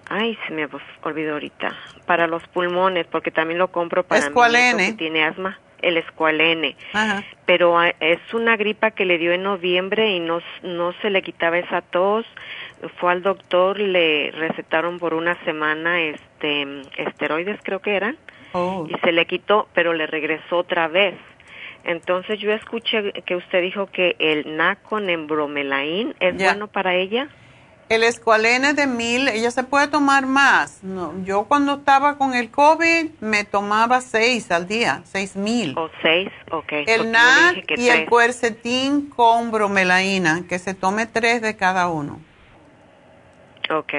[0.09, 0.69] ay, se me
[1.03, 1.75] olvidó ahorita,
[2.05, 6.77] para los pulmones, porque también lo compro para mi que tiene asma, el escualene.
[6.93, 7.25] Ajá.
[7.47, 11.23] Pero ah, es una gripa que le dio en noviembre y no, no se le
[11.23, 12.27] quitaba esa tos.
[12.99, 18.17] Fue al doctor, le recetaron por una semana este esteroides, creo que eran,
[18.53, 18.87] oh.
[18.89, 21.15] y se le quitó, pero le regresó otra vez.
[21.85, 27.29] Entonces yo escuché que usted dijo que el naconembromelain es bueno para ella.
[27.89, 30.85] El escualene de mil, ella se puede tomar más.
[30.85, 35.77] No, yo cuando estaba con el COVID me tomaba seis al día, seis mil.
[35.77, 36.73] O seis, ok.
[36.87, 42.21] El NAC y el cuercetín con bromelaína, que se tome tres de cada uno.
[43.71, 43.95] Ok.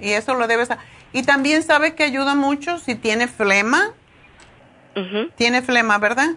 [0.00, 0.68] Y eso lo debes...
[1.12, 3.92] Y también sabes que ayuda mucho si tiene flema.
[5.36, 6.30] Tiene flema, ¿verdad?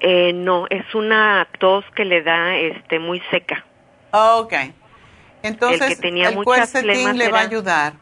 [0.00, 3.64] Eh, no, es una tos que le da este muy seca.
[4.12, 4.54] Ok.
[5.42, 7.94] Entonces, el, que tenía el cuercetín le va a ayudar.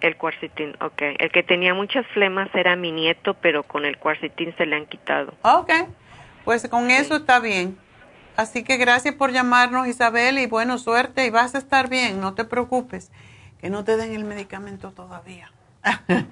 [0.00, 1.02] El cuarcitín, ok.
[1.18, 4.86] El que tenía muchas flemas era mi nieto, pero con el cuarcitín se le han
[4.86, 5.32] quitado.
[5.42, 5.72] Ok,
[6.44, 7.78] pues con eso está bien.
[8.36, 12.34] Así que gracias por llamarnos, Isabel, y bueno, suerte, y vas a estar bien, no
[12.34, 13.10] te preocupes,
[13.58, 15.50] que no te den el medicamento todavía.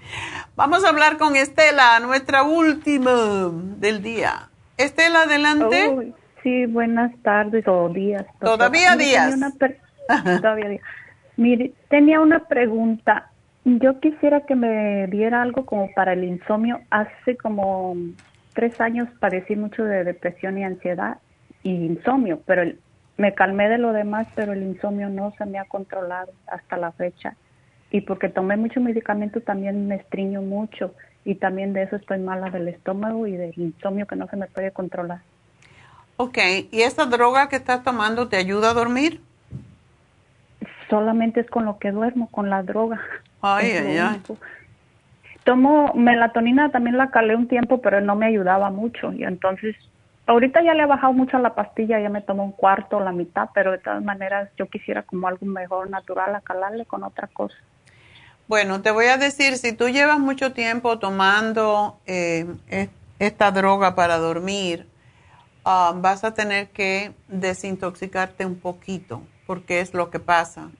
[0.56, 4.51] Vamos a hablar con Estela, nuestra última del día.
[4.77, 6.13] Estela, adelante.
[6.43, 8.27] sí, buenas tardes o días.
[8.41, 9.39] Todavía días.
[10.41, 10.83] todavía días.
[11.37, 13.31] Mire, tenía una pregunta.
[13.65, 16.81] Yo quisiera que me diera algo como para el insomnio.
[16.91, 17.97] Hace como
[18.53, 21.19] tres años padecí mucho de depresión y ansiedad
[21.63, 22.71] y insomnio, pero
[23.17, 26.93] me calmé de lo demás, pero el insomnio no se me ha controlado hasta la
[26.93, 27.37] fecha.
[27.91, 30.95] Y porque tomé mucho medicamento también me estriño mucho
[31.25, 34.47] y también de eso estoy mala del estómago y del insomnio que no se me
[34.47, 35.21] puede controlar.
[36.17, 36.39] Ok,
[36.71, 39.21] ¿y esta droga que estás tomando te ayuda a dormir?
[40.89, 43.01] Solamente es con lo que duermo, con la droga.
[43.41, 44.23] Ay, ay, ay.
[45.45, 49.13] Tomo melatonina, también la calé un tiempo, pero no me ayudaba mucho.
[49.13, 49.77] Y entonces,
[50.27, 53.13] ahorita ya le he bajado mucho a la pastilla, ya me tomo un cuarto, la
[53.13, 57.29] mitad, pero de todas maneras yo quisiera como algo mejor, natural, a calarle con otra
[57.29, 57.57] cosa.
[58.47, 62.47] Bueno, te voy a decir, si tú llevas mucho tiempo tomando eh,
[63.19, 64.87] esta droga para dormir,
[65.65, 70.71] ah, vas a tener que desintoxicarte un poquito, porque es lo que pasa.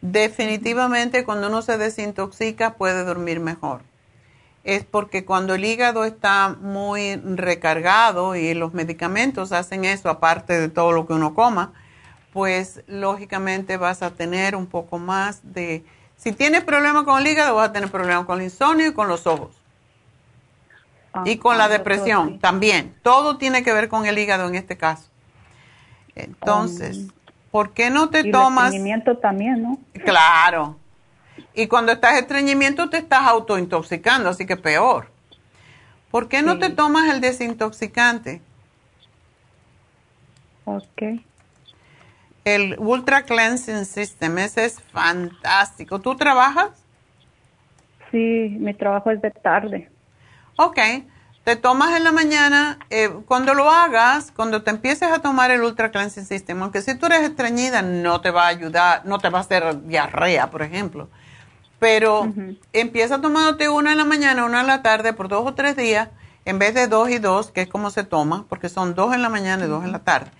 [0.00, 3.82] Definitivamente cuando uno se desintoxica puede dormir mejor.
[4.64, 10.68] Es porque cuando el hígado está muy recargado y los medicamentos hacen eso, aparte de
[10.68, 11.72] todo lo que uno coma,
[12.32, 15.84] pues lógicamente vas a tener un poco más de...
[16.20, 19.08] Si tienes problemas con el hígado, vas a tener problemas con el insomnio y con
[19.08, 19.56] los ojos.
[21.14, 22.40] Ah, y con la ah, depresión doctor, sí.
[22.40, 22.94] también.
[23.02, 25.08] Todo tiene que ver con el hígado en este caso.
[26.14, 27.06] Entonces,
[27.50, 28.66] ¿por qué no te Y el tomas?
[28.66, 29.78] estreñimiento también, ¿no?
[30.04, 30.76] Claro.
[31.54, 35.10] Y cuando estás estreñimiento te estás autointoxicando, así que peor.
[36.10, 38.42] ¿Por qué no te tomas el desintoxicante?
[40.66, 41.02] Ok.
[42.54, 46.00] El Ultra Cleansing System, ese es fantástico.
[46.00, 46.70] ¿Tú trabajas?
[48.10, 49.90] Sí, mi trabajo es de tarde.
[50.56, 50.78] Ok,
[51.44, 55.62] te tomas en la mañana, eh, cuando lo hagas, cuando te empieces a tomar el
[55.62, 59.30] Ultra Cleansing System, aunque si tú eres estreñida no te va a ayudar, no te
[59.30, 61.08] va a hacer diarrea, por ejemplo,
[61.78, 62.30] pero
[62.72, 66.08] empieza tomándote una en la mañana, una en la tarde por dos o tres días,
[66.44, 69.22] en vez de dos y dos, que es como se toma, porque son dos en
[69.22, 70.30] la mañana y dos en la tarde,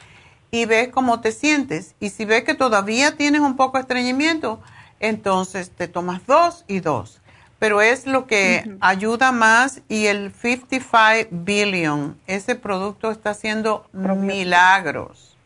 [0.51, 4.60] y ves cómo te sientes, y si ves que todavía tienes un poco de estreñimiento,
[4.98, 7.20] entonces te tomas dos y dos
[7.60, 15.36] pero es lo que ayuda más y el 55 billion, ese producto está haciendo milagros.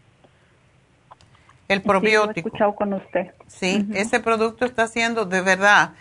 [1.67, 2.49] El Sí, lo he probiótico.
[2.49, 3.35] escuchado con usted.
[3.49, 5.95] Sí, ese producto está haciendo de verdad.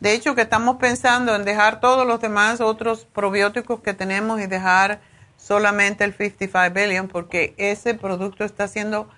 [0.00, 4.48] De hecho, que estamos pensando en dejar todos los demás otros probióticos que tenemos y
[4.48, 5.00] dejar
[5.42, 9.08] solamente el 55 billion porque ese producto está haciendo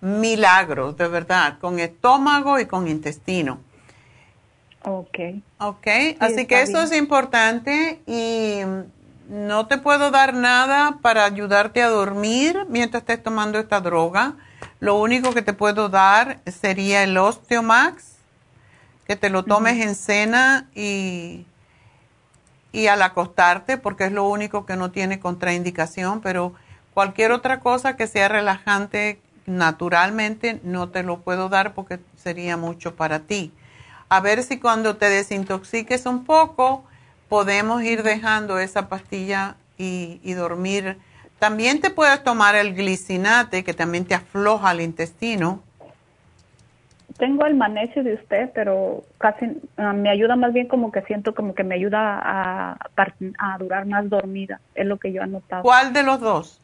[0.00, 3.58] milagros, de verdad, con estómago y con intestino.
[4.82, 5.18] Ok.
[5.58, 5.86] Ok,
[6.20, 8.60] así que eso es importante y
[9.28, 14.34] no te puedo dar nada para ayudarte a dormir mientras estés tomando esta droga.
[14.80, 18.16] Lo único que te puedo dar sería el Osteomax,
[19.06, 21.44] que te lo tomes en cena y,
[22.72, 26.54] y al acostarte, porque es lo único que no tiene contraindicación, pero
[26.94, 32.94] cualquier otra cosa que sea relajante naturalmente no te lo puedo dar porque sería mucho
[32.94, 33.52] para ti
[34.10, 36.84] a ver si cuando te desintoxiques un poco
[37.28, 40.98] podemos ir dejando esa pastilla y, y, dormir.
[41.38, 45.62] También te puedes tomar el glicinate, que también te afloja el intestino.
[47.20, 51.34] Tengo el magnesio de usted, pero casi uh, me ayuda más bien como que siento
[51.34, 52.78] como que me ayuda a,
[53.38, 54.58] a durar más dormida.
[54.74, 55.62] Es lo que yo he notado.
[55.62, 56.62] ¿Cuál de los dos?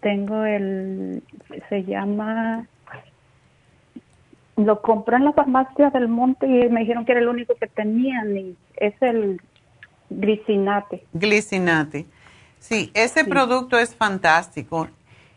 [0.00, 1.22] Tengo el,
[1.68, 2.66] se llama
[4.56, 7.68] lo compré en la farmacia del monte y me dijeron que era el único que
[7.68, 9.40] tenían y es el
[10.10, 11.06] glicinate.
[11.12, 12.06] Glicinate.
[12.58, 13.30] Sí, ese sí.
[13.30, 14.88] producto es fantástico.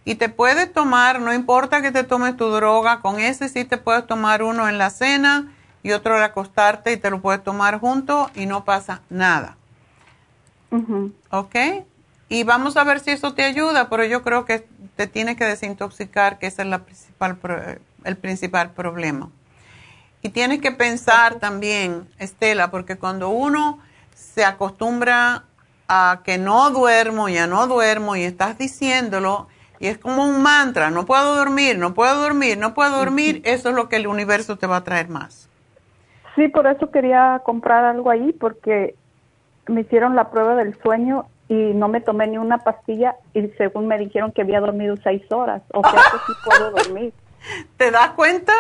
[0.06, 3.78] Y te puedes tomar, no importa que te tomes tu droga, con ese sí te
[3.78, 5.52] puedes tomar uno en la cena
[5.82, 9.58] y otro al acostarte y te lo puedes tomar junto y no pasa nada.
[10.70, 11.14] Uh -huh.
[11.32, 11.56] ¿Ok?
[12.30, 15.46] Y vamos a ver si eso te ayuda, pero yo creo que te tiene que
[15.46, 17.38] desintoxicar, que esa es la principal
[18.04, 19.30] el principal problema.
[20.22, 23.80] Y tienes que pensar también, Estela, porque cuando uno
[24.16, 25.44] se acostumbra
[25.88, 29.48] a que no duermo, ya no duermo, y estás diciéndolo,
[29.80, 33.70] y es como un mantra, no puedo dormir, no puedo dormir, no puedo dormir, eso
[33.70, 35.50] es lo que el universo te va a traer más.
[36.36, 38.96] Sí, por eso quería comprar algo ahí, porque
[39.68, 43.88] me hicieron la prueba del sueño y no me tomé ni una pastilla y según
[43.88, 47.14] me dijeron que había dormido seis horas, o sea que sí puedo dormir.
[47.78, 48.54] ¿Te das cuenta?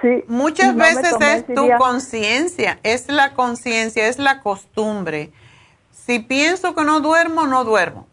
[0.00, 0.24] Sí.
[0.28, 5.32] Muchas no veces es tu conciencia, es la conciencia, es la costumbre.
[5.90, 8.06] Si pienso que no duermo, no duermo.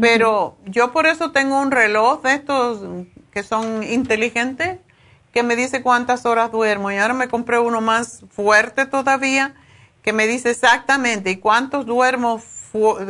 [0.00, 2.82] Pero yo por eso tengo un reloj de estos
[3.30, 4.78] que son inteligentes
[5.32, 6.90] que me dice cuántas horas duermo.
[6.90, 9.54] Y ahora me compré uno más fuerte todavía
[10.02, 12.40] que me dice exactamente y cuántos duermo,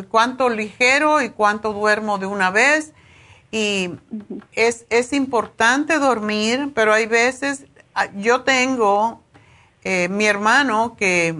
[0.08, 2.94] cuánto ligero y cuánto duermo de una vez
[3.50, 3.90] y
[4.52, 7.66] es, es importante dormir, pero hay veces,
[8.16, 9.22] yo tengo
[9.84, 11.34] eh, mi hermano que,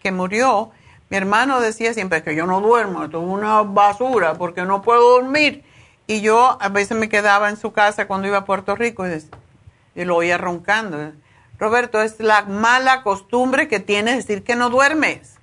[0.00, 0.70] que, murió,
[1.12, 5.10] mi hermano decía siempre que yo no duermo, esto es una basura porque no puedo
[5.10, 5.62] dormir.
[6.06, 10.04] Y yo a veces me quedaba en su casa cuando iba a Puerto Rico y,
[10.06, 11.12] lo oía roncando.
[11.58, 15.34] Roberto, es la mala costumbre que tienes decir que no duermes.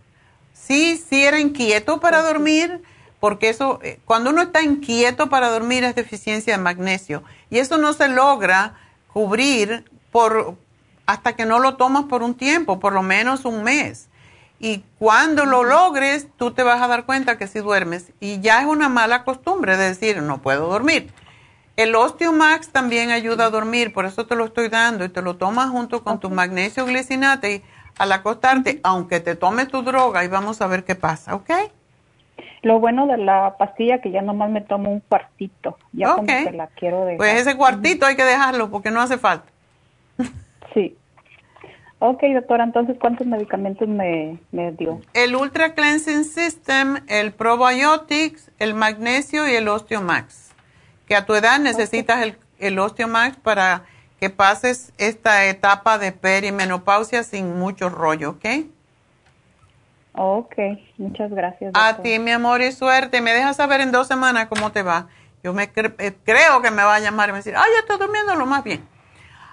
[0.54, 2.82] Sí, sí era inquieto para dormir
[3.20, 7.22] porque eso, eh, cuando uno está inquieto para dormir es deficiencia de magnesio
[7.52, 8.74] y eso no se logra
[9.14, 10.56] cubrir por
[11.06, 14.09] hasta que no lo tomas por un tiempo, por lo menos un mes.
[14.60, 18.12] Y cuando lo logres, tú te vas a dar cuenta que si duermes.
[18.20, 21.12] Y ya es una mala costumbre de decir, no puedo dormir.
[21.78, 25.38] El Osteomax también ayuda a dormir, por eso te lo estoy dando y te lo
[25.38, 27.64] tomas junto con tu magnesio glicinate y
[27.98, 31.50] al acostarte, aunque te tomes tu droga y vamos a ver qué pasa, ¿ok?
[32.64, 36.52] Lo bueno de la pastilla que ya nomás me tomo un cuartito, ya como que
[36.52, 37.18] la quiero dejar.
[37.18, 39.50] Pues ese cuartito hay que dejarlo porque no hace falta.
[40.74, 40.98] Sí.
[42.00, 45.02] Ok, doctora, entonces, ¿cuántos medicamentos me, me dio?
[45.14, 50.50] El Ultra Cleansing System, el Probiotics, el Magnesio y el Osteomax
[51.10, 53.84] que a tu edad necesitas el, el Osteomax para
[54.20, 58.46] que pases esta etapa de perimenopausia sin mucho rollo, ¿ok?
[60.14, 60.56] Ok,
[60.98, 61.72] muchas gracias.
[61.74, 63.22] A ti, mi amor, y suerte.
[63.22, 65.08] Me dejas saber en dos semanas cómo te va.
[65.44, 67.98] Yo me eh, creo que me va a llamar y me decir, ay, ya estoy
[67.98, 68.86] durmiendo lo más bien.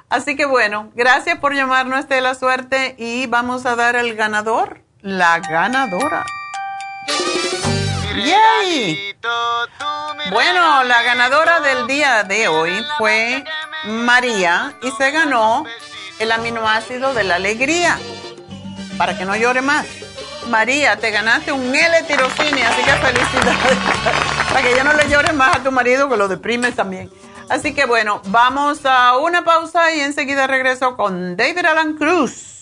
[0.09, 5.41] Así que bueno, gracias por llamarnos, la Suerte, y vamos a dar al ganador, la
[5.41, 6.25] ganadora.
[8.15, 9.17] ¡Yay!
[10.31, 13.45] Bueno, la ganadora del día de hoy fue
[13.85, 15.65] María y se ganó
[16.19, 17.99] el aminoácido de la alegría
[18.97, 19.87] para que no llore más.
[20.49, 23.79] María, te ganaste un L-tirocine, así que felicidades.
[24.49, 27.11] para que ya no le llores más a tu marido, que lo deprimes también.
[27.49, 32.57] Así que bueno, vamos a una pausa y enseguida regreso con David Alan Cruz.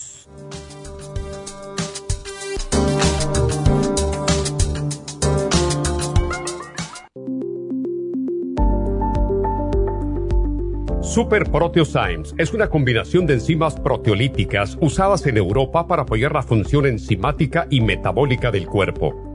[11.01, 16.85] Super Proteosymes es una combinación de enzimas proteolíticas usadas en Europa para apoyar la función
[16.85, 19.34] enzimática y metabólica del cuerpo.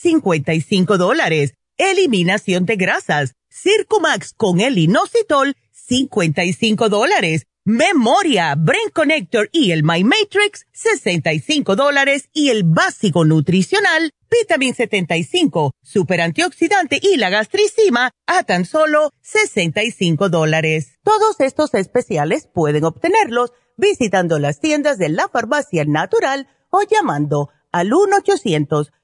[0.00, 1.54] 55 dólares.
[1.76, 3.34] Eliminación de grasas.
[3.50, 7.46] Circumax con el inositol 55 dólares.
[7.64, 12.30] Memoria, Brain Connector y el My Matrix, 65 dólares.
[12.32, 20.30] Y el básico nutricional, Vitamin 75, Super Antioxidante y la gastricima, a tan solo 65
[20.30, 20.98] dólares.
[21.04, 27.92] Todos estos especiales pueden obtenerlos visitando las tiendas de la farmacia natural o llamando al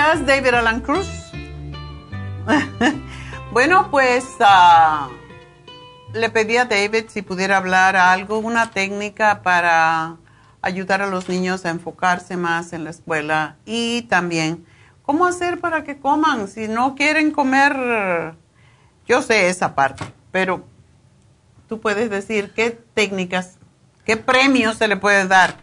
[0.00, 1.06] David Alan Cruz.
[3.52, 5.10] bueno, pues ah,
[6.14, 10.16] le pedí a David si pudiera hablar algo, una técnica para
[10.62, 14.64] ayudar a los niños a enfocarse más en la escuela y también
[15.02, 16.48] cómo hacer para que coman.
[16.48, 18.34] Si no quieren comer,
[19.06, 20.64] yo sé esa parte, pero
[21.68, 23.58] tú puedes decir qué técnicas,
[24.06, 25.56] qué premios se le puede dar.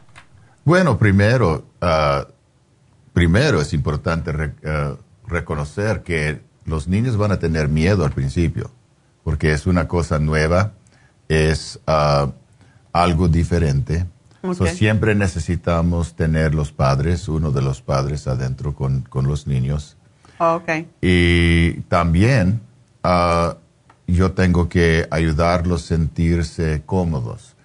[0.64, 2.28] Bueno, primero, ah,
[3.18, 4.32] primero es importante
[4.64, 4.96] ah,
[5.28, 8.70] reconocer que los niños van a tener miedo al principio,
[9.24, 10.74] porque es una cosa nueva,
[11.28, 12.30] es ah,
[12.94, 14.06] algo diferente.
[14.72, 19.98] siempre necesitamos tener los padres, uno de los padres adentro con, los niños.
[20.38, 20.62] Oh,
[21.02, 22.62] y también
[23.04, 23.56] uh,
[24.06, 27.57] yo tengo que ayudarlos a sentirse cómodos.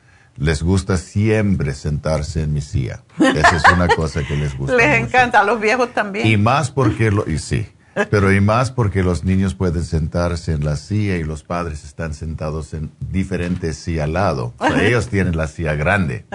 [0.43, 3.05] Les gusta siempre sentarse en mi silla.
[3.17, 4.75] Esa es una cosa que les gusta.
[4.75, 6.27] Les encanta, a los viejos también.
[6.27, 7.69] Y más porque, lo, y sí,
[8.11, 12.13] pero y más porque los niños pueden sentarse en la silla y los padres están
[12.13, 14.53] sentados en diferentes sillas al lado.
[14.59, 16.27] O sea, ellos tienen la silla grande.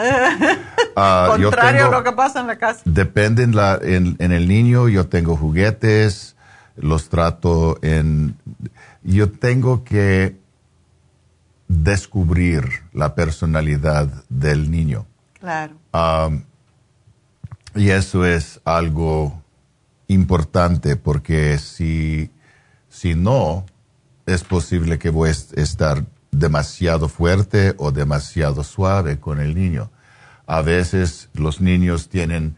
[0.98, 2.82] Uh, Contrario a lo que pasa en la casa.
[2.86, 6.36] Depende en, la, en, en, el niño, yo tengo juguetes,
[6.76, 8.36] los trato en...
[9.04, 10.38] Yo tengo que
[11.68, 15.06] descubrir la personalidad del niño.
[15.40, 15.76] Claro.
[15.94, 16.44] Um,
[17.76, 19.44] y eso es algo
[20.08, 22.32] importante porque si,
[22.90, 23.66] si no,
[24.26, 29.90] es posible que voy a estar demasiado fuerte o demasiado suave con el niño.
[30.46, 32.56] A veces los niños tienen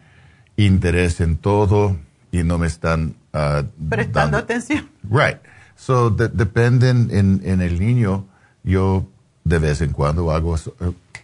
[0.55, 1.97] interés en todo
[2.31, 4.89] y no me están uh, prestando atención.
[5.03, 5.37] Right.
[5.75, 8.27] So, dependen en, en, el niño.
[8.63, 9.05] Yo
[9.43, 10.55] de vez en cuando hago,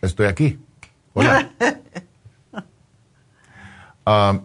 [0.01, 0.59] estoy aquí.
[1.13, 1.51] Hola.
[4.05, 4.41] um,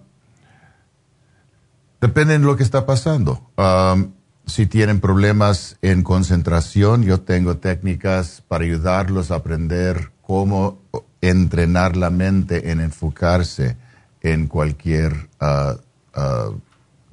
[2.01, 3.51] Depende de lo que está pasando.
[3.59, 4.13] Um,
[4.47, 10.79] si tienen problemas en concentración, yo tengo técnicas para ayudarlos a aprender cómo
[11.21, 13.77] entrenar la mente en enfocarse
[14.23, 15.75] en cualquier, uh,
[16.19, 16.59] uh,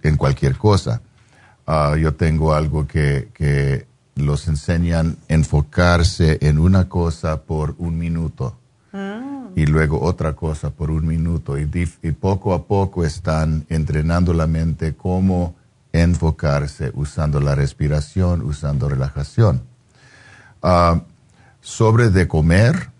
[0.03, 1.01] en cualquier cosa.
[1.67, 3.85] Uh, yo tengo algo que, que
[4.17, 8.57] los enseñan a enfocarse en una cosa por un minuto.
[8.91, 11.57] Mm y luego otra cosa por un minuto.
[11.57, 11.65] Y,
[12.11, 15.55] poco a poco están entrenando la mente cómo
[15.91, 19.63] enfocarse usando la respiración, usando relajación.
[20.61, 21.01] Ah,
[21.59, 22.91] sobre de comer,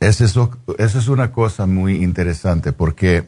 [0.00, 3.26] esa es una cosa muy interesante porque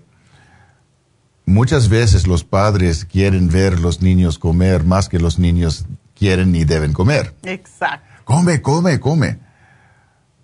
[1.46, 5.86] muchas veces los padres quieren ver los niños comer más que los niños
[6.22, 7.34] quieren y deben comer.
[7.42, 8.06] Exacto.
[8.22, 9.38] Come, come, come.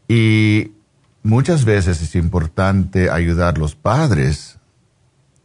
[0.09, 0.73] Y
[1.23, 4.59] muchas veces es importante ayudar a los padres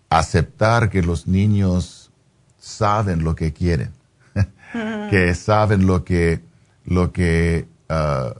[0.10, 2.12] a aceptar que los niños
[2.58, 3.92] saben lo que quieren,
[5.12, 6.42] que saben lo que,
[6.84, 8.34] lo que, uh,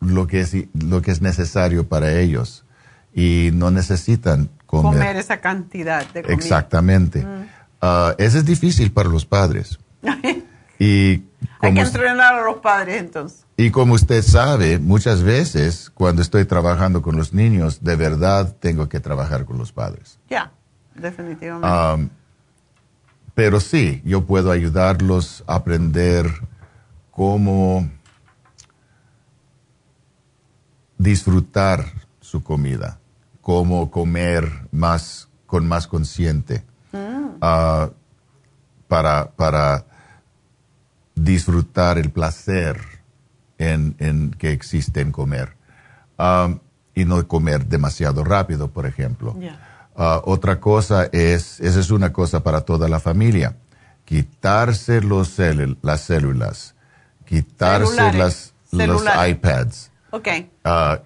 [0.00, 2.66] lo que es, lo que es necesario para ellos
[3.14, 4.92] y no necesitan comer.
[4.92, 6.36] Comer esa cantidad de comida.
[6.36, 7.24] Exactamente.
[7.80, 9.78] Uh, eso es difícil para los padres.
[10.80, 11.22] y
[11.60, 13.44] Hay que entrenar a los padres entonces.
[13.58, 18.88] Y como usted sabe, muchas veces cuando estoy trabajando con los niños, de verdad tengo
[18.88, 20.18] que trabajar con los padres.
[20.30, 20.50] Ya,
[20.94, 21.68] definitivamente.
[21.68, 22.08] Um,
[23.34, 26.30] pero sí, yo puedo ayudarlos a aprender
[27.10, 27.90] cómo
[30.96, 31.84] disfrutar
[32.22, 32.98] su comida,
[33.42, 37.44] cómo comer más con más consciente, mm.
[37.44, 37.92] uh,
[38.88, 39.84] para, para
[41.24, 42.80] disfrutar el placer
[43.58, 45.56] en, que existe en comer.
[46.18, 46.58] Um,
[46.94, 49.36] y no comer demasiado rápido, por ejemplo.
[49.94, 53.56] Uh, otra cosa es, esa es una cosa para toda la familia,
[54.04, 55.36] quitarse los
[55.82, 56.74] las células,
[57.24, 59.90] quitarse las, los iPads.
[60.10, 60.50] Okay.
[60.64, 60.96] Uh,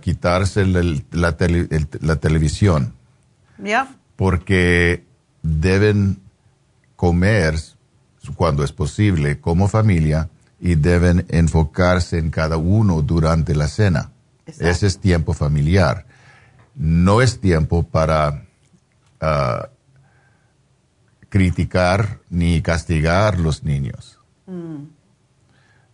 [0.00, 0.82] quitarse la,
[2.00, 2.94] la, televisión.
[4.16, 5.04] Porque
[5.42, 6.18] deben
[6.96, 7.56] comer
[8.36, 10.28] cuando es posible como familia
[10.60, 14.12] y deben enfocarse en cada uno durante la cena.
[14.46, 16.06] Ese es tiempo familiar.
[16.74, 18.44] No es tiempo para
[19.20, 19.68] ah,
[21.28, 24.18] criticar ni castigar los niños.
[24.46, 24.84] Mm.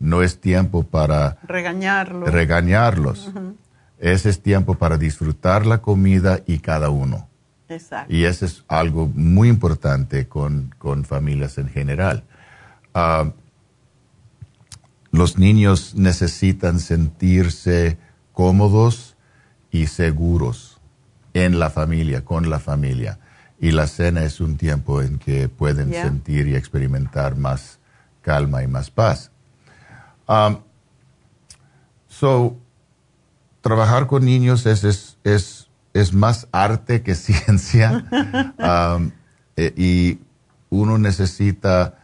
[0.01, 2.31] No es tiempo para regañarlos.
[2.31, 3.31] regañarlos.
[3.99, 7.28] Ese es tiempo para disfrutar la comida y cada uno.
[7.69, 8.13] Exacto.
[8.13, 10.73] Y eso es algo muy importante con,
[11.05, 12.25] familias en general.
[12.95, 13.31] Uh,
[15.11, 17.99] los niños necesitan sentirse
[18.33, 19.17] cómodos
[19.71, 20.81] y seguros
[21.35, 23.19] en la familia, con la familia.
[23.61, 27.79] Y la cena es un tiempo en que pueden sentir y experimentar más
[28.23, 29.31] calma y más paz.
[30.29, 30.59] Um,
[32.07, 32.57] so,
[33.61, 38.05] trabajar con niños es, es, es, es más arte que ciencia
[38.59, 39.11] um,
[39.57, 40.19] eh, y
[40.71, 41.95] uno necesita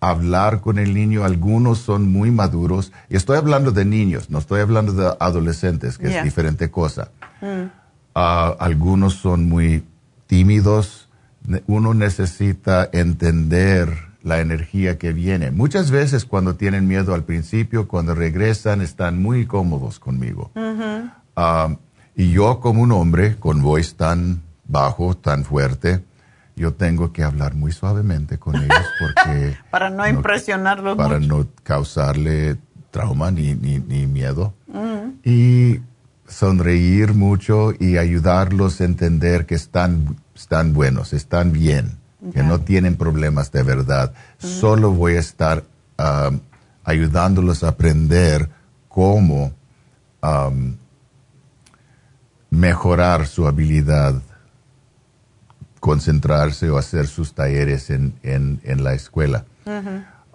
[0.00, 1.24] hablar con el niño.
[1.24, 2.92] Algunos son muy maduros.
[3.08, 7.10] Y estoy hablando de niños, no estoy hablando de adolescentes, que es diferente cosa.
[7.40, 7.70] Mm.
[8.14, 9.84] Ah, algunos son muy
[10.26, 11.08] tímidos.
[11.66, 15.52] Uno necesita entender la energía que viene.
[15.52, 20.50] Muchas veces cuando tienen miedo al principio, cuando regresan, están muy cómodos conmigo.
[22.16, 26.02] Y yo como un hombre con voz tan bajo, tan fuerte,
[26.56, 29.56] yo tengo que hablar muy suavemente con ellos porque...
[29.70, 32.56] para no, impresionarlos Para no causarle
[32.90, 34.54] trauma ni, ni, miedo.
[35.22, 35.80] Y
[36.26, 41.98] sonreír mucho y ayudarlos a entender que están, están buenos, están bien,
[42.32, 44.14] que no tienen problemas de verdad.
[44.38, 45.64] Solo voy a estar
[45.98, 46.40] um,
[46.84, 48.48] ayudándolos a aprender
[48.88, 49.52] cómo
[50.22, 50.76] um,
[52.56, 54.22] mejorar su habilidad
[55.80, 59.44] concentrarse o hacer sus talleres en, en, la escuela.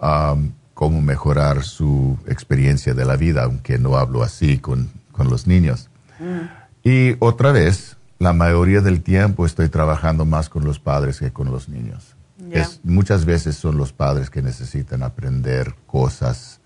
[0.00, 5.46] Um, cómo mejorar su experiencia de la vida, aunque no hablo así con, con los
[5.46, 5.90] niños.
[6.18, 6.88] Mm.
[6.88, 11.50] Y otra vez, la mayoría del tiempo estoy trabajando más con los padres que con
[11.50, 12.16] los niños.
[12.50, 16.60] Es, muchas veces son los padres que necesitan aprender cosas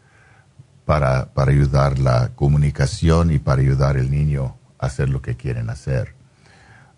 [0.85, 6.15] para, para ayudar la comunicación y para ayudar al niño hacer lo que quieren hacer.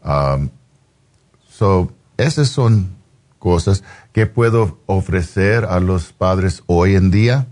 [0.05, 0.51] Um,
[1.59, 2.91] So, esas son
[3.41, 3.83] cosas
[4.13, 7.49] que puedo ofrecer a los padres hoy en día.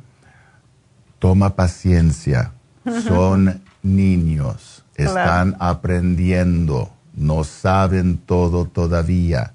[1.19, 2.53] Toma paciencia.
[3.03, 4.85] Son niños.
[4.95, 6.93] Están aprendiendo.
[7.15, 9.55] No saben todo todavía.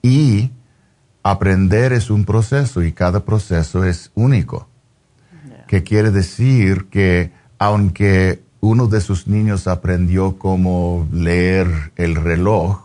[0.00, 0.52] Y
[1.22, 4.68] aprender es un proceso y cada proceso es único.
[5.66, 12.80] Que quiere decir que aunque uno de sus niños aprendió cómo leer el reloj,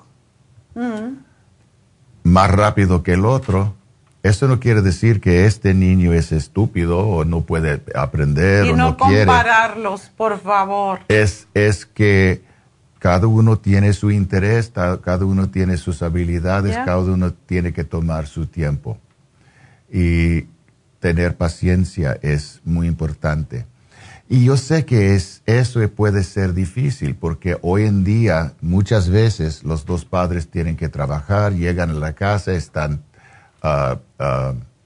[2.23, 3.75] más rápido que el otro,
[4.23, 8.97] eso no quiere decir que este niño es estúpido o no puede aprender o no,
[8.97, 9.25] quiere.
[9.25, 11.01] compararlos, por favor.
[11.07, 12.41] Es, es que
[12.97, 18.25] cada uno tiene su interés, cada uno tiene sus habilidades, cada uno tiene que tomar
[18.25, 18.97] su tiempo.
[19.93, 20.47] Y
[20.99, 23.67] tener paciencia es muy importante.
[24.29, 29.63] Y yo sé que es, eso puede ser difícil porque hoy en día muchas veces
[29.63, 33.03] los dos padres tienen que trabajar, llegan a la casa, están
[33.63, 33.97] ah,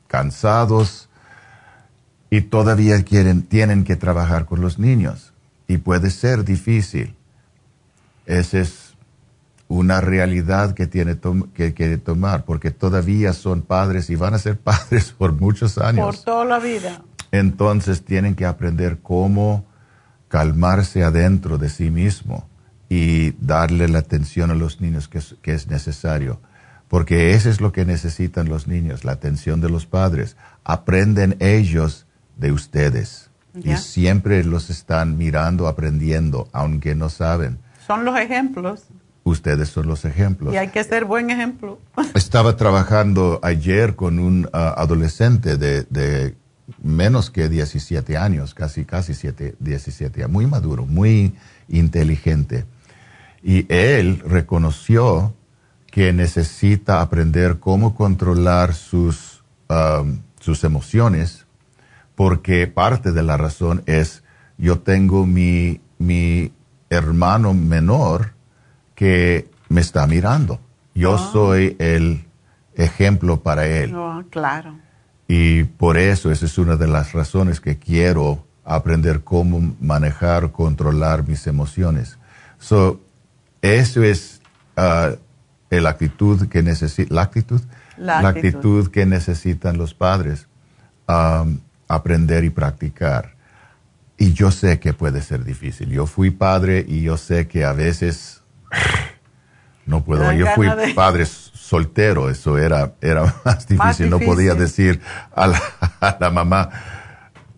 [0.07, 1.09] cansados
[2.30, 5.34] y todavía quieren, tienen que trabajar con los niños.
[5.68, 7.15] Y puede ser difícil.
[8.27, 8.93] Esa es
[9.68, 11.18] una realidad que tiene
[11.53, 16.05] que, que tomar porque todavía son padres y van a ser padres por muchos años.
[16.05, 17.01] Por toda la vida.
[17.31, 19.65] Entonces tienen que aprender cómo
[20.27, 22.47] calmarse adentro de sí mismo
[22.89, 26.41] y darle la atención a los niños que es, necesario.
[26.87, 30.35] Porque eso es lo que necesitan los niños, la atención de los padres.
[30.65, 32.05] Aprenden ellos
[32.37, 33.29] de ustedes.
[33.55, 37.59] Y siempre los están mirando, aprendiendo, aunque no saben.
[37.85, 38.83] Son los ejemplos.
[39.23, 40.53] Ustedes son los ejemplos.
[40.53, 41.79] Y hay que ser buen ejemplo.
[42.13, 46.35] Estaba trabajando ayer con un ah, adolescente de, de
[46.81, 51.34] menos que 17 años, casi, casi 7, 17, muy maduro, muy
[51.68, 52.65] inteligente.
[53.43, 55.34] Y él reconoció
[55.91, 61.45] que necesita aprender cómo controlar sus, um, sus emociones,
[62.15, 64.23] porque parte de la razón es,
[64.57, 66.52] yo tengo mi, mi
[66.89, 68.34] hermano menor
[68.95, 70.60] que me está mirando.
[70.93, 71.30] Yo ah.
[71.31, 72.26] soy el
[72.76, 73.95] ejemplo para él.
[73.95, 74.76] Oh, claro.
[75.33, 81.25] Y por eso esa es una de las razones que quiero aprender cómo manejar, controlar
[81.25, 82.17] mis emociones.
[82.59, 82.99] So,
[83.61, 84.41] eso es
[84.75, 85.15] uh,
[85.69, 87.61] la actitud que necesita, la actitud,
[87.95, 88.91] la, actitud.
[88.91, 90.49] que necesitan los padres,
[91.07, 93.37] um, aprender y practicar.
[94.17, 95.91] Y yo sé que puede ser difícil.
[95.91, 98.41] Yo fui padre y yo sé que a veces
[99.91, 100.31] no puedo.
[100.31, 104.09] Yo fui padre soltero, eso era, era más difícil.
[104.09, 105.01] No podía decir
[105.35, 105.47] a
[106.19, 106.69] la, mamá,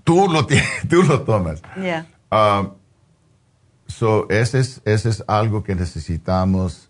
[0.04, 1.62] tú lo, tú lo tomas.
[1.80, 2.06] Yeah.
[3.88, 6.90] so, ese es, ese es algo que necesitamos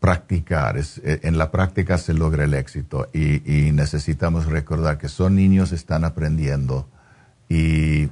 [0.00, 0.76] practicar.
[0.76, 5.36] Es, e, en la práctica se logra el éxito y, y, necesitamos recordar que son
[5.36, 6.88] niños, están aprendiendo
[7.48, 8.10] y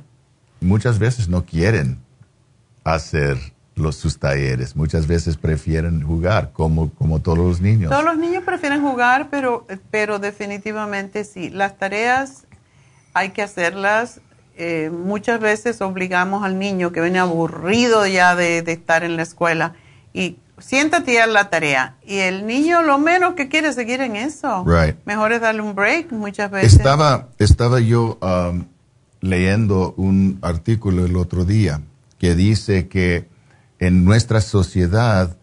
[0.60, 1.98] muchas veces no quieren
[2.84, 3.38] hacer
[3.74, 4.76] los, sus talleres.
[4.76, 7.90] Muchas veces prefieren jugar, como, como todos los niños.
[7.90, 11.50] Todos los niños prefieren jugar, pero, pero definitivamente sí.
[11.50, 12.46] Las tareas
[13.14, 14.20] hay que hacerlas.
[14.56, 19.74] Eh, muchas veces obligamos al niño que viene aburrido ya de, estar en la escuela
[20.12, 21.96] y siéntate a la tarea.
[22.04, 24.66] Y el niño lo menos que quiere seguir en eso.
[25.06, 26.74] Mejor es darle un break muchas veces.
[26.74, 28.66] Estaba, estaba yo um,
[29.20, 31.80] leyendo un artículo el otro día
[32.18, 33.29] que dice que
[33.80, 35.36] en nuestra sociedad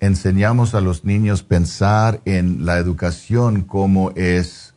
[0.00, 4.74] enseñamos a los niños pensar en la educación como es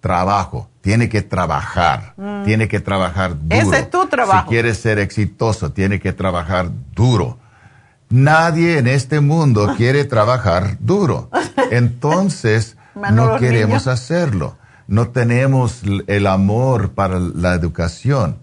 [0.00, 0.70] trabajo.
[0.80, 2.44] Tiene que trabajar, mm.
[2.44, 3.60] tiene que trabajar duro.
[3.60, 4.44] Ese es tu trabajo.
[4.44, 7.38] Si quiere ser exitoso, tiene que trabajar duro.
[8.08, 11.30] Nadie en este mundo quiere trabajar duro.
[11.70, 12.76] Entonces,
[13.12, 14.56] no queremos hacerlo.
[14.86, 18.41] No tenemos el amor para la educación.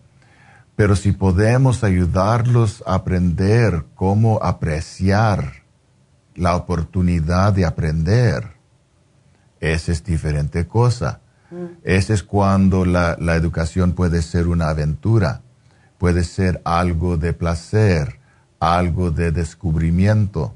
[0.80, 5.66] Pero si podemos ayudarlos a aprender cómo apreciar
[6.36, 8.54] la oportunidad de aprender,
[9.60, 11.20] esa es diferente cosa.
[11.52, 11.66] Mm.
[11.84, 15.42] Ese es cuando la, la, educación puede ser una aventura,
[15.98, 18.22] puede ser algo de placer,
[18.62, 20.56] algo de descubrimiento,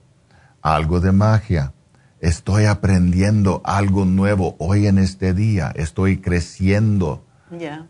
[0.61, 1.73] algo de magia.
[2.21, 7.25] Estoy aprendiendo algo nuevo hoy en este día, estoy creciendo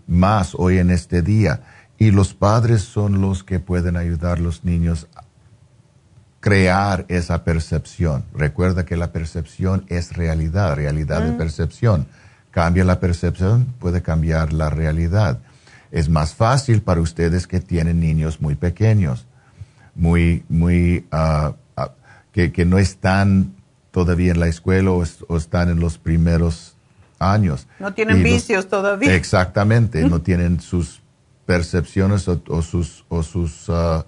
[0.07, 1.61] más hoy en este día
[1.97, 5.23] y los padres son los que pueden ayudar a los niños a
[6.43, 8.25] crear esa percepción.
[8.33, 12.05] Recuerda que la percepción es realidad, realidad de percepción.
[12.51, 15.39] Cambia la percepción, puede cambiar la realidad.
[15.89, 19.25] Es más fácil para ustedes que tienen niños muy pequeños,
[19.95, 21.53] muy, muy, ah,
[22.33, 23.53] que, que, no están
[23.91, 25.03] todavía en la escuela o,
[25.37, 26.75] están en los primeros
[27.19, 27.67] años.
[27.79, 29.15] No tienen vicios todavía.
[29.15, 31.02] Exactamente, no tienen sus
[31.53, 34.03] percepciones o, sus, o sus uh,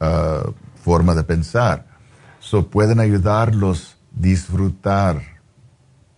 [0.00, 1.86] uh, formas de pensar.
[2.40, 5.22] So, pueden ayudarlos a disfrutar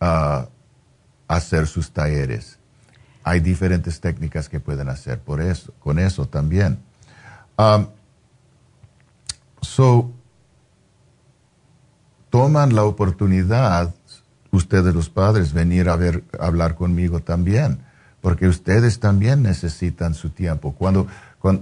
[0.01, 0.47] uh,
[1.29, 2.59] hacer sus talleres.
[3.23, 6.79] Hay diferentes técnicas que pueden hacer por eso, con eso también.
[9.61, 10.11] So,
[12.31, 13.95] toman la oportunidad,
[14.51, 17.92] ustedes los padres, venir a ver, a hablar conmigo también
[18.23, 20.73] porque ustedes también necesitan su tiempo.
[20.73, 21.07] Cuando,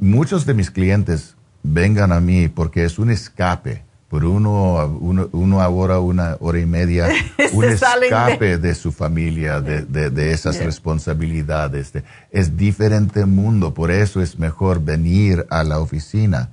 [0.01, 1.35] muchos de mis clientes
[1.65, 4.87] vengan a mí porque es un escape, por uno,
[5.32, 7.09] uno, ahora una hora y media,
[7.53, 8.74] un escape de...
[8.74, 11.93] su familia, de, esas responsabilidades.
[12.31, 16.51] es diferente mundo, por eso es mejor venir a la oficina.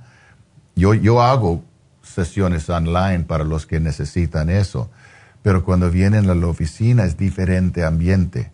[0.74, 1.62] Yo, yo hago
[2.02, 4.88] sesiones online para los que necesitan eso,
[5.42, 8.52] pero cuando vienen a la oficina es diferente ambiente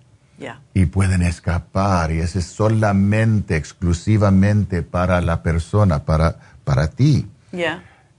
[0.74, 7.28] y pueden escapar y ese es solamente, exclusivamente para la persona, para, para ti.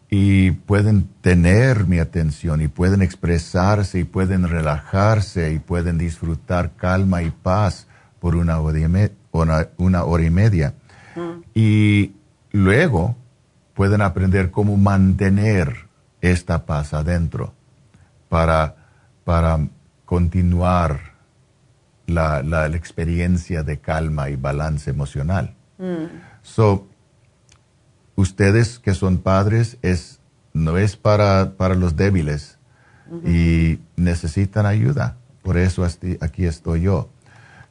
[0.09, 7.21] Y pueden tener mi atención y pueden expresarse y pueden relajarse y pueden disfrutar calma
[7.21, 7.87] y paz
[8.19, 8.85] por una hora y,
[9.77, 10.73] una, hora y media.
[11.15, 11.43] Mm.
[11.53, 12.13] Y
[12.51, 13.17] luego
[13.73, 15.87] pueden aprender cómo mantener
[16.21, 17.53] esta paz adentro
[18.29, 18.75] para,
[19.25, 19.67] para
[20.05, 21.14] continuar
[22.07, 25.55] la, la, experiencia de calma y balance emocional.
[25.77, 26.05] Mm.
[26.41, 26.87] So,
[28.15, 30.19] ustedes que son padres es,
[30.53, 32.57] no es para, para los débiles
[33.23, 35.17] y necesitan ayuda.
[35.43, 37.09] Por eso aquí estoy yo.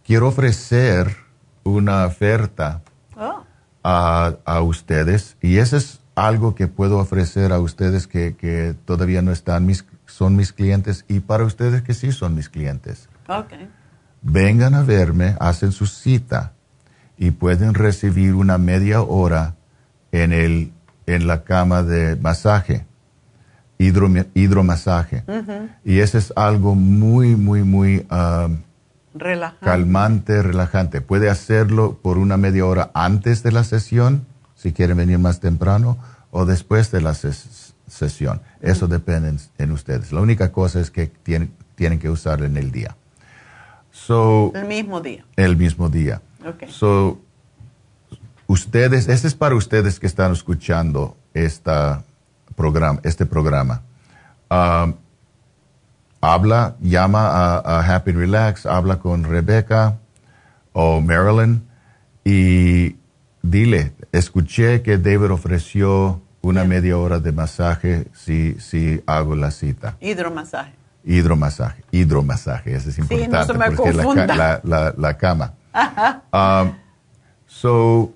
[0.05, 1.17] Quiero ofrecer
[1.65, 2.83] una oferta
[3.17, 3.45] oh.
[3.83, 9.23] a, a, ustedes y eso es algo que puedo ofrecer a ustedes que, que todavía
[9.23, 13.09] no están mis, son mis clientes y para ustedes que sí son mis clientes.
[13.27, 13.69] Okay
[14.25, 16.53] vengan a verme, hacen su cita
[17.17, 19.55] y pueden recibir una media hora
[20.11, 20.73] en, el,
[21.07, 22.87] en la cama de masaje,
[23.79, 25.25] hidromasaje.
[25.85, 28.57] Y eso es algo muy, muy, muy um,
[29.61, 31.01] calmante, relajante.
[31.03, 34.27] Puede hacerlo por una media hora antes de la sesión,
[34.57, 35.99] si quieren venir más temprano,
[36.31, 38.41] o después de la sesión.
[38.63, 40.13] Eso depende en, ustedes.
[40.13, 42.97] La única cosa es que tienen, tienen que usarlo en el día
[44.55, 45.25] el mismo día.
[45.37, 46.21] El mismo día.
[46.45, 46.69] Okay.
[46.71, 47.21] So,
[48.47, 52.05] ustedes, este es para ustedes que están escuchando esta
[52.57, 53.83] programa, este programa.
[54.51, 54.95] Um,
[56.21, 59.99] habla, llama a, Happy Relax, habla con Rebecca
[60.73, 61.63] o Marilyn
[62.25, 62.97] y
[63.43, 69.97] dile, escuché que David ofreció una media hora de masaje si, si hago la cita.
[70.01, 70.84] Hidromasaje.
[71.05, 75.53] Hidromasaje, hidromasaje, eso es importante porque la, la, la, cama.
[76.33, 76.73] Um,
[77.47, 78.13] so,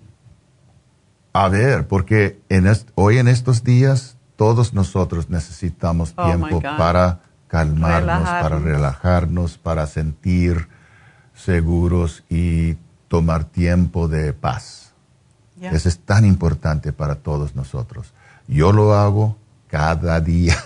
[1.33, 8.01] A ver, porque en hoy en estos días todos nosotros necesitamos Oh, tiempo para calmarnos,
[8.01, 8.43] Relajarnos.
[8.43, 10.69] para relajarnos, para sentir
[11.35, 12.77] seguros y
[13.09, 14.93] tomar tiempo de paz.
[15.61, 18.13] Eso es tan importante para todos nosotros.
[18.47, 19.37] Yo lo hago
[19.69, 20.57] cada día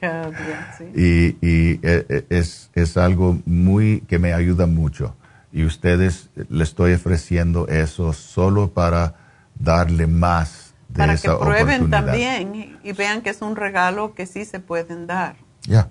[0.00, 0.84] Cada día, sí.
[0.94, 5.14] y, y, eh, eh, es, es algo muy que me ayuda mucho.
[5.52, 9.14] Y ustedes eh, le estoy ofreciendo eso solo para
[9.58, 12.04] darle más de Para que esa prueben oportunidad.
[12.06, 15.36] también y- vean que es un regalo que sí se pueden dar.
[15.62, 15.88] Ya.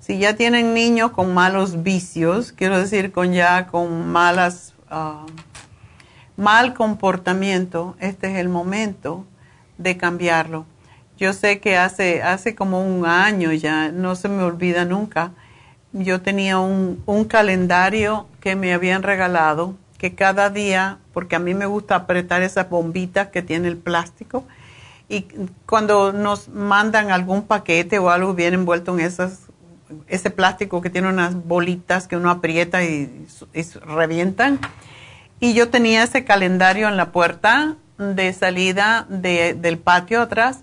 [0.00, 5.26] Si ya tienen niños con malos vicios, quiero decir con ya con malas, ah,
[6.38, 9.26] mal comportamiento, este es el momento
[9.76, 10.64] de cambiarlo.
[11.18, 15.32] Yo sé que hace, hace como un año ya, no se me olvida nunca,
[15.92, 21.52] yo tenía un, un calendario que me habían regalado, que cada día, porque a mí
[21.52, 24.44] me gusta apretar esas bombitas que tiene el plástico,
[25.10, 25.26] y
[25.66, 29.49] cuando nos mandan algún paquete o algo viene envuelto en esas,
[30.06, 34.58] ese plástico que tiene unas bolitas que uno aprieta y, y revientan.
[35.40, 40.60] Y yo tenía ese calendario en la puerta de salida de- del patio atrás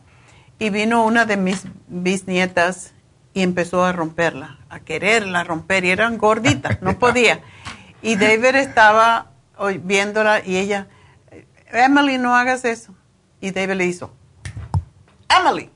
[0.59, 2.93] y vino una de mis bisnietas
[3.33, 7.41] y empezó a romperla, a quererla romper y eran gorditas, no podía.
[8.01, 9.31] Y David estaba
[9.83, 10.87] viéndola y ella,
[11.71, 12.93] Emily, no hagas eso.
[13.41, 14.11] Y David le hizo,
[15.29, 15.69] Emily.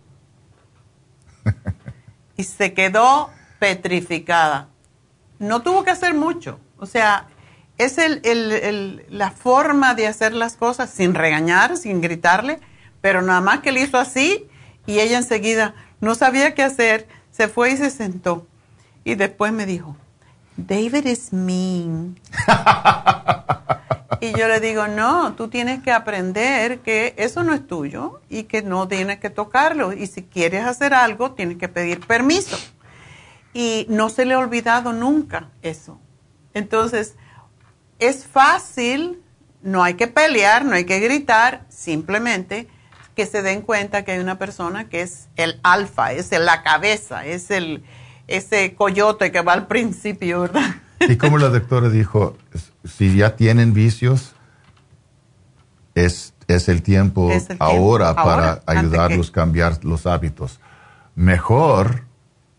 [2.38, 3.30] y se quedó
[3.62, 4.70] petrificada.
[5.38, 6.60] No tuvo que hacer mucho.
[6.80, 7.28] O sea,
[7.78, 12.60] es el, el- el- la forma de hacer las cosas sin regañar, sin gritarle,
[13.02, 14.48] pero nada más que le hizo así
[14.88, 18.48] y ella enseguida no sabía qué hacer, se fue y se sentó.
[19.04, 19.96] Y después me dijo,
[20.58, 22.20] David is mean.
[24.22, 28.44] y yo le digo, no, tú tienes que aprender que eso no es tuyo y
[28.46, 29.94] que no tienes que tocarlo.
[29.94, 32.58] Y si quieres hacer algo, tienes que pedir permiso.
[33.53, 35.99] Y no se le ha olvidado nunca eso.
[36.53, 37.15] Entonces,
[37.99, 39.22] es fácil,
[39.61, 42.68] no hay que pelear, no hay que gritar, simplemente
[43.15, 46.64] que se den cuenta que hay una persona que es el alfa, es el- la
[46.64, 47.84] cabeza, es el
[48.28, 50.76] ese coyote que va al principio, ¿verdad?
[51.02, 52.38] Y como la doctora dijo,
[52.86, 54.34] si ya tienen vicios,
[55.95, 60.60] es, es el tiempo Es el tiempo ahora ahora, para ayudarlos a cambiar los hábitos.
[61.15, 62.03] Mejor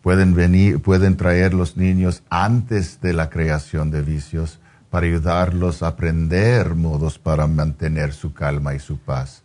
[0.03, 4.59] pueden venir, pueden traer los niños antes de la creación de vicios
[4.89, 9.43] para ayudarlos a aprender modos para mantener su calma y su paz.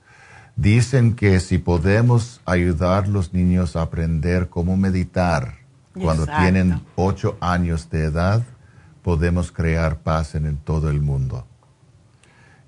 [0.56, 5.55] Dicen que si podemos ayudar a los niños a aprender cómo meditar
[5.94, 6.43] cuando Exacto.
[6.43, 8.43] tienen ocho años de edad,
[9.02, 11.47] podemos crear paz en, en todo el mundo.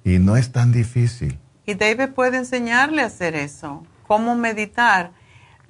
[0.04, 1.40] Y no es tan difícil.
[1.66, 5.10] Y David puede enseñarle a hacer eso, cómo meditar.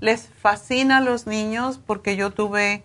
[0.00, 2.82] Les fascina a los niños porque yo tuve,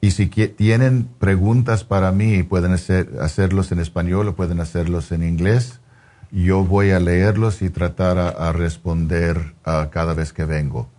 [0.04, 5.24] y si tienen preguntas para mí, pueden hacer, hacerlos en español o pueden hacerlos en
[5.24, 5.80] inglés.
[6.32, 10.90] Yo voy a leerlos y tratar a, a responder ah, cada vez que vengo.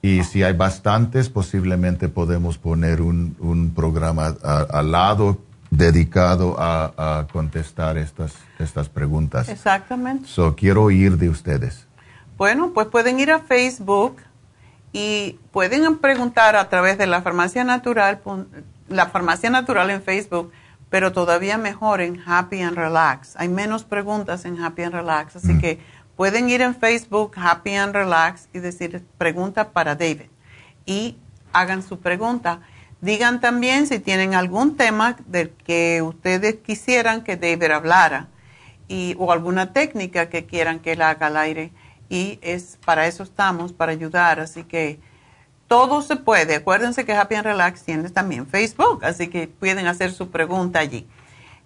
[0.00, 4.28] Y si hay bastantes, posiblemente podemos poner un, un programa
[4.70, 9.48] al lado dedicado a, contestar estas, estas preguntas.
[9.48, 10.28] Exactamente.
[10.28, 11.86] So, quiero oír de ustedes.
[12.36, 14.16] Bueno, pues pueden ir a Facebook
[14.92, 18.20] y pueden preguntar a través de la farmacia natural,
[18.88, 20.52] la farmacia natural en Facebook,
[20.90, 23.36] pero todavía mejor en Happy and Relax.
[23.36, 25.60] Hay menos preguntas en Happy and Relax, así mm.
[25.60, 25.78] que
[26.16, 30.30] pueden ir en Facebook Happy and Relax y decir pregunta para David
[30.86, 31.16] y
[31.52, 32.60] hagan su pregunta.
[33.00, 38.28] Digan también si tienen algún tema del que ustedes quisieran que David hablara
[38.88, 41.72] y, o alguna técnica que quieran que él haga al aire.
[42.08, 44.40] Y es para eso estamos, para ayudar.
[44.40, 44.98] Así que
[45.68, 46.56] todo se puede.
[46.56, 51.06] Acuérdense que Happy and Relax tiene también Facebook, así que pueden hacer su pregunta allí.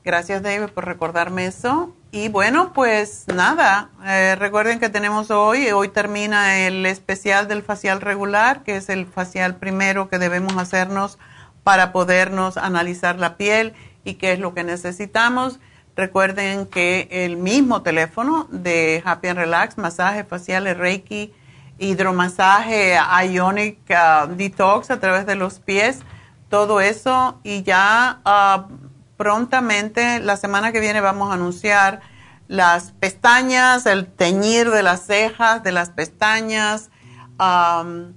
[0.04, 1.94] Gracias David por recordarme eso.
[2.10, 8.00] Y bueno, pues nada, eh, recuerden que tenemos hoy, hoy termina el especial del facial
[8.00, 11.18] regular, que es el facial primero que debemos hacernos
[11.62, 13.74] para podernos analizar la piel
[14.04, 15.60] y qué es lo que necesitamos.
[15.94, 21.32] Recuerden que el mismo teléfono de Happy and Relax, masaje facial, Reiki,
[21.78, 22.96] hidromasaje,
[23.30, 26.00] Ionic uh, Detox a través de los pies,
[26.48, 32.00] todo eso y ya uh, prontamente, la semana que viene vamos a anunciar
[32.48, 36.90] las pestañas, el teñir de las cejas, de las pestañas.
[37.38, 38.12] Um,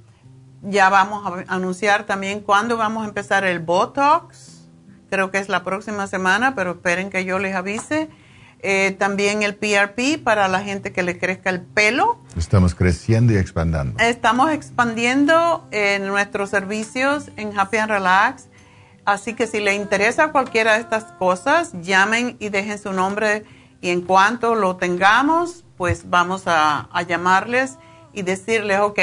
[0.61, 4.67] ya vamos a anunciar también cuándo vamos a empezar el Botox.
[5.09, 8.09] Creo que es la próxima semana, pero esperen que yo les avise.
[8.59, 12.19] Eh, también el PRP para la gente que le crezca el pelo.
[12.35, 14.01] Estamos creciendo y expandiendo.
[14.03, 18.47] Estamos expandiendo en nuestros servicios en Happy and Relax
[19.05, 23.45] Así que si le interesa cualquiera de estas cosas, llamen y dejen su nombre
[23.79, 27.77] y en cuanto lo tengamos, pues vamos a, llamarles
[28.13, 28.99] y decirles, ok,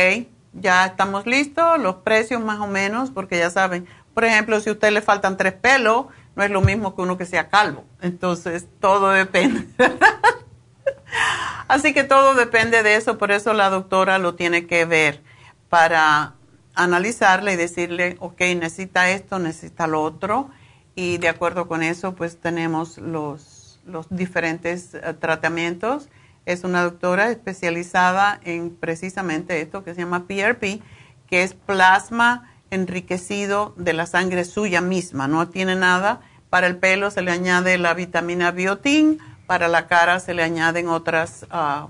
[0.55, 4.73] ya estamos listos, los precios más o menos, porque ya saben, por ejemplo, si a
[4.73, 7.85] usted le faltan tres pelos, no es lo mismo que uno que sea calvo.
[8.01, 9.69] Entonces, todo depende.
[11.69, 15.23] Así que todo depende de eso, por eso la doctora lo tiene que ver
[15.69, 16.35] para
[16.75, 20.51] analizarle y decirle, ok, necesita esto, necesita lo otro,
[20.95, 26.09] y de acuerdo con eso, pues tenemos los, los diferentes eh, tratamientos.
[26.45, 30.83] Es una doctora especializada en precisamente esto que se llama PRP,
[31.27, 36.21] que es plasma enriquecido de la sangre suya misma, no tiene nada.
[36.51, 40.89] Para el pelo se le añade la vitamina biotín, para la cara se le añaden
[40.89, 41.89] otros ah,